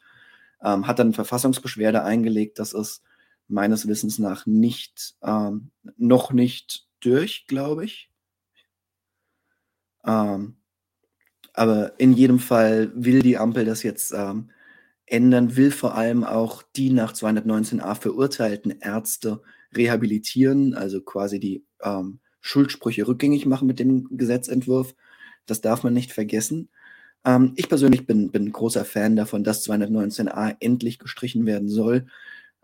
Ähm, 0.63 0.87
hat 0.87 0.99
dann 0.99 1.13
Verfassungsbeschwerde 1.13 2.03
eingelegt. 2.03 2.59
Das 2.59 2.73
ist 2.73 3.03
meines 3.47 3.87
Wissens 3.87 4.19
nach 4.19 4.45
nicht 4.45 5.15
ähm, 5.23 5.71
noch 5.97 6.31
nicht 6.33 6.87
durch, 6.99 7.45
glaube 7.47 7.85
ich. 7.85 8.11
Ähm, 10.05 10.57
aber 11.53 11.99
in 11.99 12.13
jedem 12.13 12.39
Fall 12.39 12.91
will 12.95 13.21
die 13.21 13.37
Ampel 13.37 13.65
das 13.65 13.83
jetzt, 13.83 14.13
ändern, 15.09 15.55
will 15.55 15.71
vor 15.71 15.95
allem 15.95 16.23
auch 16.23 16.63
die 16.75 16.89
nach 16.91 17.13
219a 17.13 17.95
verurteilten 17.95 18.79
Ärzte 18.79 19.41
rehabilitieren, 19.75 20.73
also 20.73 21.01
quasi 21.01 21.39
die, 21.39 21.63
ähm, 21.83 22.19
Schuldsprüche 22.41 23.07
rückgängig 23.07 23.45
machen 23.45 23.67
mit 23.67 23.79
dem 23.79 24.07
Gesetzentwurf. 24.17 24.95
Das 25.45 25.61
darf 25.61 25.83
man 25.83 25.93
nicht 25.93 26.11
vergessen. 26.13 26.69
Ähm, 27.25 27.53
ich 27.55 27.69
persönlich 27.69 28.05
bin 28.07 28.31
bin 28.31 28.51
großer 28.51 28.85
Fan 28.85 29.15
davon, 29.15 29.43
dass 29.43 29.63
219a 29.67 30.55
endlich 30.59 30.99
gestrichen 30.99 31.45
werden 31.45 31.69
soll. 31.69 32.07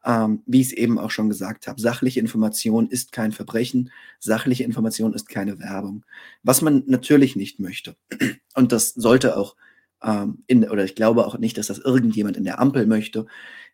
Ähm, 0.05 0.43
wie 0.45 0.61
ich's 0.61 0.71
eben 0.71 0.99
auch 0.99 1.11
schon 1.11 1.29
gesagt 1.29 1.67
habe, 1.67 1.81
sachliche 1.81 2.19
Information 2.19 2.87
ist 2.89 3.11
kein 3.11 3.31
Verbrechen, 3.31 3.91
sachliche 4.19 4.63
Information 4.63 5.13
ist 5.13 5.27
keine 5.29 5.59
Werbung. 5.59 6.05
Was 6.43 6.61
man 6.61 6.83
natürlich 6.87 7.35
nicht 7.35 7.59
möchte, 7.59 7.95
und 8.55 8.71
das 8.71 8.89
sollte 8.93 9.37
auch, 9.37 9.55
ähm, 10.03 10.43
in 10.47 10.69
oder 10.69 10.83
ich 10.85 10.95
glaube 10.95 11.25
auch 11.25 11.37
nicht, 11.37 11.57
dass 11.57 11.67
das 11.67 11.79
irgendjemand 11.79 12.37
in 12.37 12.43
der 12.43 12.59
Ampel 12.59 12.85
möchte, 12.87 13.25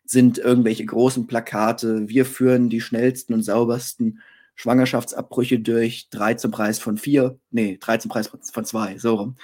sind 0.04 0.38
irgendwelche 0.38 0.84
großen 0.86 1.26
Plakate: 1.26 2.08
„Wir 2.08 2.24
führen 2.26 2.68
die 2.70 2.80
schnellsten 2.80 3.34
und 3.34 3.42
saubersten 3.42 4.20
Schwangerschaftsabbrüche 4.56 5.60
durch, 5.60 6.08
3 6.10 6.34
zum 6.34 6.50
Preis 6.50 6.78
von 6.78 6.96
4“, 6.98 7.38
ne, 7.50 7.78
3 7.78 7.98
zum 7.98 8.10
Preis 8.10 8.28
von 8.28 8.64
2, 8.64 8.98
so 8.98 9.14
rum. 9.16 9.36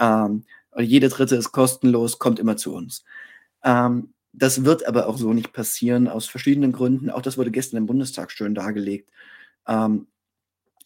Ähm, 0.00 0.44
jede 0.78 1.08
dritte 1.08 1.36
ist 1.36 1.52
kostenlos, 1.52 2.18
kommt 2.18 2.38
immer 2.38 2.56
zu 2.56 2.74
uns. 2.74 3.04
Ähm, 3.64 4.14
das 4.32 4.64
wird 4.64 4.86
aber 4.86 5.08
auch 5.08 5.18
so 5.18 5.32
nicht 5.32 5.52
passieren 5.52 6.08
aus 6.08 6.26
verschiedenen 6.28 6.72
Gründen. 6.72 7.10
Auch 7.10 7.22
das 7.22 7.38
wurde 7.38 7.50
gestern 7.50 7.78
im 7.78 7.86
Bundestag 7.86 8.30
schön 8.32 8.54
dargelegt. 8.54 9.10
Ähm, 9.68 10.08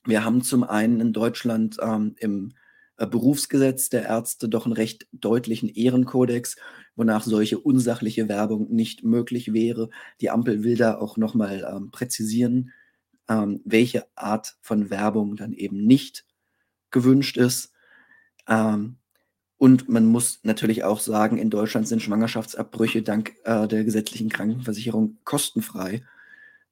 wir 0.04 0.24
haben 0.24 0.42
zum 0.42 0.64
einen 0.64 1.00
in 1.00 1.12
Deutschland, 1.12 1.78
ähm, 1.82 2.14
im, 2.18 2.52
Berufsgesetz 2.98 3.88
der 3.90 4.04
Ärzte 4.06 4.48
doch 4.48 4.66
'n 4.66 4.72
recht 4.72 5.06
deutlichen 5.12 5.68
Ehrenkodex, 5.68 6.56
wonach 6.96 7.24
solche 7.24 7.58
unsachliche 7.60 8.28
Werbung 8.28 8.70
nicht 8.70 9.04
möglich 9.04 9.52
wäre. 9.52 9.90
Die 10.20 10.30
Ampel 10.30 10.64
will 10.64 10.76
da 10.76 10.96
auch 10.98 11.16
noch 11.16 11.34
mal, 11.34 11.66
ähm, 11.74 11.90
präzisieren, 11.90 12.72
ähm, 13.28 13.60
welche 13.64 14.06
Art 14.16 14.56
von 14.62 14.90
Werbung 14.90 15.36
dann 15.36 15.52
eben 15.52 15.84
nicht 15.86 16.24
gewünscht 16.92 17.36
ist. 17.38 17.72
Ähm, 18.48 18.96
und 19.58 19.88
man 19.88 20.06
muss 20.06 20.40
natürlich 20.44 20.84
auch 20.84 21.00
sagen, 21.00 21.38
in 21.38 21.50
Deutschland 21.50 21.88
sind 21.88 22.02
Schwangerschaftsabbrüche 22.02 23.02
dank, 23.02 23.34
äh, 23.44 23.68
der 23.68 23.84
gesetzlichen 23.84 24.30
Krankenversicherung 24.30 25.18
kostenfrei. 25.24 26.02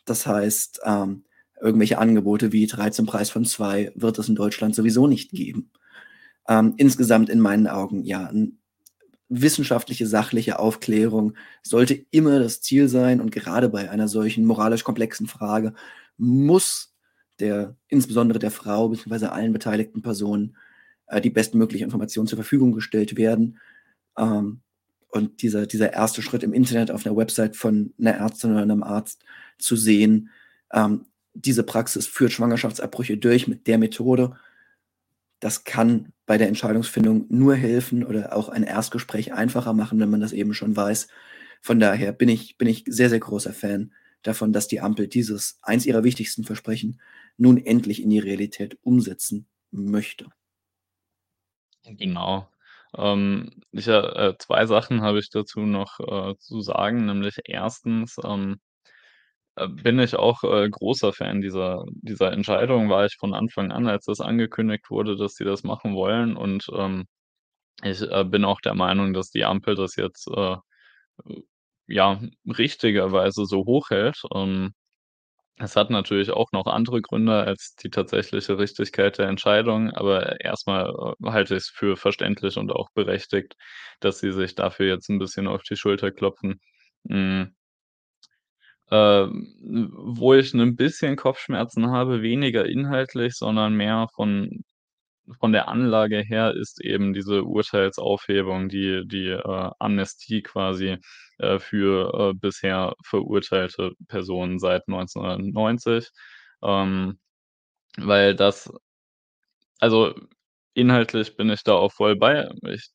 Das 0.06 0.26
heißt, 0.26 0.80
ähm, 0.84 1.24
irgendwelche 1.60 1.98
Angebote 1.98 2.52
wie 2.52 2.66
3 2.68 2.90
zum 2.90 3.06
Preis 3.06 3.30
von 3.30 3.44
2 3.46 3.92
wird 3.96 4.18
es 4.20 4.28
in 4.30 4.36
Deutschland 4.36 4.74
sowieso 4.76 5.06
nicht 5.08 5.32
geben. 5.32 5.70
Ähm, 6.49 6.74
insgesamt 6.76 7.28
in 7.28 7.40
meinen 7.40 7.68
Augen, 7.68 8.05
ja, 8.05 8.30
wissenschaftliche, 9.28 10.07
sachliche 10.07 10.59
Aufklärung 10.59 11.34
sollte 11.62 11.95
immer 12.12 12.38
das 12.40 12.62
Ziel 12.62 12.88
sein 12.88 13.20
und 13.20 13.32
gerade 13.32 13.68
bei 13.70 13.90
einer 13.90 14.09
solchen 14.09 14.45
moralisch 14.47 14.84
komplexen 14.84 15.26
Frage 15.28 15.74
muss 16.18 16.95
der 17.40 17.76
insbesondere 17.88 18.38
der 18.38 18.51
Frau 18.53 18.88
beziehungsweise 18.90 19.32
allen 19.32 19.53
beteiligten 19.55 20.03
Personen, 20.03 20.57
äh, 21.09 21.20
die 21.20 21.30
bestmögliche 21.30 21.84
Information 21.84 22.26
zur 22.28 22.36
Verfügung 22.38 22.72
gestellt 22.72 23.16
werden. 23.16 23.59
Ähm, 24.18 24.61
und 25.11 25.43
dieser 25.43 25.66
dieser 25.66 25.90
1. 25.90 26.22
Schritt 26.22 26.43
im 26.45 26.55
Internet 26.55 26.90
auf 26.93 27.05
'ner 27.07 27.16
Website 27.16 27.57
von 27.57 27.95
'ner 27.99 28.14
Ärztin 28.16 28.53
oder 28.53 28.66
'nem 28.66 28.82
Arzt 28.84 29.24
zu 29.59 29.76
sehen, 29.76 30.30
ähm, 30.72 31.07
diese 31.34 31.64
Praxis 31.64 32.07
führt 32.09 32.32
Schwangerschaftsabbrüche 32.32 33.18
durch 33.18 33.49
mit 33.49 33.66
der 33.68 33.78
Methode. 33.78 34.36
Das 35.43 35.64
kann 35.64 36.12
bei 36.24 36.38
der 36.38 36.47
Entscheidungsfindung 36.47 37.26
nur 37.28 37.57
helfen 37.57 38.05
oder 38.05 38.36
auch 38.36 38.49
ein 38.49 38.62
Erstgespräch 38.62 39.32
einfacher 39.32 39.72
machen, 39.72 39.99
wenn 39.99 40.09
man 40.09 40.20
das 40.20 40.32
eben 40.32 40.55
schon 40.55 40.76
weiß. 40.76 41.09
Von 41.61 41.80
daher 41.80 42.12
bin 42.12 42.28
ich 42.28 42.57
bin 42.59 42.68
ich 42.68 42.84
sehr, 42.86 43.11
sehr 43.11 43.18
großer 43.18 43.53
Fan 43.53 43.93
davon, 44.22 44.53
dass 44.53 44.68
die 44.68 44.80
Ampel 44.80 45.09
dieses 45.09 45.59
eins 45.62 45.84
ihrer 45.84 46.05
wichtigsten 46.05 46.45
Versprechen 46.45 47.01
nun 47.38 47.59
endlich 47.59 48.01
in 48.03 48.11
die 48.11 48.20
Realität 48.20 48.78
umsetzen 48.82 49.49
möchte. 49.72 50.26
Genau. 51.84 52.49
Ähm, 52.97 53.51
ich, 53.72 53.88
äh 53.88 54.34
2 54.38 54.66
Sachen 54.66 55.03
habe 55.03 55.18
ich 55.18 55.30
dazu 55.30 55.61
noch, 55.61 55.99
äh, 56.01 56.36
zu 56.38 56.61
sagen, 56.61 57.07
nämlich 57.07 57.38
1., 57.49 58.18
ähm, 58.24 58.53
äh, 58.55 58.71
bin 59.68 59.98
ich 59.98 60.16
auch, 60.16 60.42
äh, 60.44 60.68
großer 60.70 61.12
Fan 61.12 61.40
dieser 61.40 61.84
dieser 62.03 62.32
Entscheidung, 62.32 62.88
war 62.90 63.07
ich 63.07 63.16
von 63.18 63.34
Anfang 63.34 63.70
an, 63.72 63.86
als 63.88 64.07
das 64.07 64.20
angekündigt 64.20 64.90
wurde, 64.90 65.16
dass 65.16 65.34
sie 65.34 65.44
das 65.44 65.62
machen 65.64 65.94
wollen. 65.94 66.36
Und, 66.36 66.66
ähm, 66.76 67.07
ich, 67.84 68.03
äh, 68.03 68.24
bin 68.24 68.44
auch 68.46 68.61
der 68.62 68.74
Meinung, 68.76 69.14
dass 69.14 69.30
die 69.30 69.44
Ampel 69.46 69.74
das 69.76 69.96
jetzt, 69.96 70.28
äh, 70.28 70.57
ja, 71.86 72.20
richtigerweise 72.46 73.44
so 73.46 73.64
hochhält. 73.66 74.22
Ähm, 74.34 74.74
Es 75.61 75.76
hat 75.76 75.90
natürlich 75.90 76.30
auch 76.32 76.53
noch 76.53 76.66
andere 76.66 77.03
Gründe 77.03 77.34
als 77.44 77.76
die 77.76 77.90
tatsächliche 77.90 78.59
Richtigkeit 78.59 79.18
der 79.18 79.28
Entscheidung, 79.28 79.90
aber 79.92 80.40
erst 80.40 80.66
mal, 80.68 81.14
äh, 81.22 81.30
halte 81.30 81.57
ich's 81.57 81.70
für 81.70 81.96
verständlich 81.96 82.57
und 82.59 82.72
auch 82.72 82.90
berechtigt, 82.94 83.57
dass 84.00 84.20
sie 84.20 84.32
sich 84.32 84.55
dafür 84.57 84.86
jetzt 84.88 85.11
'n 85.11 85.18
bisschen 85.20 85.48
auf 85.48 85.62
die 85.64 85.76
Schulter 85.76 86.12
klopfen. 86.12 86.61
Hm 87.09 87.55
ähm, 88.93 89.55
wo 90.16 90.34
ich 90.34 90.55
'nen 90.55 90.76
bisschen 90.76 91.16
Kopfschmerzen 91.16 91.90
habe, 91.93 92.22
weniger 92.22 92.66
inhaltlich, 92.66 93.34
sondern 93.36 93.74
mehr 93.76 94.09
von 94.14 94.64
von 95.40 95.53
der 95.53 95.68
Anlage 95.68 96.20
her, 96.22 96.55
ist 96.57 96.80
eben 96.84 97.14
diese 97.14 97.45
Urteilsaufhebung, 97.45 98.68
die 98.70 99.03
die, 99.07 99.28
äh, 99.30 99.70
Amnestie 99.80 100.43
quasi, 100.43 100.99
äh, 101.38 101.59
für, 101.61 102.30
äh, 102.32 102.34
bisher 102.38 102.95
verurteilte 103.05 103.93
Personen 104.09 104.59
seit 104.61 104.88
1990. 104.88 106.11
Ähm, 106.64 107.18
weil 107.99 108.36
das 108.36 108.72
also, 109.82 110.14
inhaltlich 110.74 111.36
bin 111.36 111.51
ich 111.51 111.64
da 111.64 111.72
auch 111.74 111.93
voll 111.93 112.14
bei. 112.16 112.49
Ich 112.70 112.88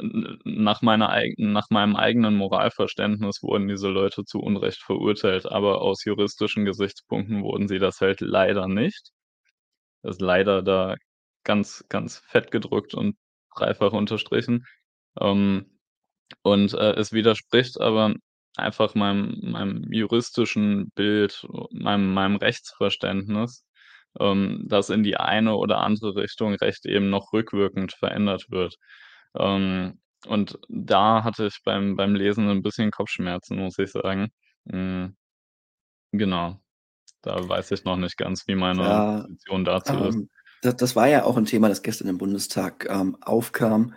nach 0.00 0.82
meiner 0.82 1.12
nach 1.38 1.70
meinem 1.70 1.96
eigenen 1.96 2.36
Moralverständnis 2.36 3.42
wurden 3.42 3.68
diese 3.68 3.88
Leute 3.88 4.24
zu 4.24 4.40
Unrecht 4.40 4.82
verurteilt, 4.82 5.46
aber 5.46 5.80
aus 5.82 6.04
juristischen 6.04 6.64
Gesichtspunkten 6.64 7.42
wurden 7.42 7.68
sie 7.68 7.78
das 7.78 8.00
halt 8.00 8.20
leider 8.20 8.68
nicht. 8.68 9.10
Das 10.02 10.20
leider 10.20 10.62
da 10.62 10.96
ganz, 11.44 11.84
ganz 11.88 12.18
fett 12.18 12.50
gedruckt 12.50 12.94
und 12.94 13.16
dreifach 13.56 13.92
unterstrichen. 13.92 14.64
Ähm, 15.20 15.78
und, 16.42 16.74
äh, 16.74 16.92
es 16.94 17.12
widerspricht 17.12 17.80
aber 17.80 18.14
einfach 18.56 18.94
meinem 18.94 19.38
meinem 19.52 19.92
juristischen 19.92 20.90
Bild, 20.94 21.46
meinem 21.72 22.14
meinem 22.14 22.36
Rechtsverständnis, 22.36 23.64
ähm, 24.20 24.64
dass 24.68 24.90
in 24.90 25.02
die 25.04 25.16
eine 25.18 25.56
oder 25.56 25.80
andere 25.80 26.16
Richtung 26.16 26.54
Recht 26.56 26.86
eben 26.86 27.10
noch 27.10 27.32
rückwirkend 27.32 27.92
verändert 27.94 28.46
wird. 28.50 28.76
Ähm, 29.36 30.00
und 30.26 30.58
da 30.68 31.24
hatte 31.24 31.46
ich 31.46 31.60
beim 31.64 31.96
beim 31.96 32.14
Lesen 32.14 32.48
'n 32.50 32.62
bisschen 32.62 32.90
Kopfschmerzen, 32.90 33.58
muss 33.58 33.78
ich 33.78 33.90
sagen. 33.92 34.30
Hm, 34.70 35.16
genau. 36.12 36.60
Da 37.22 37.48
weiß 37.48 37.72
ich 37.72 37.84
noch 37.84 37.96
nicht 37.98 38.16
ganz, 38.18 38.46
wie 38.48 38.56
meine 38.56 39.02
Da 39.02 39.28
Position 39.28 39.64
dazu 39.66 39.98
ist. 40.04 40.18
ähm, 40.18 40.30
da 40.62 40.72
das 40.72 40.96
war 40.96 41.08
ja 41.08 41.24
auch 41.24 41.36
'n 41.36 41.44
Thema, 41.46 41.68
das 41.68 41.82
gestern 41.82 42.08
im 42.08 42.18
Bundestag, 42.18 42.86
ähm, 42.90 43.16
aufkam. 43.22 43.94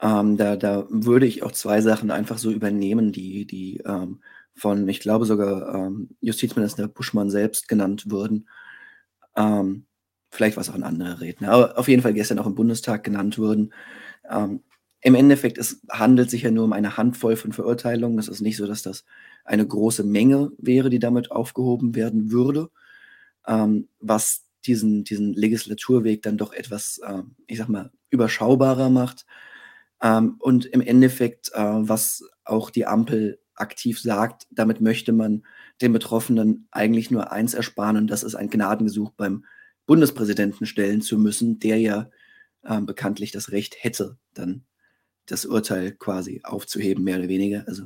Ähm, 0.00 0.36
da 0.36 0.56
da 0.56 0.86
würde 0.90 1.26
ich 1.26 1.42
auch 1.42 1.52
2 1.52 1.80
Sachen 1.82 2.10
einfach 2.10 2.38
so 2.38 2.50
übernehmen, 2.52 3.12
die 3.12 3.46
die, 3.46 3.78
ähm, 3.86 4.22
von 4.54 4.88
ich 4.88 5.00
glaube 5.00 5.26
sogar, 5.26 5.74
ähm, 5.74 6.10
Justizminister 6.20 6.88
Buschmann 6.88 7.30
selbst 7.30 7.68
genannt 7.68 8.10
wurden. 8.10 8.48
Ähm, 9.36 9.86
vielleicht 10.30 10.56
war's 10.58 10.70
auch 10.70 10.74
'n 10.76 10.84
anderer 10.84 11.20
Redner, 11.22 11.50
aber 11.52 11.78
auf 11.78 11.88
jeden 11.88 12.02
Fall 12.02 12.14
gestern 12.14 12.38
auch 12.40 12.46
im 12.46 12.54
Bundestag 12.56 13.04
genannt 13.04 13.38
wurden. 13.38 13.72
Ähm, 14.30 14.62
im 15.08 15.14
Endeffekt, 15.14 15.56
es 15.56 15.80
handelt 15.88 16.28
sich 16.28 16.42
ja 16.42 16.50
nur 16.50 16.64
um 16.64 16.74
eine 16.74 16.98
Handvoll 16.98 17.36
von 17.36 17.52
Verurteilungen. 17.52 18.18
Es 18.18 18.28
ist 18.28 18.42
nicht 18.42 18.58
so, 18.58 18.66
dass 18.66 18.82
das 18.82 19.04
eine 19.42 19.66
große 19.66 20.04
Menge 20.04 20.52
wäre, 20.58 20.90
die 20.90 20.98
damit 20.98 21.30
aufgehoben 21.32 21.94
werden 21.94 22.30
würde, 22.30 22.68
ähm, 23.46 23.88
was 24.00 24.44
diesen 24.66 25.04
diesen 25.04 25.32
Legislaturweg 25.32 26.22
dann 26.22 26.36
doch 26.36 26.52
etwas, 26.52 27.00
ähm, 27.06 27.36
ich 27.46 27.56
sage 27.58 27.72
mal, 27.72 27.90
überschaubarer 28.10 28.90
macht. 28.90 29.24
Ähm, 30.02 30.36
und 30.40 30.66
im 30.66 30.82
Endeffekt, 30.82 31.52
äh, 31.54 31.58
was 31.62 32.24
auch 32.44 32.68
die 32.70 32.86
Ampel 32.86 33.40
aktiv 33.54 34.00
sagt, 34.00 34.46
damit 34.50 34.82
möchte 34.82 35.12
man 35.12 35.46
den 35.80 35.92
Betroffenen 35.94 36.68
eigentlich 36.70 37.10
nur 37.10 37.32
eins 37.32 37.54
ersparen 37.54 37.96
und 37.96 38.08
das 38.08 38.22
ist 38.24 38.34
ein 38.34 38.50
Gnadengesuch 38.50 39.12
beim 39.12 39.44
Bundespräsidenten 39.86 40.66
stellen 40.66 41.00
zu 41.00 41.18
müssen, 41.18 41.58
der 41.60 41.78
ja, 41.78 42.10
ähm, 42.64 42.84
bekanntlich 42.86 43.32
das 43.32 43.52
Recht 43.52 43.76
hätte, 43.82 44.18
dann 44.34 44.64
das 45.28 45.46
Urteil 45.46 45.92
quasi 45.92 46.40
aufzuheben, 46.44 47.04
mehr 47.04 47.18
oder 47.20 47.28
weniger. 47.28 47.64
Also, 47.68 47.84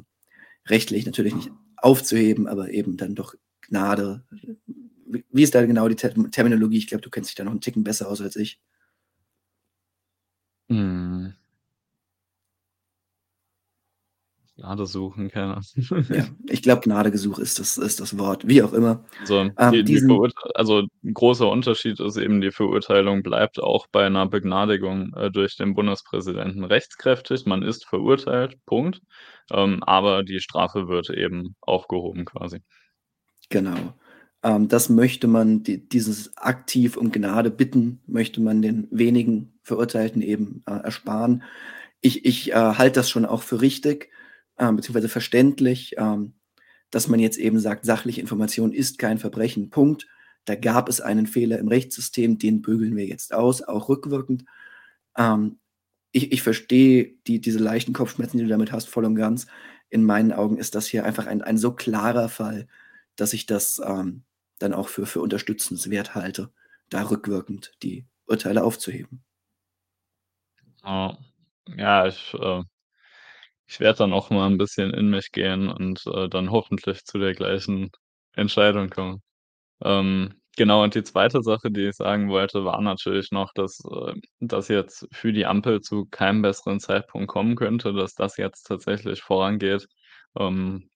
rechtlich 0.68 1.06
natürlich 1.06 1.34
nicht 1.36 1.50
aufzuheben, 1.78 2.48
aber 2.48 2.70
eben 2.72 2.96
dann 2.98 3.14
doch 3.16 3.34
Gnade 3.62 4.24
wie 5.32 5.42
ist 5.44 5.54
da 5.54 5.66
genau 5.66 5.88
die 5.88 5.96
Ter 5.96 6.14
Terminologie? 6.32 6.78
Ich 6.78 6.86
glaube, 6.88 7.02
du 7.02 7.10
kennst 7.10 7.30
dich 7.30 7.36
da 7.36 7.44
noch 7.44 7.52
'n 7.52 7.60
Ticken 7.62 7.84
besser 7.84 8.08
aus 8.08 8.20
als 8.22 8.36
ich. 8.36 8.56
Mhm. 10.70 11.11
Gnade 14.62 14.86
suchen, 14.86 15.28
keine 15.30 15.54
Ahnung. 15.54 15.64
Ja, 16.08 16.24
ich 16.48 16.62
glaube, 16.62 16.82
Gnadengesuch 16.82 17.38
ist 17.38 17.58
das 17.58 17.76
ist 17.78 18.00
das 18.00 18.18
Wort, 18.18 18.46
wie 18.48 18.62
auch 18.62 18.72
immer. 18.72 19.04
So, 19.24 19.50
Ähm, 19.58 19.72
die 19.72 19.84
die 19.84 20.00
diesen 20.00 20.02
Verurt 20.02 20.34
also 20.54 20.80
'n 21.04 21.14
großer 21.14 21.48
Unterschied 21.48 22.00
ist 22.00 22.16
eben, 22.16 22.40
die 22.40 22.50
Verurteilung 22.50 23.22
bleibt 23.22 23.60
auch 23.62 23.86
bei 23.92 24.08
'ner 24.08 24.26
Begnadigung, 24.28 25.12
äh, 25.14 25.30
durch 25.30 25.56
den 25.56 25.74
Bundespräsidenten 25.74 26.64
rechtskräftig. 26.64 27.46
Man 27.46 27.62
ist 27.62 27.86
verurteilt, 27.86 28.56
Punkt. 28.66 29.00
Ähm, 29.52 29.82
aber 29.84 30.24
die 30.24 30.40
Strafe 30.40 30.88
wird 30.88 31.10
eben 31.10 31.54
aufgehoben 31.60 32.24
quasi. 32.24 32.62
Genau. 33.50 33.94
Ähm, 34.42 34.68
das 34.68 34.88
möchte 34.88 35.26
man 35.28 35.62
di 35.62 35.88
dieses 35.88 36.36
aktiv 36.36 36.96
um 36.96 37.12
Gnade 37.12 37.50
bitten, 37.50 38.00
möchte 38.06 38.40
man 38.40 38.62
den 38.62 38.88
wenigen 38.90 39.52
Verurteilten 39.62 40.22
eben, 40.22 40.62
äh, 40.66 40.72
ersparen. 40.72 41.42
Ich 42.00 42.24
ich, 42.24 42.52
äh, 42.52 42.54
halte 42.54 43.00
das 43.00 43.10
schon 43.10 43.26
auch 43.26 43.42
für 43.42 43.60
richtig, 43.60 44.10
ähm, 44.62 44.76
beziehungsweise 44.76 45.10
verständlich, 45.10 45.96
ähm, 45.98 46.34
dass 46.92 47.08
man 47.08 47.20
jetzt 47.20 47.38
eben 47.38 47.60
sagt: 47.60 47.86
„Sachliche 47.86 48.22
Information 48.22 48.72
ist 48.72 48.98
kein 49.00 49.18
Verbrechen, 49.18 49.70
Punkt.“ 49.70 50.08
Da 50.46 50.56
gab 50.56 50.88
es 50.90 51.02
einen 51.02 51.26
Fehler 51.28 51.60
im 51.60 51.68
Rechtssystem, 51.68 52.38
den 52.38 52.62
bügeln 52.62 52.96
wir 52.96 53.06
jetzt 53.06 53.34
aus, 53.34 53.62
auch 53.62 53.90
rückwirkend. 53.90 54.44
Ähm, 55.18 55.58
ich 56.12 56.32
ich 56.32 56.42
verstehe 56.42 57.14
die 57.26 57.40
diese 57.40 57.58
leichten 57.60 57.92
Kopfschmerzen, 57.94 58.38
die 58.38 58.44
du 58.44 58.50
damit 58.50 58.72
hast, 58.72 58.88
voll 58.88 59.04
und 59.06 59.16
ganz. 59.16 59.46
In 59.90 60.04
meinen 60.04 60.32
Augen 60.32 60.58
ist 60.58 60.74
das 60.74 60.86
hier 60.86 61.04
einfach 61.04 61.26
ein 61.26 61.42
ein 61.42 61.58
so 61.58 61.72
klarer 61.74 62.28
Fall, 62.30 62.68
dass 63.16 63.32
ich 63.34 63.46
das, 63.46 63.80
ähm, 63.84 64.24
dann 64.58 64.74
auch 64.74 64.88
für 64.88 65.06
für 65.06 65.20
unterstützenswert 65.22 66.14
halte, 66.14 66.50
da 66.90 67.04
rückwirkend 67.10 67.72
die 67.82 68.06
Urteile 68.26 68.64
aufzuheben. 68.64 69.24
Ja. 71.76 72.06
Ich, 72.06 72.34
äh 72.34 72.62
ich 73.68 73.80
werde 73.80 73.98
dann 73.98 74.12
auch 74.12 74.30
mal 74.30 74.46
'n 74.48 74.58
bisschen 74.58 74.92
in 74.94 75.10
mich 75.10 75.32
gehen 75.32 75.68
und, 75.70 76.02
äh, 76.06 76.28
dann 76.28 76.50
hoffentlich 76.50 77.04
zu 77.04 77.18
der 77.18 77.34
gleichen 77.34 77.90
Entscheidung 78.34 78.90
kommen. 78.90 79.22
Ähm, 79.84 80.34
genau, 80.56 80.84
und 80.84 80.94
die 80.96 81.04
2. 81.04 81.42
Sache, 81.42 81.70
die 81.72 81.88
ich 81.88 81.96
sagen 81.96 82.30
wollte, 82.30 82.64
war 82.64 82.80
natürlich 82.82 83.30
noch, 83.32 83.52
dass, 83.54 83.80
äh, 83.90 84.14
das 84.40 84.68
jetzt 84.68 85.08
für 85.12 85.32
die 85.34 85.46
Ampel 85.46 85.80
zu 85.82 86.06
keinem 86.10 86.42
besseren 86.42 86.80
Zeitpunkt 86.80 87.28
kommen 87.28 87.56
könnte, 87.56 87.92
dass 87.94 88.14
das 88.14 88.36
jetzt 88.38 88.64
tatsächlich 88.64 89.22
vorangeht, 89.22 89.86
ähm, 90.38 90.90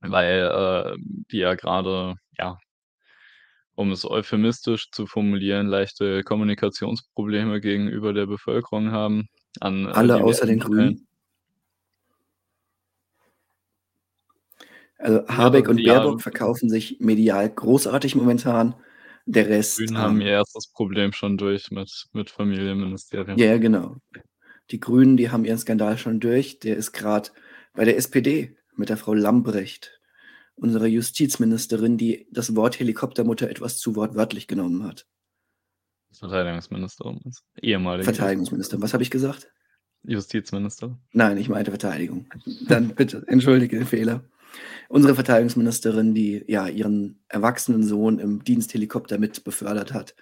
weil, 0.00 0.94
äh, 0.96 0.98
die 1.32 1.38
ja 1.38 1.54
grade, 1.56 2.14
ja 2.38 2.58
um 3.78 3.92
es 3.92 4.06
euphemistisch 4.10 4.90
zu 4.90 5.06
formulieren, 5.06 5.66
leichte 5.66 6.22
Kommunikationsprobleme 6.24 7.60
gegenüber 7.60 8.14
der 8.14 8.24
Bevölkerung 8.26 8.90
haben 8.90 9.28
an, 9.60 9.86
äh, 9.86 9.92
Alle 9.92 10.22
außer 10.22 10.46
diversen 10.46 10.46
den 10.46 10.60
Stellen. 10.62 11.05
Also, 14.98 15.20
Ja, 15.20 15.36
Habeck 15.36 15.68
und 15.68 15.78
ja. 15.78 15.94
Baerbock 15.94 16.22
verkaufen 16.22 16.68
sich 16.68 16.98
medial 17.00 17.48
großartig 17.48 18.14
momentan. 18.14 18.74
Der 19.28 19.44
Die 19.44 19.52
Rest, 19.52 19.78
Grünen 19.78 19.98
haben 19.98 20.20
ihr 20.20 20.38
1. 20.38 20.70
Problem 20.72 21.12
schon 21.12 21.36
durch 21.36 21.72
mit 21.72 22.06
mit 22.12 22.30
Familienministerium. 22.30 23.36
Ja, 23.36 23.46
ja, 23.46 23.58
genau. 23.58 23.96
Die 24.70 24.78
Grünen, 24.78 25.16
die 25.16 25.30
haben 25.30 25.44
ihren 25.44 25.58
Skandal 25.58 25.98
schon 25.98 26.20
durch. 26.20 26.60
Der 26.60 26.76
ist 26.76 26.92
grad 26.92 27.32
bei 27.74 27.84
der 27.84 27.96
SPD 27.96 28.56
mit 28.76 28.88
der 28.88 28.96
Frau 28.96 29.14
Lambrecht, 29.14 30.00
unserer 30.54 30.86
Justizministerin, 30.86 31.98
die 31.98 32.28
das 32.30 32.54
Wort 32.54 32.78
Helikoptermutter 32.78 33.50
etwas 33.50 33.78
zu 33.78 33.96
wortwörtlich 33.96 34.46
genommen 34.46 34.84
hat. 34.84 35.06
Verteidigungsministerin 36.12 37.20
ist 37.24 37.44
ehemalige 37.60 38.04
Verteidigungsministerin. 38.04 38.82
Was 38.82 38.92
habe 38.92 39.02
ich 39.02 39.10
gesagt? 39.10 39.52
Justizministerin. 40.04 40.98
Nein, 41.12 41.36
ich 41.36 41.48
meinte 41.48 41.72
Verteidigung. 41.72 42.26
Dann 42.68 42.94
bitte 42.94 43.24
entschuldige 43.26 43.76
den 43.76 43.86
Fehler. 43.86 44.24
Unsere 44.88 45.14
Verteidigungsministerin, 45.14 46.14
die, 46.14 46.44
ja, 46.48 46.68
ihren 46.68 47.20
erwachsenen 47.28 47.82
Sohn 47.84 48.18
im 48.18 48.44
Diensthelikopter 48.44 49.18
mit 49.18 49.44
befördert 49.44 49.92
hat. 49.92 50.14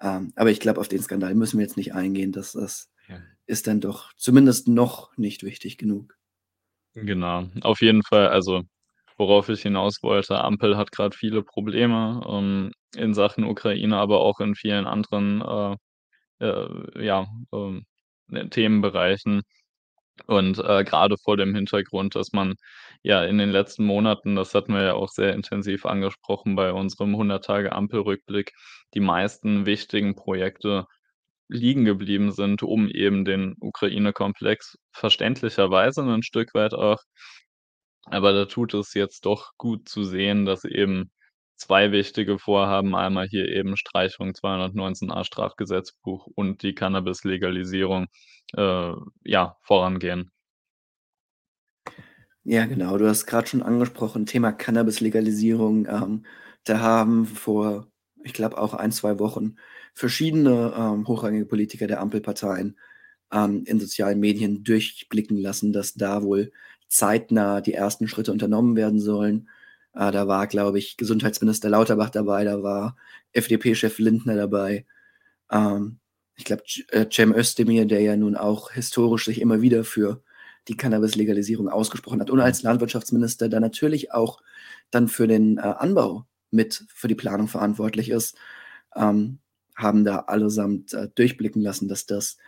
Ähm, 0.00 0.32
aber 0.36 0.50
ich 0.50 0.60
glaube, 0.60 0.80
auf 0.80 0.88
den 0.88 1.02
Skandal 1.02 1.34
müssen 1.34 1.58
wir 1.58 1.66
jetzt 1.66 1.76
nicht 1.76 1.94
eingehen. 1.94 2.32
Das 2.32 2.52
das 2.52 2.90
Ja. 3.08 3.18
ist 3.46 3.66
dann 3.66 3.80
doch 3.80 4.12
zumindest 4.16 4.68
noch 4.68 5.16
nicht 5.18 5.42
wichtig 5.44 5.78
genug. 5.78 6.16
Genau. 6.94 7.46
Auf 7.62 7.80
jeden 7.82 8.02
Fall, 8.02 8.28
also, 8.28 8.62
worauf 9.16 9.48
ich 9.48 9.62
hinaus 9.62 10.02
wollte, 10.02 10.42
Ampel 10.42 10.76
hat 10.76 10.92
grad 10.92 11.14
viele 11.14 11.42
Probleme, 11.42 12.22
ähm, 12.28 12.72
in 12.96 13.14
Sachen 13.14 13.44
Ukraine, 13.44 13.96
aber 13.96 14.20
auch 14.20 14.40
in 14.40 14.54
vielen 14.56 14.86
anderen, 14.86 15.40
äh, 15.42 15.76
äh, 16.46 17.06
ja, 17.06 17.26
ne, 18.28 18.48
Themenbereichen. 18.50 19.42
Und, 20.26 20.58
äh, 20.58 20.84
grade 20.84 21.16
vor 21.22 21.36
dem 21.36 21.54
Hintergrund, 21.54 22.14
dass 22.14 22.32
man 22.32 22.54
ja 23.02 23.24
in 23.24 23.38
den 23.38 23.50
letzten 23.50 23.84
Monaten, 23.84 24.36
das 24.36 24.54
hatten 24.54 24.72
wir 24.74 24.82
ja 24.82 24.94
auch 24.94 25.08
sehr 25.08 25.34
intensiv 25.34 25.86
angesprochen 25.86 26.54
bei 26.56 26.72
unserem 26.72 27.16
100-Tage-Ampel-Rückblick, 27.16 28.52
die 28.94 29.00
meisten 29.00 29.66
wichtigen 29.66 30.14
Projekte 30.16 30.86
liegen 31.48 31.84
geblieben 31.84 32.32
sind, 32.32 32.62
um 32.62 32.88
eben 32.88 33.24
den 33.24 33.56
Ukraine-Komplex 33.60 34.78
verständlicherweise 34.92 36.02
'nen 36.04 36.22
Stück 36.24 36.54
weit 36.54 36.74
auch. 36.74 36.98
Aber 38.06 38.32
da 38.32 38.46
tut 38.46 38.74
es 38.74 38.94
jetzt 38.94 39.26
doch 39.26 39.52
gut 39.58 39.88
zu 39.88 40.04
sehen, 40.04 40.46
dass 40.46 40.64
eben 40.64 41.10
2 41.56 41.92
wichtige 41.92 42.38
Vorhaben, 42.38 42.94
einmal 42.94 43.26
hier 43.28 43.46
eben 43.48 43.76
Streichung 43.76 44.34
219a 44.34 45.24
Strafgesetzbuch 45.24 46.26
und 46.34 46.62
die 46.62 46.74
Cannabis-Legalisierung, 46.74 48.06
äh, 48.56 48.92
ja, 49.24 49.56
vorangehen. 49.62 50.30
Ja, 52.44 52.66
genau. 52.66 52.96
Du 52.98 53.06
hast 53.06 53.26
grad 53.26 53.48
schon 53.48 53.62
angesprochen, 53.62 54.26
Thema 54.26 54.52
Cannabis-Legalisierung. 54.52 55.86
Ähm, 55.86 56.24
da 56.64 56.80
haben 56.80 57.26
vor, 57.26 57.86
ich 58.24 58.32
glaube, 58.32 58.58
auch 58.58 58.74
1, 58.74 58.96
2 58.96 59.18
Wochen 59.18 59.56
verschiedene, 59.94 60.72
ähm, 60.76 61.06
hochrangige 61.06 61.46
Politiker 61.46 61.86
der 61.86 62.00
Ampelparteien, 62.00 62.76
ähm, 63.32 63.64
in 63.66 63.80
sozialen 63.80 64.20
Medien 64.20 64.64
durchblicken 64.64 65.36
lassen, 65.36 65.72
dass 65.72 65.94
da 65.94 66.22
wohl 66.22 66.52
zeitnah 66.88 67.60
die 67.60 67.74
ersten 67.74 68.08
Schritte 68.08 68.32
unternommen 68.32 68.76
werden 68.76 69.00
sollen. 69.00 69.48
Äh, 69.94 70.10
da 70.12 70.26
war, 70.28 70.46
glaube 70.46 70.78
ich, 70.78 70.96
Gesundheitsminister 70.96 71.68
Lauterbach 71.70 72.10
dabei, 72.10 72.44
da 72.44 72.62
war 72.62 72.96
FDP-Chef 73.32 73.98
Lindner 73.98 74.36
dabei. 74.36 74.86
Ähm, 75.50 75.98
ich 76.40 76.44
glaube, 76.44 76.62
äh, 76.88 77.06
Cem 77.12 77.34
Özdemir, 77.34 77.84
der 77.84 78.00
ja 78.00 78.16
nun 78.16 78.34
auch 78.34 78.72
historisch 78.72 79.26
sich 79.26 79.42
immer 79.42 79.60
wieder 79.60 79.84
für 79.84 80.22
die 80.68 80.76
Cannabis-Legalisierung 80.76 81.68
ausgesprochen 81.68 82.20
hat 82.20 82.30
und 82.30 82.40
als 82.40 82.62
Landwirtschaftsminister 82.62 83.50
dann 83.50 83.60
natürlich 83.60 84.12
auch 84.12 84.40
dann 84.90 85.08
für 85.08 85.28
den, 85.28 85.58
äh, 85.58 85.60
Anbau 85.60 86.26
mit 86.50 86.84
für 86.94 87.08
die 87.08 87.14
Planung 87.14 87.46
verantwortlich 87.46 88.08
ist, 88.08 88.36
ähm, 88.96 89.38
haben 89.76 90.04
da 90.04 90.20
allesamt, 90.20 90.94
äh, 90.94 91.08
durchblicken 91.14 91.60
lassen, 91.60 91.88
dass 91.88 92.06
das 92.06 92.38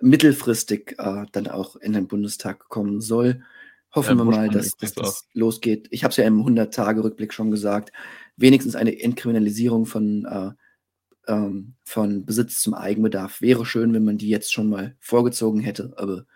mittelfristig, 0.00 0.94
äh, 0.98 1.26
dann 1.32 1.48
auch 1.48 1.74
in 1.74 1.94
den 1.94 2.06
Bundestag 2.06 2.68
kommen 2.68 3.00
soll. 3.00 3.42
Hoffen 3.92 4.18
Herr 4.18 4.24
wir 4.24 4.30
mal, 4.30 4.48
dass 4.50 4.76
dass 4.76 4.94
das 4.94 5.28
losgeht. 5.32 5.88
Ich 5.90 6.04
habe 6.04 6.12
es 6.12 6.16
ja 6.16 6.24
im 6.24 6.44
100-Tage-Rückblick 6.44 7.32
schon 7.32 7.50
gesagt, 7.50 7.92
wenigstens 8.36 8.76
eine 8.76 9.00
Entkriminalisierung 9.00 9.84
von, 9.84 10.24
äh, 10.26 10.52
ähm 11.28 11.74
von 11.84 12.24
Besitz 12.26 12.60
zum 12.62 12.74
Eigenbedarf 12.74 13.40
wäre 13.40 13.66
schön, 13.66 13.94
wenn 13.94 14.04
man 14.04 14.18
die 14.18 14.28
jetzt 14.28 14.52
schon 14.52 14.68
mal 14.70 14.96
vorgezogen 15.00 15.60
hätte, 15.60 15.94
aber 15.96 16.26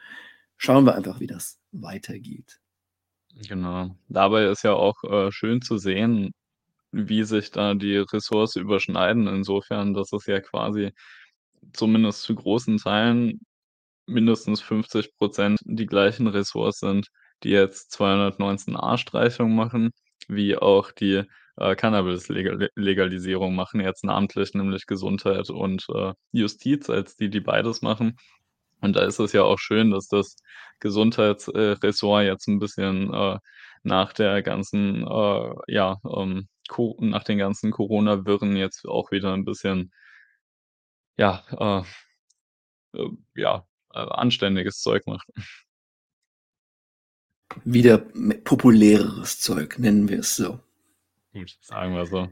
schauen 0.57 0.85
wir 0.87 0.95
einfach, 0.95 1.21
wie 1.21 1.27
das 1.27 1.61
weitergeht. 1.73 2.61
Genau. 3.49 3.95
Dabei 4.09 4.47
ist 4.47 4.63
ja 4.65 4.73
auch, 4.75 5.03
äh, 5.05 5.31
schön 5.33 5.61
zu 5.63 5.79
sehen, 5.79 6.33
wie 6.93 7.25
sich 7.25 7.51
da 7.51 7.75
die 7.75 7.99
Ressorts 7.99 8.57
überschneiden, 8.57 9.27
insofern, 9.29 9.95
dass 9.95 10.13
es 10.13 10.27
ja 10.27 10.41
quasi 10.41 10.93
zumindest 11.75 12.23
zu 12.23 12.35
großen 12.35 12.79
Teilen 12.79 13.41
mindestens 14.07 14.63
50 14.63 15.13
% 15.19 15.59
die 15.65 15.87
gleichen 15.87 16.29
Ressorts 16.29 16.81
sind, 16.81 17.09
die 17.45 17.51
jetzt 17.51 17.93
219a 17.93 18.99
Streichung 18.99 19.55
machen, 19.55 19.93
wie 20.29 20.57
auch 20.57 20.93
die, 20.93 21.25
äh, 21.59 21.77
Cannabis-Legal 21.77 22.71
Legalisierung 22.77 23.55
machen, 23.55 23.81
jetzt 23.81 24.05
namentlich, 24.05 24.55
nämlich 24.55 24.87
Gesundheit 24.87 25.51
und, 25.51 25.87
äh, 25.95 26.13
Justiz 26.33 26.91
als 26.91 27.17
die, 27.17 27.31
die 27.31 27.41
beides 27.41 27.83
machen. 27.83 28.17
Und 28.83 28.97
da 28.97 29.03
ist 29.07 29.19
es 29.21 29.33
ja 29.33 29.43
auch 29.45 29.59
schön, 29.59 29.91
dass 29.93 30.09
das 30.09 30.37
Gesundheits 30.81 31.49
äh, 31.49 31.73
Ressort 31.83 32.25
jetzt 32.25 32.49
'n 32.49 32.59
bisschen, 32.61 33.13
äh, 33.15 33.39
nach 33.85 34.13
der 34.15 34.43
ganzen, 34.43 35.07
äh, 35.07 35.55
ja, 35.69 35.97
ähm, 36.17 36.49
nach 37.01 37.25
den 37.25 37.39
ganzen 37.39 37.71
Corona-Wirren 37.73 38.57
jetzt 38.57 38.87
auch 38.89 39.11
wieder 39.13 39.33
'n 39.35 39.45
bisschen 39.47 39.91
ja, 41.19 41.43
äh 41.59 41.83
äh, 42.95 43.09
ja, 43.35 43.65
äh, 43.95 43.99
anständiges 43.99 44.81
Zeug 44.81 45.07
macht. 45.07 45.27
Wieder 47.65 47.99
populäreres 48.45 49.39
Zeug, 49.41 49.79
nennen 49.79 50.09
wir 50.09 50.19
es 50.21 50.37
so. 50.37 50.59
Gut, 51.37 51.59
sagen 51.61 51.95
wir 51.95 52.07
so. 52.07 52.29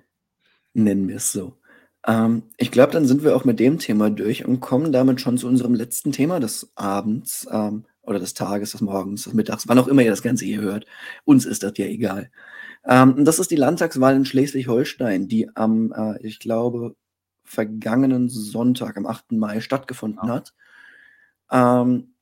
Nennen 0.72 1.08
wir 1.08 1.16
es 1.16 1.30
so. 1.30 1.58
Ähm, 2.06 2.44
ich 2.56 2.70
glaube, 2.70 2.92
dann 2.92 3.04
sind 3.04 3.22
wir 3.22 3.36
auch 3.36 3.44
mit 3.44 3.60
dem 3.60 3.78
Thema 3.78 4.08
durch 4.08 4.46
und 4.46 4.60
kommen 4.60 4.92
damit 4.92 5.20
schon 5.20 5.36
zu 5.36 5.46
unserem 5.46 5.74
letzten 5.74 6.10
Thema 6.10 6.40
des 6.40 6.72
Abends, 6.74 7.46
ähm, 7.50 7.84
oder 8.00 8.18
des 8.18 8.32
Tages, 8.34 8.72
des 8.72 8.80
Morgens, 8.80 9.24
des 9.24 9.34
Mittags, 9.34 9.68
wann 9.68 9.78
auch 9.78 9.88
immer 9.88 10.02
ihr 10.02 10.10
das 10.10 10.22
Ganze 10.22 10.46
hier 10.46 10.60
hört. 10.60 10.86
Uns 11.24 11.44
ist 11.44 11.62
das 11.62 11.72
ja 11.76 11.84
egal. 11.86 12.30
Ähm, 12.86 13.24
das 13.26 13.38
ist 13.38 13.50
die 13.50 13.56
Landtagswahl 13.56 14.16
in 14.16 14.24
Schleswig-Holstein, 14.24 15.28
die 15.28 15.54
am, 15.54 15.92
äh, 15.92 16.18
ich 16.26 16.38
glaube, 16.38 16.96
vergangenen 17.44 18.28
Sonntag, 18.30 18.96
am 18.96 19.06
8. 19.06 19.38
Mai 19.38 19.60
stattgefunden 19.60 20.28
Ja. 20.28 20.34
hat. 20.34 20.54
Ähm, 21.50 22.14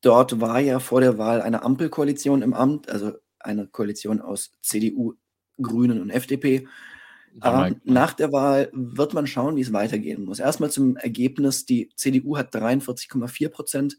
dort 0.00 0.40
war 0.40 0.58
ja 0.60 0.80
vor 0.80 1.00
der 1.00 1.16
Wahl 1.16 1.42
eine 1.42 1.62
Ampelkoalition 1.62 2.42
im 2.42 2.54
Amt, 2.54 2.88
also 2.88 3.12
eine 3.38 3.66
Koalition 3.68 4.20
aus 4.20 4.52
CDU, 4.62 5.14
Grünen 5.60 6.00
und 6.00 6.10
FDP. 6.10 6.66
Ähm, 7.42 7.80
nach 7.84 8.12
der 8.12 8.32
Wahl 8.32 8.70
wird 8.72 9.12
man 9.12 9.26
schauen, 9.26 9.56
wie 9.56 9.62
es 9.62 9.72
weitergehen 9.72 10.24
muss. 10.24 10.38
Erst 10.38 10.60
mal 10.60 10.70
zum 10.70 10.96
Ergebnis, 10.96 11.66
die 11.66 11.90
CDU 11.96 12.36
hat 12.36 12.54
43,4 12.54 13.50
%, 13.50 13.98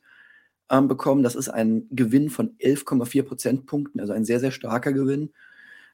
ähm, 0.72 0.88
bekommen. 0.88 1.24
Das 1.24 1.36
ist 1.36 1.49
ein 1.49 1.88
Gewinn 1.91 2.30
von 2.30 2.56
11,4 2.60 3.24
Prozentpunkten, 3.24 3.99
also 3.99 4.14
ein 4.14 4.26
sehr, 4.26 4.39
sehr 4.39 4.51
starker 4.51 4.93
Gewinn. 4.93 5.32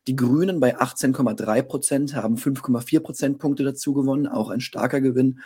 Die 0.07 0.15
Grünen 0.15 0.59
bei 0.59 0.79
18,3 0.79 1.61
% 1.61 2.15
haben 2.15 2.37
5,4 2.37 2.99
Prozentpunkte 3.01 3.63
dazu 3.63 3.93
gewonnen, 3.93 4.27
auch 4.27 4.49
ein 4.49 4.61
starker 4.61 5.01
Gewinn. 5.01 5.39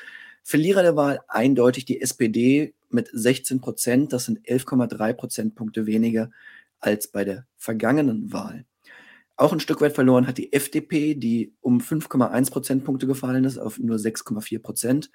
Verlierer 0.44 0.84
der 0.84 0.96
Wahl 0.96 1.22
eindeutig 1.28 1.86
die 1.86 2.02
SPD 2.02 2.74
mit 2.90 3.10
16 3.12 3.62
%, 3.62 4.14
das 4.14 4.26
sind 4.26 4.40
11,3 4.48 5.14
Prozentpunkte 5.14 5.86
weniger 5.86 6.30
als 6.80 7.08
bei 7.08 7.26
der 7.26 7.46
vergangenen 7.58 8.32
Wahl. 8.32 8.66
Auch 9.38 9.52
'n 9.54 9.60
Stück 9.60 9.82
weit 9.82 9.94
verloren 9.94 10.28
hat 10.28 10.38
die 10.38 10.54
FDP, 10.54 11.16
die 11.16 11.54
um 11.62 11.80
5,1 11.82 12.52
Prozentpunkte 12.52 13.08
gefallen 13.08 13.44
ist 13.44 13.58
auf 13.58 13.80
nur 13.80 13.98
6,4 13.98 14.60
%. 14.60 15.12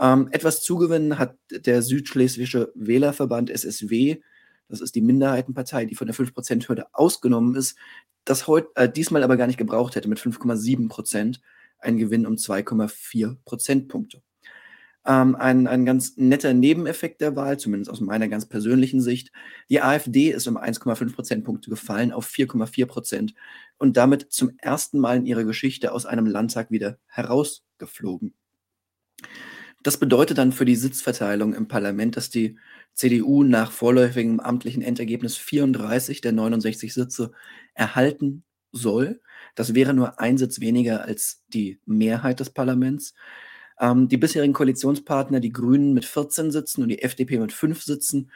Ähm, 0.00 0.28
etwas 0.32 0.62
zugewinnen 0.62 1.18
hat 1.18 1.36
der 1.50 1.82
Südschleswische 1.82 2.72
Wählerverband 2.74 3.50
SSW. 3.50 4.20
Das 4.68 4.80
ist 4.80 4.94
die 4.94 5.02
Minderheitenpartei, 5.02 5.84
die 5.84 5.94
von 5.94 6.06
der 6.06 6.14
5 6.14 6.32
%-Hürde 6.32 6.86
ausgenommen 6.94 7.54
ist, 7.54 7.76
das 8.24 8.46
heut 8.46 8.68
äh, 8.76 8.90
diesmal 8.90 9.22
aber 9.22 9.36
gar 9.36 9.46
nicht 9.46 9.58
gebraucht 9.58 9.96
hätte 9.96 10.08
mit 10.08 10.18
5,7 10.18 10.88
%, 10.88 11.40
ein 11.78 11.98
Gewinn 11.98 12.26
um 12.26 12.36
2,4 12.36 13.36
Prozentpunkte. 13.44 14.22
Ähm, 15.06 15.36
ein 15.36 15.66
ein 15.66 15.84
ganz 15.84 16.16
netter 16.16 16.54
Nebeneffekt 16.54 17.20
der 17.20 17.36
Wahl, 17.36 17.58
zumindest 17.58 17.90
aus 17.90 18.00
meiner 18.00 18.28
ganz 18.28 18.46
persönlichen 18.46 19.00
Sicht, 19.02 19.32
die 19.68 19.82
AfD 19.82 20.30
ist 20.30 20.46
um 20.46 20.56
1,5 20.56 21.14
Prozentpunkte 21.14 21.68
gefallen 21.70 22.12
auf 22.12 22.26
4,4 22.26 22.86
% 22.86 23.34
und 23.78 23.96
damit 23.96 24.32
zum 24.32 24.52
1. 24.62 24.94
Mal 24.94 25.18
in 25.18 25.26
ihrer 25.26 25.44
Geschichte 25.44 25.92
aus 25.92 26.06
einem 26.06 26.26
Landtag 26.26 26.70
wieder 26.70 26.98
herausgeflogen. 27.06 28.34
Das 29.82 29.98
bedeutet 29.98 30.38
dann 30.38 30.52
für 30.52 30.64
die 30.64 30.76
Sitzverteilung 30.76 31.54
im 31.54 31.68
Parlament, 31.68 32.16
dass 32.16 32.30
die 32.30 32.56
CDU 32.94 33.42
nach 33.42 33.70
vorläufigem 33.70 34.40
amtlichen 34.40 34.82
Endergebnis 34.82 35.36
34 35.36 36.22
der 36.22 36.32
69 36.32 36.94
Sitze 36.94 37.32
erhalten 37.74 38.44
soll. 38.72 39.20
Das 39.54 39.74
wäre 39.74 39.92
nur 39.92 40.18
1 40.20 40.40
Sitz 40.40 40.60
weniger 40.60 41.04
als 41.04 41.42
die 41.48 41.80
Mehrheit 41.84 42.40
des 42.40 42.50
Parlaments. 42.50 43.14
Ähm, 43.80 44.08
die 44.08 44.16
bisherigen 44.16 44.52
Koalitionspartner, 44.52 45.40
die 45.40 45.52
Grünen 45.52 45.94
mit 45.94 46.04
14 46.04 46.50
Sitzen 46.50 46.82
und 46.82 46.88
die 46.88 47.02
FDP 47.02 47.38
mit 47.38 47.52
5 47.52 47.82
Sitzen, 47.82 48.30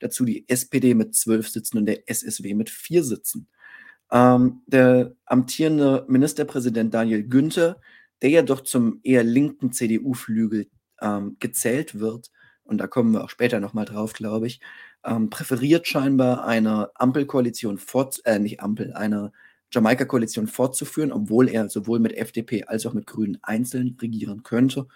dazu 0.00 0.24
die 0.24 0.48
SPD 0.48 0.94
mit 0.94 1.14
12 1.14 1.48
Sitzen 1.48 1.78
und 1.78 1.86
der 1.86 2.08
SSW 2.08 2.54
mit 2.54 2.70
4 2.70 3.04
Sitzen. 3.04 3.48
Ähm, 4.12 4.62
der 4.66 5.14
amtierende 5.26 6.04
Ministerpräsident 6.08 6.94
Daniel 6.94 7.24
Günther, 7.24 7.80
der 8.22 8.30
ja 8.30 8.42
doch 8.42 8.60
zum 8.62 9.00
eher 9.02 9.24
linken 9.24 9.72
CDU-Flügel, 9.72 10.68
ähm, 11.00 11.36
gezählt 11.40 11.98
wird, 11.98 12.30
und 12.64 12.78
da 12.78 12.86
kommen 12.86 13.12
wir 13.12 13.24
auch 13.24 13.30
später 13.30 13.60
noch 13.60 13.74
mal 13.74 13.84
drauf, 13.84 14.14
glaube 14.14 14.46
ich, 14.46 14.60
ähm, 15.04 15.30
präferiert 15.30 15.86
scheinbar 15.86 16.46
eine 16.46 16.90
Ampelkoalition 16.94 17.78
äh, 18.24 18.38
nicht 18.38 18.60
Ampel, 18.60 18.94
eine 18.94 19.32
Jamaika-Koalition 19.74 20.46
fortzuführen, 20.46 21.12
obwohl 21.12 21.48
er 21.48 21.68
sowohl 21.68 21.98
mit 21.98 22.16
FDP 22.16 22.64
als 22.64 22.86
auch 22.86 22.94
mit 22.94 23.06
Grünen 23.06 23.38
einzeln 23.42 23.96
regieren 24.00 24.42
könnte. 24.42 24.86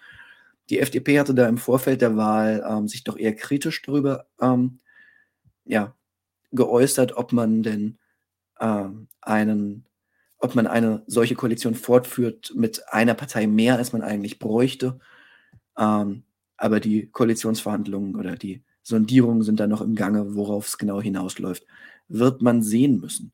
Die 0.69 0.79
FDP 0.79 1.19
hatte 1.19 1.33
da 1.33 1.47
im 1.47 1.57
Vorfeld 1.57 2.01
der 2.01 2.15
Wahl, 2.15 2.63
ähm, 2.67 2.87
sich 2.87 3.03
doch 3.03 3.17
eher 3.17 3.35
kritisch 3.35 3.81
drüber, 3.81 4.27
ähm, 4.41 4.79
ja, 5.65 5.95
geäußert, 6.51 7.17
ob 7.17 7.33
man 7.33 7.63
denn, 7.63 7.97
ähm, 8.59 9.07
einen 9.21 9.85
ob 10.39 10.55
man 10.55 10.67
eine 10.67 11.03
solche 11.07 11.35
Koalition 11.35 11.75
fortführt 11.75 12.53
mit 12.55 12.81
einer 12.89 13.13
Partei 13.13 13.45
mehr, 13.47 13.75
als 13.75 13.91
man 13.93 14.01
eigentlich 14.01 14.39
bräuchte. 14.39 14.99
Ähm, 15.77 16.23
aber 16.57 16.79
die 16.79 17.07
Koalitionsverhandlungen 17.07 18.15
oder 18.15 18.35
die 18.35 18.63
Sondierungen 18.83 19.43
sind 19.43 19.59
da 19.59 19.67
noch 19.67 19.81
im 19.81 19.95
Gange, 19.95 20.35
worauf 20.35 20.67
es 20.67 20.77
genau 20.77 21.01
hinausläuft, 21.01 21.65
wird 22.07 22.41
man 22.41 22.63
sehen 22.63 22.99
müssen. 22.99 23.33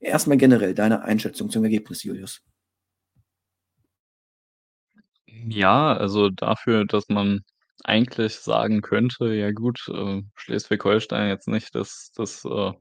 Erstmal 0.00 0.38
generell 0.38 0.74
deine 0.74 1.02
Einschätzung 1.02 1.50
zum 1.50 1.62
Ergebnis, 1.64 2.02
Julius. 2.04 2.40
Ja, 5.48 5.94
also 5.96 6.28
dafür, 6.30 6.84
dass 6.86 7.08
man 7.08 7.40
eigentlich 7.84 8.34
sagen 8.36 8.82
könnte, 8.82 9.32
ja 9.34 9.50
gut, 9.52 9.80
äh, 9.88 10.22
Schleswig-Holstein 10.36 11.28
jetzt 11.28 11.48
nicht 11.48 11.74
das 11.74 12.12
das, 12.16 12.44
äh, 12.44 12.72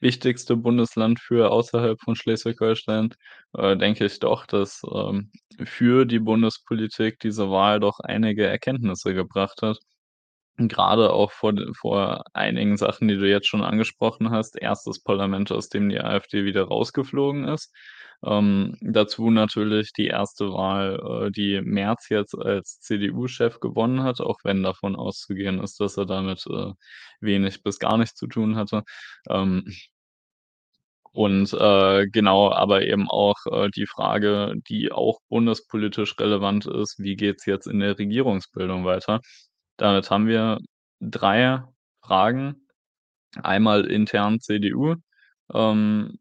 wichtigste 0.00 0.56
Bundesland 0.56 1.20
für 1.20 1.50
außerhalb 1.50 2.00
von 2.02 2.16
Schleswig-Holstein, 2.16 3.14
äh, 3.54 3.76
denke 3.76 4.06
ich 4.06 4.18
doch, 4.20 4.46
dass, 4.46 4.82
ähm, 4.94 5.32
für 5.64 6.06
die 6.06 6.20
Bundespolitik 6.20 7.18
diese 7.20 7.50
Wahl 7.50 7.80
doch 7.80 8.00
einige 8.00 8.46
Erkenntnisse 8.46 9.14
gebracht 9.14 9.62
hat. 9.62 9.78
Grade 10.68 11.12
auch 11.12 11.32
vor 11.32 11.54
vor 11.78 12.22
einigen 12.34 12.76
Sachen, 12.76 13.08
die 13.08 13.16
du 13.16 13.28
jetzt 13.28 13.46
schon 13.48 13.62
angesprochen 13.62 14.30
hast. 14.30 14.56
Erstes 14.60 15.02
Parlament, 15.02 15.50
aus 15.52 15.68
dem 15.70 15.88
die 15.88 16.00
AfD 16.00 16.44
wieder 16.44 16.64
rausgeflogen 16.64 17.44
ist. 17.48 17.72
Ähm, 18.22 18.76
dazu 18.82 19.30
natürlich 19.30 19.92
die 19.94 20.06
erste 20.08 20.52
Wahl, 20.52 21.28
äh, 21.28 21.30
die 21.30 21.60
Merz 21.62 22.10
jetzt 22.10 22.34
als 22.38 22.78
CDU-Chef 22.80 23.60
gewonnen 23.60 24.02
hat, 24.02 24.20
auch 24.20 24.38
wenn 24.44 24.62
davon 24.62 24.94
auszugehen 24.96 25.58
ist, 25.62 25.80
dass 25.80 25.96
er 25.96 26.04
damit, 26.06 26.44
äh, 26.50 26.72
wenig 27.20 27.62
bis 27.62 27.78
gar 27.78 27.96
nichts 27.96 28.16
zu 28.16 28.26
tun 28.26 28.56
hatte. 28.56 28.82
Ähm 29.30 29.64
und, 31.12 31.52
äh, 31.54 32.06
genau, 32.08 32.52
aber 32.52 32.82
eben 32.82 33.08
auch, 33.10 33.36
äh, 33.50 33.68
die 33.70 33.86
Frage, 33.86 34.54
die 34.68 34.92
auch 34.92 35.18
bundespolitisch 35.28 36.16
relevant 36.20 36.66
ist: 36.66 36.98
Wie 37.00 37.16
geht's 37.16 37.46
jetzt 37.46 37.66
in 37.66 37.80
der 37.80 37.98
Regierungsbildung 37.98 38.84
weiter? 38.84 39.20
Damit 39.80 40.10
haben 40.10 40.26
wir 40.26 40.58
3 41.00 41.62
Fragen. 42.02 42.66
Einmal 43.42 43.86
intern 43.86 44.40
CDU, 44.40 44.96
ähm 45.54 46.18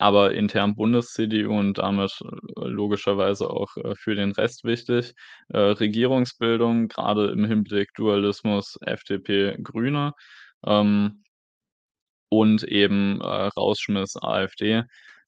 aber 0.00 0.34
intern 0.34 0.74
Bundes-CDU 0.74 1.56
und 1.56 1.78
damit, 1.78 2.12
äh, 2.22 2.66
logischerweise 2.66 3.48
auch, 3.48 3.76
äh, 3.76 3.94
für 3.96 4.14
den 4.16 4.32
Rest 4.32 4.64
wichtig. 4.64 5.14
Äh, 5.48 5.58
Regierungsbildung, 5.58 6.88
grade 6.88 7.28
im 7.30 7.44
Hinblick 7.44 7.90
Dualismus 7.94 8.76
FDP, 8.82 9.56
Grüne, 9.62 10.12
ähm 10.66 11.24
und 12.32 12.62
eben, 12.64 13.20
äh, 13.20 13.24
Rausschmiss 13.56 14.16
AfD, 14.20 14.82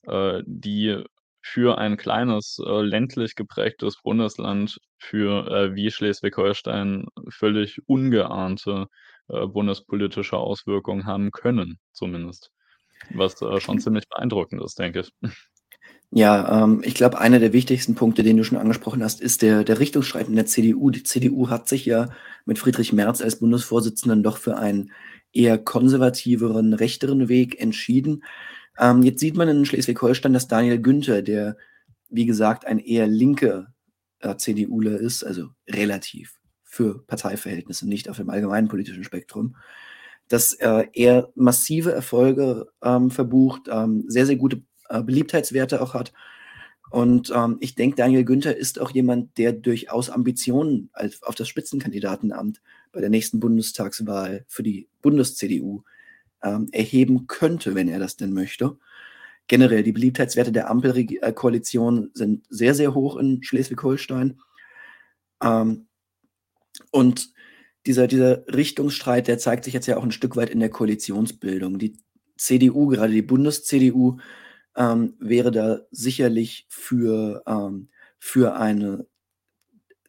äh, 0.07 0.42
die 0.46 1.02
für 1.49 1.78
ein 1.78 1.97
kleines, 1.97 2.59
äh, 2.66 2.82
ländlich 2.82 3.36
geprägtes 3.36 4.03
Bundesland 4.03 4.78
für, 4.99 5.47
äh, 5.49 5.74
wie 5.76 5.92
Schleswig-Holstein 5.92 7.07
völlig 7.28 7.80
ungeahnte, 7.86 8.88
äh, 9.28 9.47
bundespolitische 9.47 10.36
Auswirkungen 10.36 11.07
haben 11.07 11.30
können 11.30 11.78
zumindest. 11.92 12.51
Was, 13.11 13.40
äh, 13.42 13.61
schon 13.61 13.78
ziemlich 13.78 14.09
beeindruckend 14.09 14.61
ist, 14.62 14.78
denke 14.78 15.01
ich. 15.01 15.12
Ja, 16.11 16.64
ähm, 16.64 16.82
ich 16.84 16.94
glaube, 16.94 17.18
einer 17.18 17.38
der 17.38 17.53
wichtigsten 17.53 17.94
Punkte, 17.94 18.22
den 18.24 18.36
du 18.36 18.44
schon 18.44 18.59
angesprochen 18.59 19.03
hast, 19.03 19.20
ist 19.20 19.42
der 19.42 19.64
der 19.64 19.78
Richtungsstreit 19.78 20.28
in 20.28 20.36
der 20.36 20.47
CDU. 20.47 20.90
Die 20.90 21.03
CDU 21.03 21.49
hat 21.49 21.68
sich 21.68 21.84
ja 21.86 22.09
mit 22.44 22.59
Friedrich 22.59 22.92
Merz 22.92 23.20
als 23.22 23.38
Bundesvorsitzenden 23.38 24.22
doch 24.22 24.38
für 24.38 24.57
einen 24.57 24.92
eher 25.32 25.59
konservativeren, 25.59 26.74
rechteren 26.74 27.28
Weg 27.28 27.61
entschieden. 27.61 28.24
Ähm, 28.79 29.03
jetzt 29.03 29.20
sieht 29.20 29.37
man 29.37 29.49
in 29.49 29.64
Schleswig-Holstein, 29.64 30.33
dass 30.33 30.49
Daniel 30.49 30.81
Günther, 30.81 31.22
der, 31.22 31.57
wie 32.09 32.27
gesagt, 32.27 32.66
ein 32.66 32.79
eher 32.79 33.07
linker, 33.07 33.74
äh, 34.20 34.37
CDUler 34.37 34.99
ist, 34.99 35.24
also 35.24 35.49
relativ 35.68 36.39
für 36.64 37.05
Parteiverhältnisse, 37.07 37.89
nicht 37.89 38.09
auf 38.09 38.16
dem 38.16 38.31
allgemeinen 38.31 38.68
politischen 38.68 39.05
Spektrum, 39.05 39.57
dass, 40.29 40.55
äh, 40.55 40.87
er 40.93 41.31
massive 41.35 41.93
Erfolge, 41.93 42.66
ähm, 42.83 43.11
verbucht, 43.11 43.68
ähm, 43.70 44.05
sehr, 44.09 44.27
sehr 44.27 44.37
gute, 44.37 44.62
äh, 44.89 45.03
Beliebtheitswerte 45.03 45.81
auch 45.81 45.95
hat. 45.95 46.12
Und, 46.91 47.33
ähm, 47.35 47.57
ich 47.61 47.74
denke, 47.74 47.97
Daniel 47.97 48.24
Günther 48.24 48.57
ist 48.57 48.81
auch 48.81 48.91
jemand, 48.91 49.39
der 49.39 49.53
durchaus 49.53 50.11
Ambitionen 50.11 50.91
als 50.93 51.22
auf 51.22 51.35
das 51.35 51.49
Spitzenkandidatenamt 51.49 52.61
bei 52.93 53.01
der 53.01 53.11
nächsten 53.11 53.41
Bundestagswahl 53.41 54.45
für 54.49 54.62
die 54.62 54.89
Bundes-CDU, 55.03 55.83
ähm, 56.47 56.68
erheben 56.72 57.26
könnte, 57.26 57.74
wenn 57.74 57.88
er 57.88 57.99
das 57.99 58.16
denn 58.16 58.32
möchte. 58.32 58.78
Generell, 59.49 59.82
die 59.82 59.92
Beliebtheitswerte 59.92 60.53
der 60.53 60.70
Ampelreg 60.70 61.22
äh, 61.22 61.32
Koalition 61.32 62.11
sind 62.14 62.47
sehr, 62.49 62.74
sehr 62.74 62.94
hoch 62.94 63.16
in 63.16 63.42
Schleswig-Holstein. 63.42 64.40
Ähm, 65.42 65.88
und 66.90 67.30
dieser 67.86 68.07
dieser 68.09 68.47
Richtungsstreit, 68.49 69.28
der 69.28 69.38
zeigt 69.38 69.64
sich 69.64 69.74
jetzt 69.74 69.86
ja 69.86 69.97
auch 69.97 70.05
'n 70.05 70.12
Stück 70.12 70.36
weit 70.36 70.51
in 70.51 70.61
der 70.61 70.70
Koalitionsbildung. 70.70 71.78
Die 71.78 71.99
CDU, 72.36 72.88
gerade 72.88 73.12
die 73.12 73.22
Bundes-CDU, 73.22 74.18
ähm, 74.76 75.14
wäre 75.20 75.51
da 75.53 75.80
sicherlich 75.90 76.66
für, 76.68 77.42
ähm 77.47 77.88
für 78.18 78.57
eine 78.57 79.07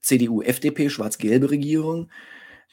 CDU-FDP 0.01 0.89
schwarz-gelbe 0.89 1.51
Regierung. 1.51 2.09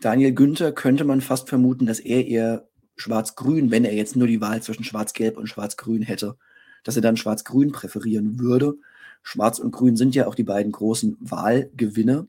Daniel 0.00 0.32
Günther 0.32 0.72
könnte 0.72 1.04
man 1.04 1.20
fast 1.20 1.48
vermuten, 1.48 1.86
dass 1.86 2.00
er 2.00 2.26
eher 2.26 2.68
schwarz-grün, 2.96 3.70
wenn 3.70 3.84
er 3.84 3.94
jetzt 3.94 4.16
nur 4.16 4.26
die 4.26 4.40
Wahl 4.40 4.62
zwischen 4.62 4.84
schwarz-gelb 4.84 5.36
und 5.36 5.46
schwarz-grün 5.46 6.02
hätte, 6.02 6.36
dass 6.84 6.96
er 6.96 7.02
dann 7.02 7.16
schwarz-grün 7.16 7.72
präferieren 7.72 8.38
würde. 8.38 8.76
Schwarz 9.22 9.58
und 9.58 9.72
Grün 9.72 9.96
sind 9.96 10.14
ja 10.14 10.26
auch 10.26 10.34
die 10.34 10.44
beiden 10.44 10.70
großen 10.70 11.16
Wahlgewinner. 11.20 12.28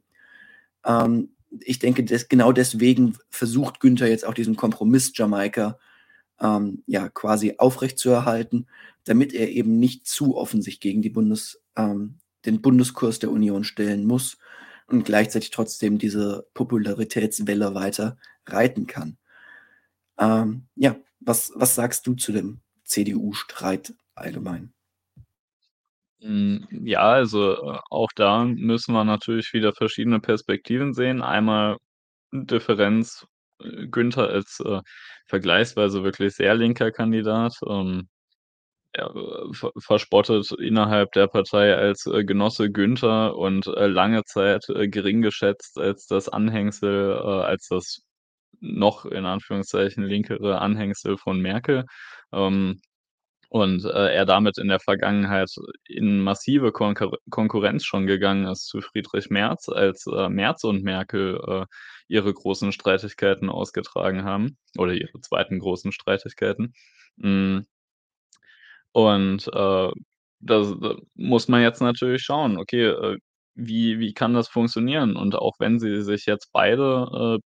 Ähm, 0.86 1.30
ich 1.59 1.80
denke, 1.80 2.03
des 2.03 2.30
genau 2.30 2.51
deswegen 2.51 3.18
versucht 3.30 3.80
Günther 3.80 4.07
jetzt 4.07 4.26
auch 4.26 4.34
diesen 4.34 4.55
Kompromiss 4.55 5.11
Jamaika, 5.13 5.78
ähm, 6.39 6.84
ja, 6.88 7.09
quasi 7.09 7.55
aufrechtzuerhalten, 7.57 8.68
damit 9.03 9.34
er 9.34 9.49
eben 9.49 9.80
nicht 9.80 10.07
zu 10.07 10.36
offen 10.36 10.61
sich 10.61 10.80
gegen 10.80 11.01
die 11.01 11.09
Bundes 11.09 11.61
ähm, 11.76 12.20
den 12.45 12.61
Bundeskurs 12.61 13.20
der 13.20 13.32
Union 13.32 13.63
stellen 13.63 14.05
muss 14.05 14.38
und 14.88 15.05
gleichzeitig 15.05 15.49
trotzdem 15.51 15.97
diese 15.97 16.47
Popularitätswelle 16.53 17.74
weiter 17.74 18.18
reiten 18.45 18.88
kann. 18.88 19.18
Ähm, 20.20 20.68
ja, 20.76 20.95
was 21.20 21.51
was 21.55 21.76
sagst 21.76 22.07
du 22.07 22.13
zu 22.16 22.32
dem 22.32 22.61
CDU-Streit 22.86 23.93
allgemein? 24.16 24.74
Hm, 26.22 26.68
ja, 26.72 27.01
also, 27.01 27.53
äh, 27.74 27.80
auch 27.89 28.09
da 28.16 28.45
müssen 28.45 28.93
wir 28.93 29.03
natürlich 29.03 29.53
wieder 29.53 29.74
verschiedene 29.74 30.20
Perspektiven 30.20 30.93
sehen. 30.93 31.22
Einmal 31.22 31.78
Differenz, 32.34 33.28
äh, 33.61 33.88
Günther 33.88 34.30
als, 34.30 34.59
äh, 34.66 34.82
vergleichsweise 35.28 36.03
wirklich 36.03 36.36
sehr 36.36 36.55
linker 36.55 36.91
Kandidat, 36.91 37.55
ähm, 37.68 38.09
er, 38.93 39.16
äh, 39.16 39.53
ver 39.53 39.72
verspottet 39.80 40.51
innerhalb 40.53 41.11
der 41.13 41.28
Partei 41.28 41.76
als, 41.76 42.05
äh, 42.07 42.26
Genosse 42.26 42.72
Günther 42.72 43.36
und, 43.38 43.68
äh, 43.68 43.88
lange 43.88 44.24
Zeit, 44.26 44.66
gering 44.70 45.22
geschätzt 45.22 45.78
als 45.80 46.07
das 46.07 46.30
Anhängsel 46.30 47.13
als 47.20 47.68
das 47.70 48.03
noch 48.62 49.06
in 49.06 49.26
Anführungszeichen 49.26 50.03
linkere 50.06 50.60
Anhängsel 50.62 51.18
von 51.18 51.39
Merkel. 51.41 51.86
Ähm, 52.34 52.80
und, 53.49 53.86
äh, 53.86 54.14
er 54.14 54.26
damit 54.26 54.58
in 54.58 54.68
der 54.70 54.80
Vergangenheit 54.80 55.49
in 55.88 56.20
massive 56.22 56.72
Konkur 56.72 57.18
Konkurrenz 57.30 57.86
schon 57.86 58.08
gegangen 58.08 58.45
ist 58.47 58.66
zu 58.68 58.82
Friedrich 58.82 59.30
Merz, 59.30 59.70
als, 59.70 60.06
äh, 60.08 60.30
Merz 60.30 60.64
und 60.64 60.84
Merkel, 60.84 61.39
äh, 61.47 61.66
ihre 62.08 62.34
großen 62.34 62.72
Streitigkeiten 62.72 63.49
ausgetragen 63.49 64.24
haben 64.26 64.58
oder 64.78 64.93
ihre 64.93 65.22
2. 65.22 65.60
großen 65.60 65.91
Streitigkeiten. 65.91 66.74
Hm 67.22 67.66
und, 68.95 69.47
äh, 69.53 69.91
das 70.39 70.74
da 70.80 70.95
muss 71.16 71.47
man 71.49 71.62
jetzt 71.62 71.82
natürlich 71.82 72.22
schauen, 72.24 72.58
okay, 72.58 72.86
äh, 72.86 73.18
wie 73.56 73.99
wie 73.99 74.14
kann 74.14 74.34
das 74.34 74.47
funktionieren? 74.47 75.16
Und 75.18 75.36
auch 75.36 75.56
wenn 75.60 75.80
sie 75.80 76.01
sich 76.01 76.26
jetzt 76.26 76.51
beide, 76.53 77.39
äh, 77.41 77.45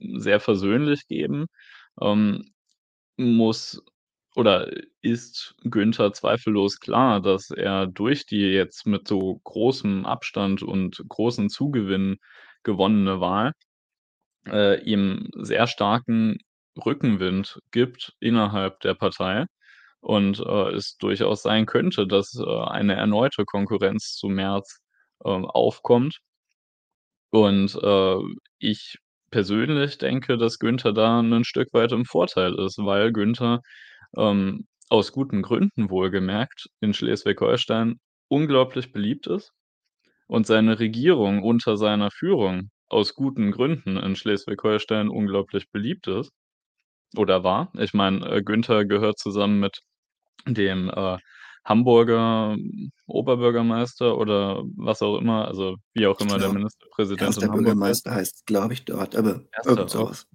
sehr 0.00 0.40
versöhnlich 0.40 1.06
geben, 1.08 1.46
ähm, 2.00 2.52
muss 3.18 3.82
oder 4.36 4.70
ist 5.02 5.56
Günther 5.64 6.12
zweifellos 6.14 6.80
klar, 6.80 7.20
dass 7.22 7.50
er 7.50 7.86
durch 7.88 8.26
die 8.26 8.40
jetzt 8.42 8.86
mit 8.86 9.08
so 9.08 9.40
großem 9.44 10.06
Abstand 10.06 10.62
und 10.62 11.02
großen 11.08 11.50
Zugewinn 11.50 12.18
gewonnene 12.64 13.20
Wahl, 13.20 13.52
äh, 14.48 14.80
ihm 14.84 15.28
sehr 15.36 15.66
starken 15.68 16.38
Rückenwind 16.84 17.60
gibt 17.72 18.14
innerhalb 18.20 18.80
der 18.80 18.94
Partei 18.94 19.46
und, 20.00 20.40
äh, 20.40 20.70
es 20.74 20.96
durchaus 20.98 21.42
sein 21.42 21.66
könnte, 21.66 22.06
dass, 22.08 22.34
äh, 22.36 22.44
eine 22.68 22.94
erneute 22.96 23.44
Konkurrenz 23.46 24.14
zu 24.16 24.28
Merz, 24.28 24.80
ähm, 25.24 25.46
aufkommt. 25.46 26.20
Und, 27.32 27.74
äh, 27.82 28.16
ich 28.58 28.98
persönlich 29.30 29.98
denke, 29.98 30.38
dass 30.38 30.58
Günther 30.58 30.92
da 30.92 31.22
'nen 31.22 31.44
Stück 31.44 31.72
weit 31.74 31.92
im 31.92 32.04
Vorteil 32.06 32.54
ist, 32.58 32.78
weil 32.78 33.12
Günther, 33.12 33.60
ähm, 34.16 34.66
aus 34.90 35.12
guten 35.12 35.42
Gründen 35.42 35.90
wohlgemerkt, 35.90 36.68
in 36.80 36.94
Schleswig-Holstein 36.94 38.00
unglaublich 38.28 38.92
beliebt 38.92 39.26
ist 39.28 39.52
und 40.28 40.46
seine 40.46 40.78
Regierung 40.80 41.42
unter 41.42 41.76
seiner 41.78 42.10
Führung 42.12 42.70
aus 42.88 43.14
guten 43.14 43.52
Gründen 43.52 43.96
in 43.98 44.16
Schleswig-Holstein 44.16 45.08
unglaublich 45.10 45.70
beliebt 45.72 46.08
ist 46.08 46.32
oder 47.16 47.44
war. 47.44 47.72
Ich 47.78 47.94
meine, 47.94 48.26
äh, 48.30 48.42
Günther 48.42 48.84
gehört 48.86 49.18
zusammen 49.18 49.60
mit 49.60 49.78
dem, 50.46 50.90
äh, 50.90 51.18
Hamburger 51.68 52.56
Oberbürgermeister 53.06 54.16
oder 54.16 54.62
was 54.76 55.02
auch 55.02 55.18
immer 55.18 55.46
also, 55.48 55.76
wie 55.92 56.06
auch 56.06 56.18
immer 56.20 56.38
der 56.38 56.48
glaube, 56.48 56.54
Ministerpräsident 56.54 57.28
1. 57.28 57.36
in 57.36 57.42
Hamburg 57.42 57.56
heißt. 57.56 57.64
Bürgermeister 57.64 58.14
heißt's, 58.14 58.44
glaube 58.46 58.72
ich, 58.72 58.84
dort, 58.86 59.14
aber 59.14 59.42
1. 59.52 59.66
irgend 59.66 59.90
so 59.90 60.00
auch. 60.00 60.10
was. 60.10 60.26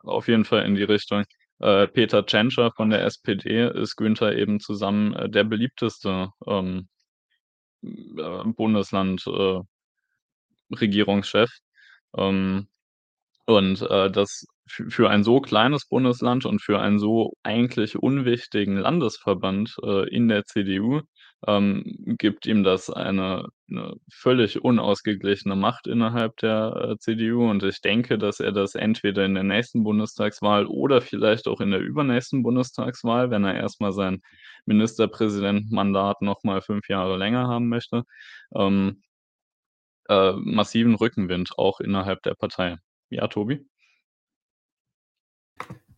Auf 0.00 0.28
jeden 0.28 0.44
Fall 0.44 0.66
in 0.66 0.74
die 0.74 0.82
Richtung. 0.82 1.24
Äh, 1.60 1.86
Peter 1.86 2.26
Tschentscher 2.26 2.72
von 2.72 2.90
der 2.90 3.04
SPD 3.04 3.70
ist 3.70 3.96
Günther 3.96 4.36
eben 4.36 4.60
zusammen, 4.60 5.14
äh, 5.14 5.30
der 5.30 5.44
beliebteste, 5.44 6.28
ähm, 6.46 6.88
äh, 7.82 8.44
Bundesland 8.44 9.24
Regierungschef. 10.70 11.50
Ähm, 12.16 12.68
und, 13.46 13.80
das 13.80 14.46
fü 14.66 14.90
für 14.90 15.10
ein 15.10 15.24
so 15.24 15.40
kleines 15.40 15.86
Bundesland 15.86 16.46
und 16.46 16.62
für 16.62 16.80
einen 16.80 16.98
so 16.98 17.32
eigentlich 17.42 17.96
unwichtigen 17.96 18.76
Landesverband, 18.76 19.76
äh, 19.84 20.08
in 20.14 20.28
der 20.28 20.44
CDU, 20.44 21.00
ähm, 21.46 21.82
gibt 22.18 22.46
ihm 22.46 22.62
das 22.64 22.88
eine 22.90 23.46
'ne 23.68 23.94
völlig 24.12 24.62
unausgeglichene 24.62 25.56
Macht 25.56 25.86
innerhalb 25.88 26.36
der, 26.38 26.90
äh, 26.94 26.98
CDU. 26.98 27.50
Und 27.50 27.62
ich 27.64 27.80
denke, 27.80 28.18
dass 28.18 28.40
er 28.40 28.52
das 28.52 28.74
entweder 28.76 29.24
in 29.24 29.34
der 29.34 29.42
nächsten 29.44 29.82
Bundestagswahl 29.84 30.66
oder 30.66 31.00
vielleicht 31.00 31.48
auch 31.48 31.60
in 31.60 31.70
der 31.72 31.80
übernächsten 31.80 32.42
Bundestagswahl, 32.44 33.30
wenn 33.30 33.44
er 33.44 33.54
erst 33.56 33.80
mal 33.80 33.92
sein 33.92 34.20
Ministerpräsidentenmandat 34.66 36.22
noch 36.22 36.44
mal 36.44 36.62
5 36.62 36.88
Jahre 36.88 37.16
länger 37.18 37.48
haben 37.48 37.68
möchte, 37.68 38.04
ähm 38.54 39.02
äh, 40.08 40.32
massiven 40.32 40.94
Rückenwind 40.94 41.52
auch 41.58 41.80
innerhalb 41.80 42.22
der 42.22 42.34
Partei. 42.34 42.76
Ja, 43.10 43.28
Tobi? 43.28 43.64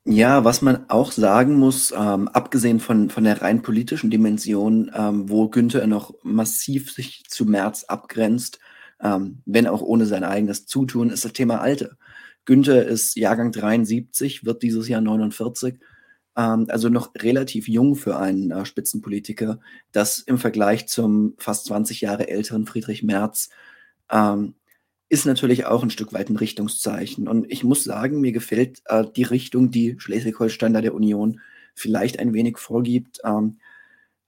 Ja, 0.07 0.45
was 0.45 0.61
man 0.61 0.91
auch 0.91 1.13
sagen 1.13 1.55
muss, 1.59 1.91
ähm, 1.97 2.29
abgesehen 2.29 2.79
von 2.79 3.09
von 3.09 3.25
der 3.25 3.41
rein 3.41 3.63
politischen 3.63 4.11
Dimension, 4.11 4.91
ähm, 4.95 5.31
wo 5.31 5.49
Günther 5.49 5.87
noch 5.87 6.13
massiv 6.23 6.93
sich 6.93 7.25
zu 7.29 7.47
Merz 7.47 7.85
abgrenzt, 7.85 8.59
ähm, 9.01 9.41
wenn 9.47 9.67
auch 9.67 9.81
ohne 9.81 10.05
sein 10.05 10.23
eigenes 10.23 10.67
Zutun, 10.67 11.09
ist 11.09 11.25
das 11.25 11.33
Thema 11.33 11.61
Alter. 11.63 11.97
Günther 12.45 12.85
ist 12.87 13.17
Jahrgang 13.17 13.51
73, 13.51 14.45
wird 14.45 14.63
dieses 14.63 14.89
Jahr 14.89 15.01
49, 15.01 15.79
ähm, 16.37 16.67
also 16.69 16.91
noch 16.91 17.15
relativ 17.17 17.67
jung 17.67 17.97
für 17.97 18.19
einen, 18.19 18.51
äh, 18.51 18.67
Spitzenpolitiker. 18.67 19.59
Das 19.93 20.19
im 20.19 20.37
Vergleich 20.37 20.87
zum 20.87 21.35
fast 21.39 21.65
20 21.67 22.03
Jahre 22.03 22.29
älteren 22.29 22.67
Friedrich 22.67 23.03
Merz, 23.03 23.49
ähm, 24.11 24.55
ist 25.11 25.27
natürlich 25.27 25.67
auch 25.67 25.83
'n 25.83 25.91
Stück 25.91 26.13
weit 26.13 26.31
'n 26.31 26.37
Richtungszeichen. 26.37 27.29
Und 27.29 27.51
ich 27.51 27.65
muss 27.65 27.85
sagen, 27.85 28.21
mir 28.21 28.33
gefällt, 28.33 28.83
äh, 28.87 29.05
die 29.17 29.23
Richtung, 29.25 29.71
die 29.71 29.97
Schleswig-Holstein 29.99 30.75
da 30.75 30.81
der 30.81 30.95
Union 30.95 31.41
vielleicht 31.75 32.19
ein 32.21 32.33
wenig 32.35 32.59
vorgibt. 32.59 33.21
Ähm, 33.25 33.59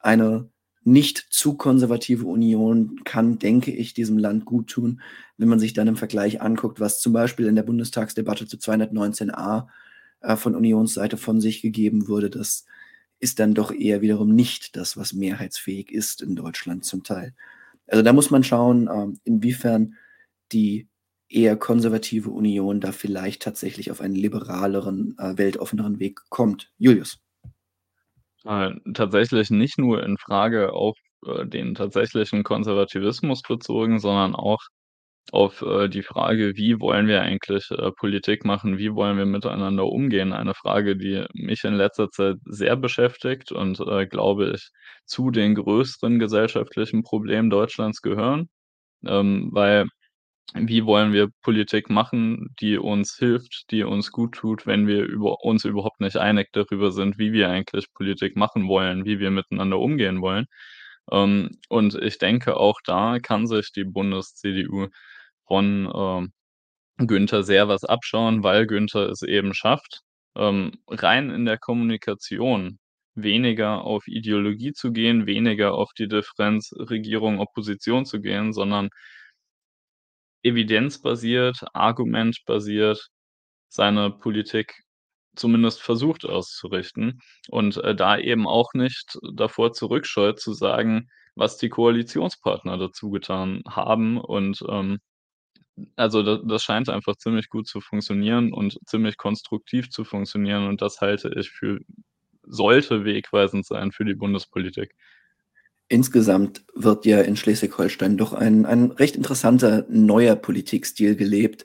eine 0.00 0.50
nicht 0.84 1.26
zu 1.30 1.54
konservative 1.56 2.26
Union 2.26 3.00
kann, 3.04 3.38
denke 3.38 3.72
ich, 3.72 3.94
diesem 3.94 4.18
Land 4.18 4.44
guttun, 4.46 5.00
wenn 5.38 5.48
man 5.48 5.60
sich 5.60 5.74
dann 5.74 5.88
im 5.88 5.96
Vergleich 5.96 6.40
anguckt, 6.42 6.80
was 6.80 7.00
zum 7.00 7.12
Beispiel 7.12 7.46
in 7.46 7.56
der 7.56 7.64
Bundestagsdebatte 7.64 8.46
zu 8.48 8.58
219a, 8.58 9.68
äh, 10.22 10.36
von 10.36 10.54
Unionsseite 10.56 11.16
von 11.18 11.40
sich 11.40 11.62
gegeben 11.62 12.08
wurde. 12.08 12.30
Das 12.30 12.66
ist 13.20 13.40
dann 13.40 13.54
doch 13.54 13.72
eher 13.72 14.02
wiederum 14.02 14.34
nicht 14.34 14.76
das, 14.76 14.96
was 14.96 15.12
mehrheitsfähig 15.14 15.90
ist 15.92 16.22
in 16.22 16.36
Deutschland 16.36 16.84
zum 16.84 17.02
Teil. 17.04 17.34
Also, 17.88 18.02
da 18.02 18.12
muss 18.12 18.30
man 18.30 18.44
schauen, 18.44 18.88
ähm, 18.92 19.20
inwiefern 19.24 19.94
die 20.52 20.88
eher 21.28 21.56
konservative 21.56 22.30
Union 22.30 22.80
da 22.80 22.92
vielleicht 22.92 23.42
tatsächlich 23.42 23.90
auf 23.90 24.00
einen 24.00 24.14
liberaleren, 24.14 25.16
äh, 25.18 25.36
weltoffeneren 25.36 25.98
Weg 25.98 26.20
kommt. 26.30 26.72
Julius? 26.78 27.18
Äh, 28.44 28.70
tatsächlich 28.94 29.50
nicht 29.50 29.78
nur 29.78 30.02
in 30.04 30.16
Frage 30.18 30.72
auf, 30.72 30.96
äh, 31.26 31.46
den 31.46 31.74
tatsächlichen 31.74 32.44
Konservativismus 32.44 33.42
bezogen, 33.42 33.98
sondern 33.98 34.34
auch 34.34 34.60
auf, 35.32 35.62
äh, 35.62 35.88
die 35.88 36.02
Frage: 36.02 36.56
„Wie 36.56 36.80
wollen 36.80 37.08
wir 37.08 37.22
eigentlich, 37.22 37.70
äh, 37.70 37.90
Politik 37.92 38.44
machen? 38.44 38.78
Wie 38.78 38.94
wollen 38.94 39.18
wir 39.18 39.26
miteinander 39.26 39.86
umgehen?“ 39.86 40.32
Eine 40.32 40.54
Frage, 40.54 40.96
die 40.96 41.26
mich 41.34 41.64
in 41.64 41.74
letzter 41.74 42.10
Zeit 42.10 42.36
sehr 42.46 42.76
beschäftigt 42.76 43.52
und, 43.52 43.80
äh, 43.80 44.06
glaube 44.06 44.52
ich, 44.54 44.70
zu 45.06 45.30
den 45.30 45.54
größeren 45.56 46.18
gesellschaftlichen 46.20 47.02
Problemen 47.02 47.50
Deutschlands 47.50 48.02
gehören. 48.02 48.48
Ähm, 49.06 49.50
weil 49.52 49.86
wie 50.54 50.84
wollen 50.84 51.12
wir 51.12 51.28
Politik 51.42 51.90
machen, 51.90 52.54
die 52.60 52.78
uns 52.78 53.16
hilft, 53.16 53.70
die 53.70 53.82
uns 53.84 54.12
guttut, 54.12 54.66
wenn 54.66 54.86
wir 54.86 55.04
über 55.04 55.44
uns 55.44 55.64
überhaupt 55.64 56.00
nicht 56.00 56.16
einig 56.16 56.48
darüber 56.52 56.92
sind, 56.92 57.18
wie 57.18 57.32
wir 57.32 57.50
eigentlich 57.50 57.92
Politik 57.94 58.36
machen 58.36 58.68
wollen, 58.68 59.04
wie 59.04 59.18
wir 59.18 59.30
miteinander 59.30 59.78
umgehen 59.78 60.22
wollen? 60.22 60.46
Ähm, 61.10 61.58
und 61.68 61.94
ich 61.96 62.18
denke, 62.18 62.56
auch 62.56 62.80
da 62.84 63.18
kann 63.20 63.46
sich 63.46 63.72
die 63.72 63.84
Bundes-CDU 63.84 64.88
von, 65.46 65.92
ähm, 65.94 66.32
Günther 66.98 67.42
sehr 67.42 67.68
was 67.68 67.84
abschauen, 67.84 68.42
weil 68.42 68.66
Günther 68.66 69.08
es 69.10 69.22
eben 69.22 69.54
schafft, 69.54 70.02
ähm, 70.36 70.72
rein 70.88 71.30
in 71.30 71.44
der 71.44 71.58
Kommunikation 71.58 72.78
weniger 73.14 73.82
auf 73.84 74.06
Ideologie 74.08 74.72
zu 74.72 74.92
gehen, 74.92 75.26
weniger 75.26 75.74
auf 75.74 75.92
die 75.98 76.08
Differenz 76.08 76.72
Regierung, 76.78 77.40
Opposition 77.40 78.06
zu 78.06 78.20
gehen, 78.20 78.52
sondern 78.52 78.90
evidenzbasiert, 80.46 81.58
argumentbasiert 81.74 83.08
seine 83.68 84.10
Politik 84.10 84.82
zumindest 85.36 85.82
versucht 85.82 86.24
auszurichten 86.26 87.20
und, 87.50 87.76
äh, 87.78 87.94
da 87.94 88.18
eben 88.18 88.46
auch 88.46 88.72
nicht 88.74 89.18
davor 89.34 89.72
zurückscheut 89.74 90.40
zu 90.40 90.52
sagen, 90.54 91.08
was 91.36 91.58
die 91.58 91.68
Koalitionspartner 91.70 92.78
dazu 92.78 93.10
getan 93.10 93.62
haben. 93.68 94.18
Und, 94.18 94.64
ähm, 94.70 94.98
also, 95.96 96.22
da 96.22 96.38
das 96.38 96.62
scheint 96.64 96.88
einfach 96.90 97.16
ziemlich 97.16 97.48
gut 97.50 97.66
zu 97.68 97.80
funktionieren 97.80 98.52
und 98.52 98.78
ziemlich 98.86 99.16
konstruktiv 99.18 99.90
zu 99.90 100.04
funktionieren 100.04 100.68
und 100.68 100.82
das 100.82 101.00
halte 101.00 101.30
ich 101.38 101.50
für 101.50 101.80
sollte 102.44 103.04
wegweisend 103.04 103.66
sein 103.66 103.92
für 103.92 104.04
die 104.04 104.14
Bundespolitik. 104.14 104.92
Insgesamt 105.88 106.64
wird 106.74 107.06
ja 107.06 107.20
in 107.20 107.36
Schleswig-Holstein 107.36 108.16
doch 108.16 108.32
ein 108.32 108.66
ein 108.66 108.90
recht 108.90 109.14
interessanter 109.16 109.86
neuer 109.88 110.34
Politikstil 110.36 111.14
gelebt. 111.16 111.64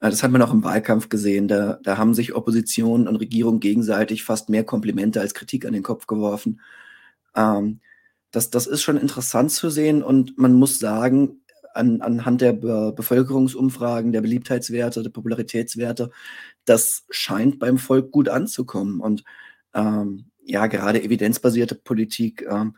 Äh, 0.00 0.10
das 0.10 0.22
hat 0.22 0.30
man 0.30 0.42
auch 0.42 0.52
im 0.52 0.64
Wahlkampf 0.64 1.08
gesehen. 1.08 1.48
Da 1.48 1.78
da 1.82 1.96
haben 1.98 2.14
sich 2.14 2.34
Opposition 2.34 3.08
und 3.08 3.16
Regierung 3.16 3.60
gegenseitig 3.60 4.24
fast 4.24 4.50
mehr 4.50 4.64
Komplimente 4.64 5.20
als 5.20 5.34
Kritik 5.34 5.64
an 5.66 5.72
den 5.72 5.82
Kopf 5.82 6.06
geworfen. 6.06 6.60
Ähm, 7.36 7.80
das 8.32 8.50
das 8.50 8.66
ist 8.66 8.82
schon 8.82 8.98
interessant 8.98 9.52
zu 9.52 9.70
sehen 9.70 10.02
und 10.02 10.38
man 10.38 10.54
muss 10.54 10.78
sagen, 10.78 11.42
an 11.74 12.02
anhand 12.02 12.40
der 12.40 12.52
Be 12.52 12.92
Bevölkerungsumfragen, 12.94 14.12
der 14.12 14.20
Beliebtheitswerte, 14.22 15.02
der 15.02 15.10
Popularitätswerte, 15.10 16.10
das 16.64 17.04
scheint 17.10 17.58
beim 17.58 17.78
Volk 17.78 18.10
gut 18.12 18.28
anzukommen. 18.28 19.00
Und, 19.00 19.24
ähm, 19.74 20.26
ja, 20.44 20.66
gerade 20.66 21.02
evidenzbasierte 21.02 21.74
Politik, 21.76 22.44
ähm, 22.50 22.76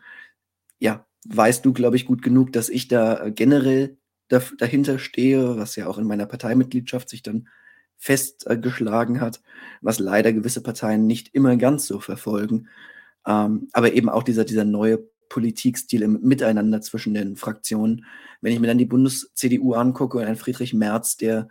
ja, 0.79 1.05
weißt 1.27 1.65
du, 1.65 1.73
glaube 1.73 1.95
ich, 1.95 2.05
gut 2.05 2.21
genug, 2.21 2.53
dass 2.53 2.69
ich 2.69 2.87
da, 2.87 3.25
äh, 3.25 3.31
generell 3.31 3.97
daf 4.27 4.53
dahinter 4.57 4.99
stehe, 4.99 5.57
was 5.57 5.75
ja 5.75 5.87
auch 5.87 5.97
in 5.97 6.07
meiner 6.07 6.25
Parteimitgliedschaft 6.25 7.09
sich 7.09 7.23
dann 7.23 7.47
fest 7.97 8.47
äh, 8.47 8.59
hat, 9.19 9.41
was 9.81 9.99
leider 9.99 10.33
gewisse 10.33 10.61
Parteien 10.61 11.05
nicht 11.07 11.33
immer 11.33 11.57
ganz 11.57 11.87
so 11.87 11.99
verfolgen. 11.99 12.67
Ähm, 13.25 13.69
aber 13.73 13.93
eben 13.93 14.09
auch 14.09 14.23
dieser 14.23 14.45
dieser 14.45 14.65
neue 14.65 14.99
Politikstil 15.29 16.01
im 16.03 16.21
Miteinander 16.21 16.81
zwischen 16.81 17.13
den 17.13 17.35
Fraktionen. 17.35 18.05
Wenn 18.41 18.53
ich 18.53 18.59
mir 18.59 18.67
dann 18.67 18.77
die 18.77 18.85
Bundes-CDU 18.85 19.73
angucke 19.73 20.17
und 20.17 20.25
einen 20.25 20.35
Friedrich 20.35 20.73
Merz, 20.73 21.17
der, 21.17 21.49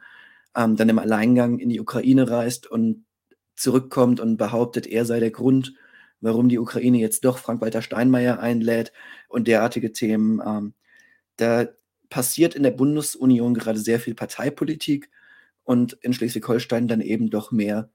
ähm, 0.56 0.76
dann 0.76 0.88
im 0.88 0.98
Alleingang 0.98 1.58
in 1.58 1.68
die 1.68 1.80
Ukraine 1.80 2.30
reist 2.30 2.66
und 2.70 3.04
zurückkommt 3.56 4.20
und 4.20 4.36
behauptet, 4.36 4.86
er 4.86 5.04
sei 5.04 5.20
der 5.20 5.30
Grund, 5.30 5.74
warum 6.24 6.48
die 6.48 6.58
Ukraine 6.58 6.98
jetzt 6.98 7.24
doch 7.24 7.38
Frank-Walter 7.38 7.82
Steinmeier 7.82 8.40
einlädt 8.40 8.92
und 9.28 9.46
derartige 9.46 9.92
Themen. 9.92 10.42
Ähm, 10.44 10.74
da 11.36 11.68
passiert 12.08 12.54
in 12.54 12.62
der 12.62 12.70
Bundesunion 12.70 13.54
gerade 13.54 13.78
sehr 13.78 14.00
viel 14.00 14.14
Parteipolitik 14.14 15.10
und 15.64 15.94
in 15.94 16.12
Schleswig-Holstein 16.12 16.88
dann 16.88 17.00
eben 17.00 17.30
doch 17.30 17.52
mehr, 17.52 17.90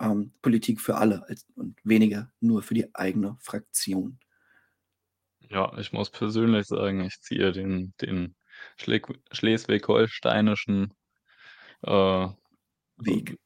ähm, 0.00 0.32
Politik 0.42 0.80
für 0.80 0.96
alle 0.96 1.28
als 1.28 1.46
und 1.56 1.76
weniger 1.84 2.32
nur 2.40 2.62
für 2.62 2.74
die 2.74 2.94
eigene 2.94 3.36
Fraktion. 3.40 4.18
Ja, 5.50 5.76
ich 5.78 5.92
muss 5.92 6.10
persönlich 6.10 6.66
sagen, 6.66 7.04
ich 7.04 7.20
ziehe 7.20 7.52
den 7.52 7.94
den 8.00 8.34
schleswig-holsteinischen, 8.76 10.92
äh, 11.82 12.28
Weg. 12.98 13.38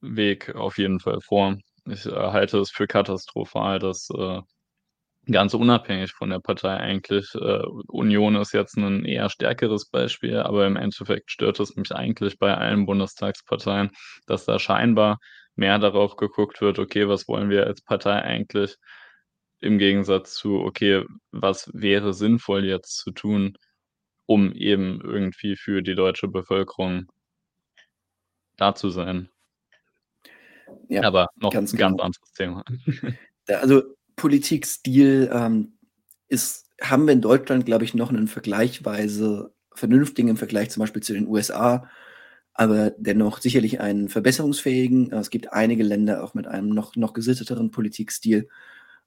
Weg 0.00 0.54
auf 0.54 0.78
jeden 0.78 1.00
Fall 1.00 1.20
vor. 1.20 1.56
Ich, 1.88 2.06
äh, 2.06 2.10
halte 2.12 2.58
es 2.58 2.70
für 2.70 2.86
katastrophal, 2.86 3.78
dass, 3.78 4.08
äh 4.10 4.40
Ganz 5.30 5.54
unabhängig 5.54 6.12
von 6.12 6.30
der 6.30 6.40
Partei 6.40 6.76
eigentlich. 6.78 7.34
Äh, 7.36 7.62
Union 7.88 8.36
ist 8.36 8.52
jetzt 8.54 8.76
'nen 8.78 9.04
eher 9.04 9.30
stärkeres 9.30 9.88
Beispiel, 9.90 10.38
aber 10.38 10.66
im 10.66 10.76
Endeffekt 10.76 11.30
stört 11.30 11.60
es 11.60 11.76
mich 11.76 11.92
eigentlich 11.94 12.38
bei 12.38 12.56
allen 12.56 12.86
Bundestagsparteien, 12.86 13.90
dass 14.26 14.46
da 14.46 14.58
scheinbar 14.58 15.18
mehr 15.56 15.78
darauf 15.78 16.16
geguckt 16.16 16.60
wird: 16.62 16.78
„Okay, 16.80 17.08
was 17.08 17.28
wollen 17.28 17.50
wir 17.50 17.66
als 17.66 17.82
Partei 17.82 18.22
eigentlich?“ 18.22 18.76
Im 19.60 19.78
Gegensatz 19.78 20.34
zu: 20.34 20.60
„Okay, 20.62 21.04
was 21.32 21.70
wäre 21.74 22.14
sinnvoll 22.14 22.64
jetzt 22.64 22.98
zu 22.98 23.12
tun, 23.12 23.54
um 24.26 24.52
eben 24.52 25.00
irgendwie 25.02 25.56
für 25.56 25.82
die 25.82 25.94
deutsche 25.96 26.28
Bevölkerung 26.28 27.06
da 28.56 28.74
zu 28.74 28.88
sein?“ 28.90 29.31
Ja, 30.88 31.04
Aber 31.04 31.28
noch 31.36 31.52
ganz 31.52 31.72
'n 31.72 31.76
ganz 31.76 31.92
genau. 31.92 32.04
anderes 32.04 32.32
Thema. 32.34 32.64
Also 33.48 33.82
Politikstil, 34.16 35.30
ähm, 35.32 35.72
ist 36.28 36.68
haben 36.80 37.06
wir 37.06 37.12
in 37.12 37.20
Deutschland, 37.20 37.66
glaube 37.66 37.84
ich, 37.84 37.94
noch 37.94 38.12
'nen 38.12 38.28
vergleichsweise 38.28 39.52
vernünftigen 39.74 40.28
im 40.28 40.36
Vergleich 40.36 40.70
zum 40.70 40.80
Beispiel 40.82 41.02
zu 41.02 41.12
den 41.14 41.26
USA, 41.28 41.88
aber 42.54 42.90
dennoch 42.98 43.40
sicherlich 43.40 43.80
einen 43.80 44.08
verbesserungsfähigen. 44.08 45.12
Äh, 45.12 45.16
es 45.18 45.30
gibt 45.30 45.52
einige 45.52 45.82
Länder 45.84 46.22
auch 46.24 46.34
mit 46.34 46.46
einem 46.46 46.70
noch 46.70 46.96
noch 46.96 47.14
gesitteteren 47.14 47.70
Politikstil. 47.72 48.48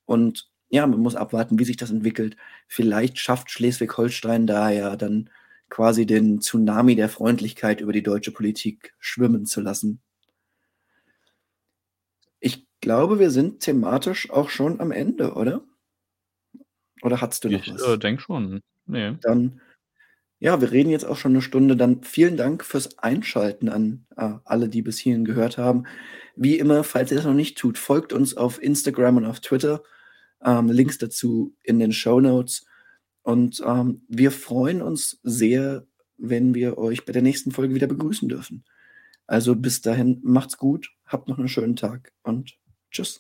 Und 0.06 0.50
ja, 0.70 0.88
man 0.88 1.00
muss 1.00 1.16
abwarten, 1.16 1.60
wie 1.60 1.66
sich 1.66 1.78
das 1.78 1.92
entwickelt. 1.92 2.38
Vielleicht 2.68 3.20
schafft 3.20 3.52
Schleswig-Holstein 3.52 4.48
da 4.48 4.70
ja 4.72 4.96
dann 4.98 5.30
quasi 5.70 6.06
den 6.06 6.42
Tsunami 6.42 6.96
der 6.96 7.10
Freundlichkeit 7.10 7.82
über 7.82 7.94
die 7.94 8.04
deutsche 8.04 8.32
Politik 8.32 8.94
schwimmen 9.00 9.46
zu 9.46 9.62
lassen. 9.62 10.02
Ich 12.84 12.88
glaube, 12.88 13.20
wir 13.20 13.32
sind 13.32 13.62
thematisch 13.62 14.30
auch 14.30 14.50
schon 14.50 14.80
am 14.82 14.92
Ende, 14.92 15.34
oder? 15.34 15.64
Oder 17.04 17.22
hattest 17.22 17.44
du 17.44 17.50
noch 17.50 17.68
Ich, 17.68 17.74
äh, 17.80 17.98
was? 17.98 17.98
denke 17.98 18.22
schon. 18.22 18.62
Ne. 18.88 19.20
Dann 19.24 19.62
ja, 20.40 20.62
wir 20.62 20.72
reden 20.72 20.90
jetzt 20.92 21.06
auch 21.06 21.18
schon 21.18 21.34
'ne 21.34 21.42
Stunde, 21.42 21.78
dann 21.78 22.04
vielen 22.04 22.38
Dank 22.38 22.66
fürs 22.66 23.00
Einschalten 23.00 23.70
an, 23.70 24.06
äh, 24.18 24.34
alle, 24.46 24.70
die 24.70 24.84
bis 24.84 25.00
hierhin 25.00 25.26
gehört 25.26 25.58
haben. 25.58 25.86
Wie 26.36 26.60
immer, 26.60 26.84
falls 26.84 27.12
ihr 27.12 27.18
das 27.18 27.26
noch 27.26 27.34
nicht 27.34 27.58
tut, 27.58 27.78
folgt 27.78 28.14
uns 28.14 28.38
auf 28.38 28.62
Instagram 28.64 29.18
und 29.18 29.26
auf 29.26 29.40
Twitter. 29.42 29.84
Ähm, 30.46 30.70
Links 30.70 30.98
dazu 31.00 31.56
in 31.64 31.80
den 31.80 31.94
Shownotes. 31.94 32.66
Und, 33.24 33.62
ähm, 33.66 34.04
wir 34.10 34.32
freuen 34.32 34.82
uns 34.84 35.20
sehr, 35.24 35.88
wenn 36.18 36.56
wir 36.56 36.78
euch 36.80 37.06
bei 37.06 37.14
der 37.14 37.22
nächsten 37.24 37.52
Folge 37.52 37.76
wieder 37.76 37.88
begrüßen 37.88 38.30
dürfen. 38.30 38.66
Also, 39.28 39.56
bis 39.56 39.82
dahin, 39.82 40.22
macht's 40.24 40.58
gut, 40.58 40.92
habt 41.08 41.30
noch 41.30 41.38
'nen 41.40 41.50
schönen 41.50 41.76
Tag 41.78 42.14
und 42.24 42.58
Just 42.96 43.20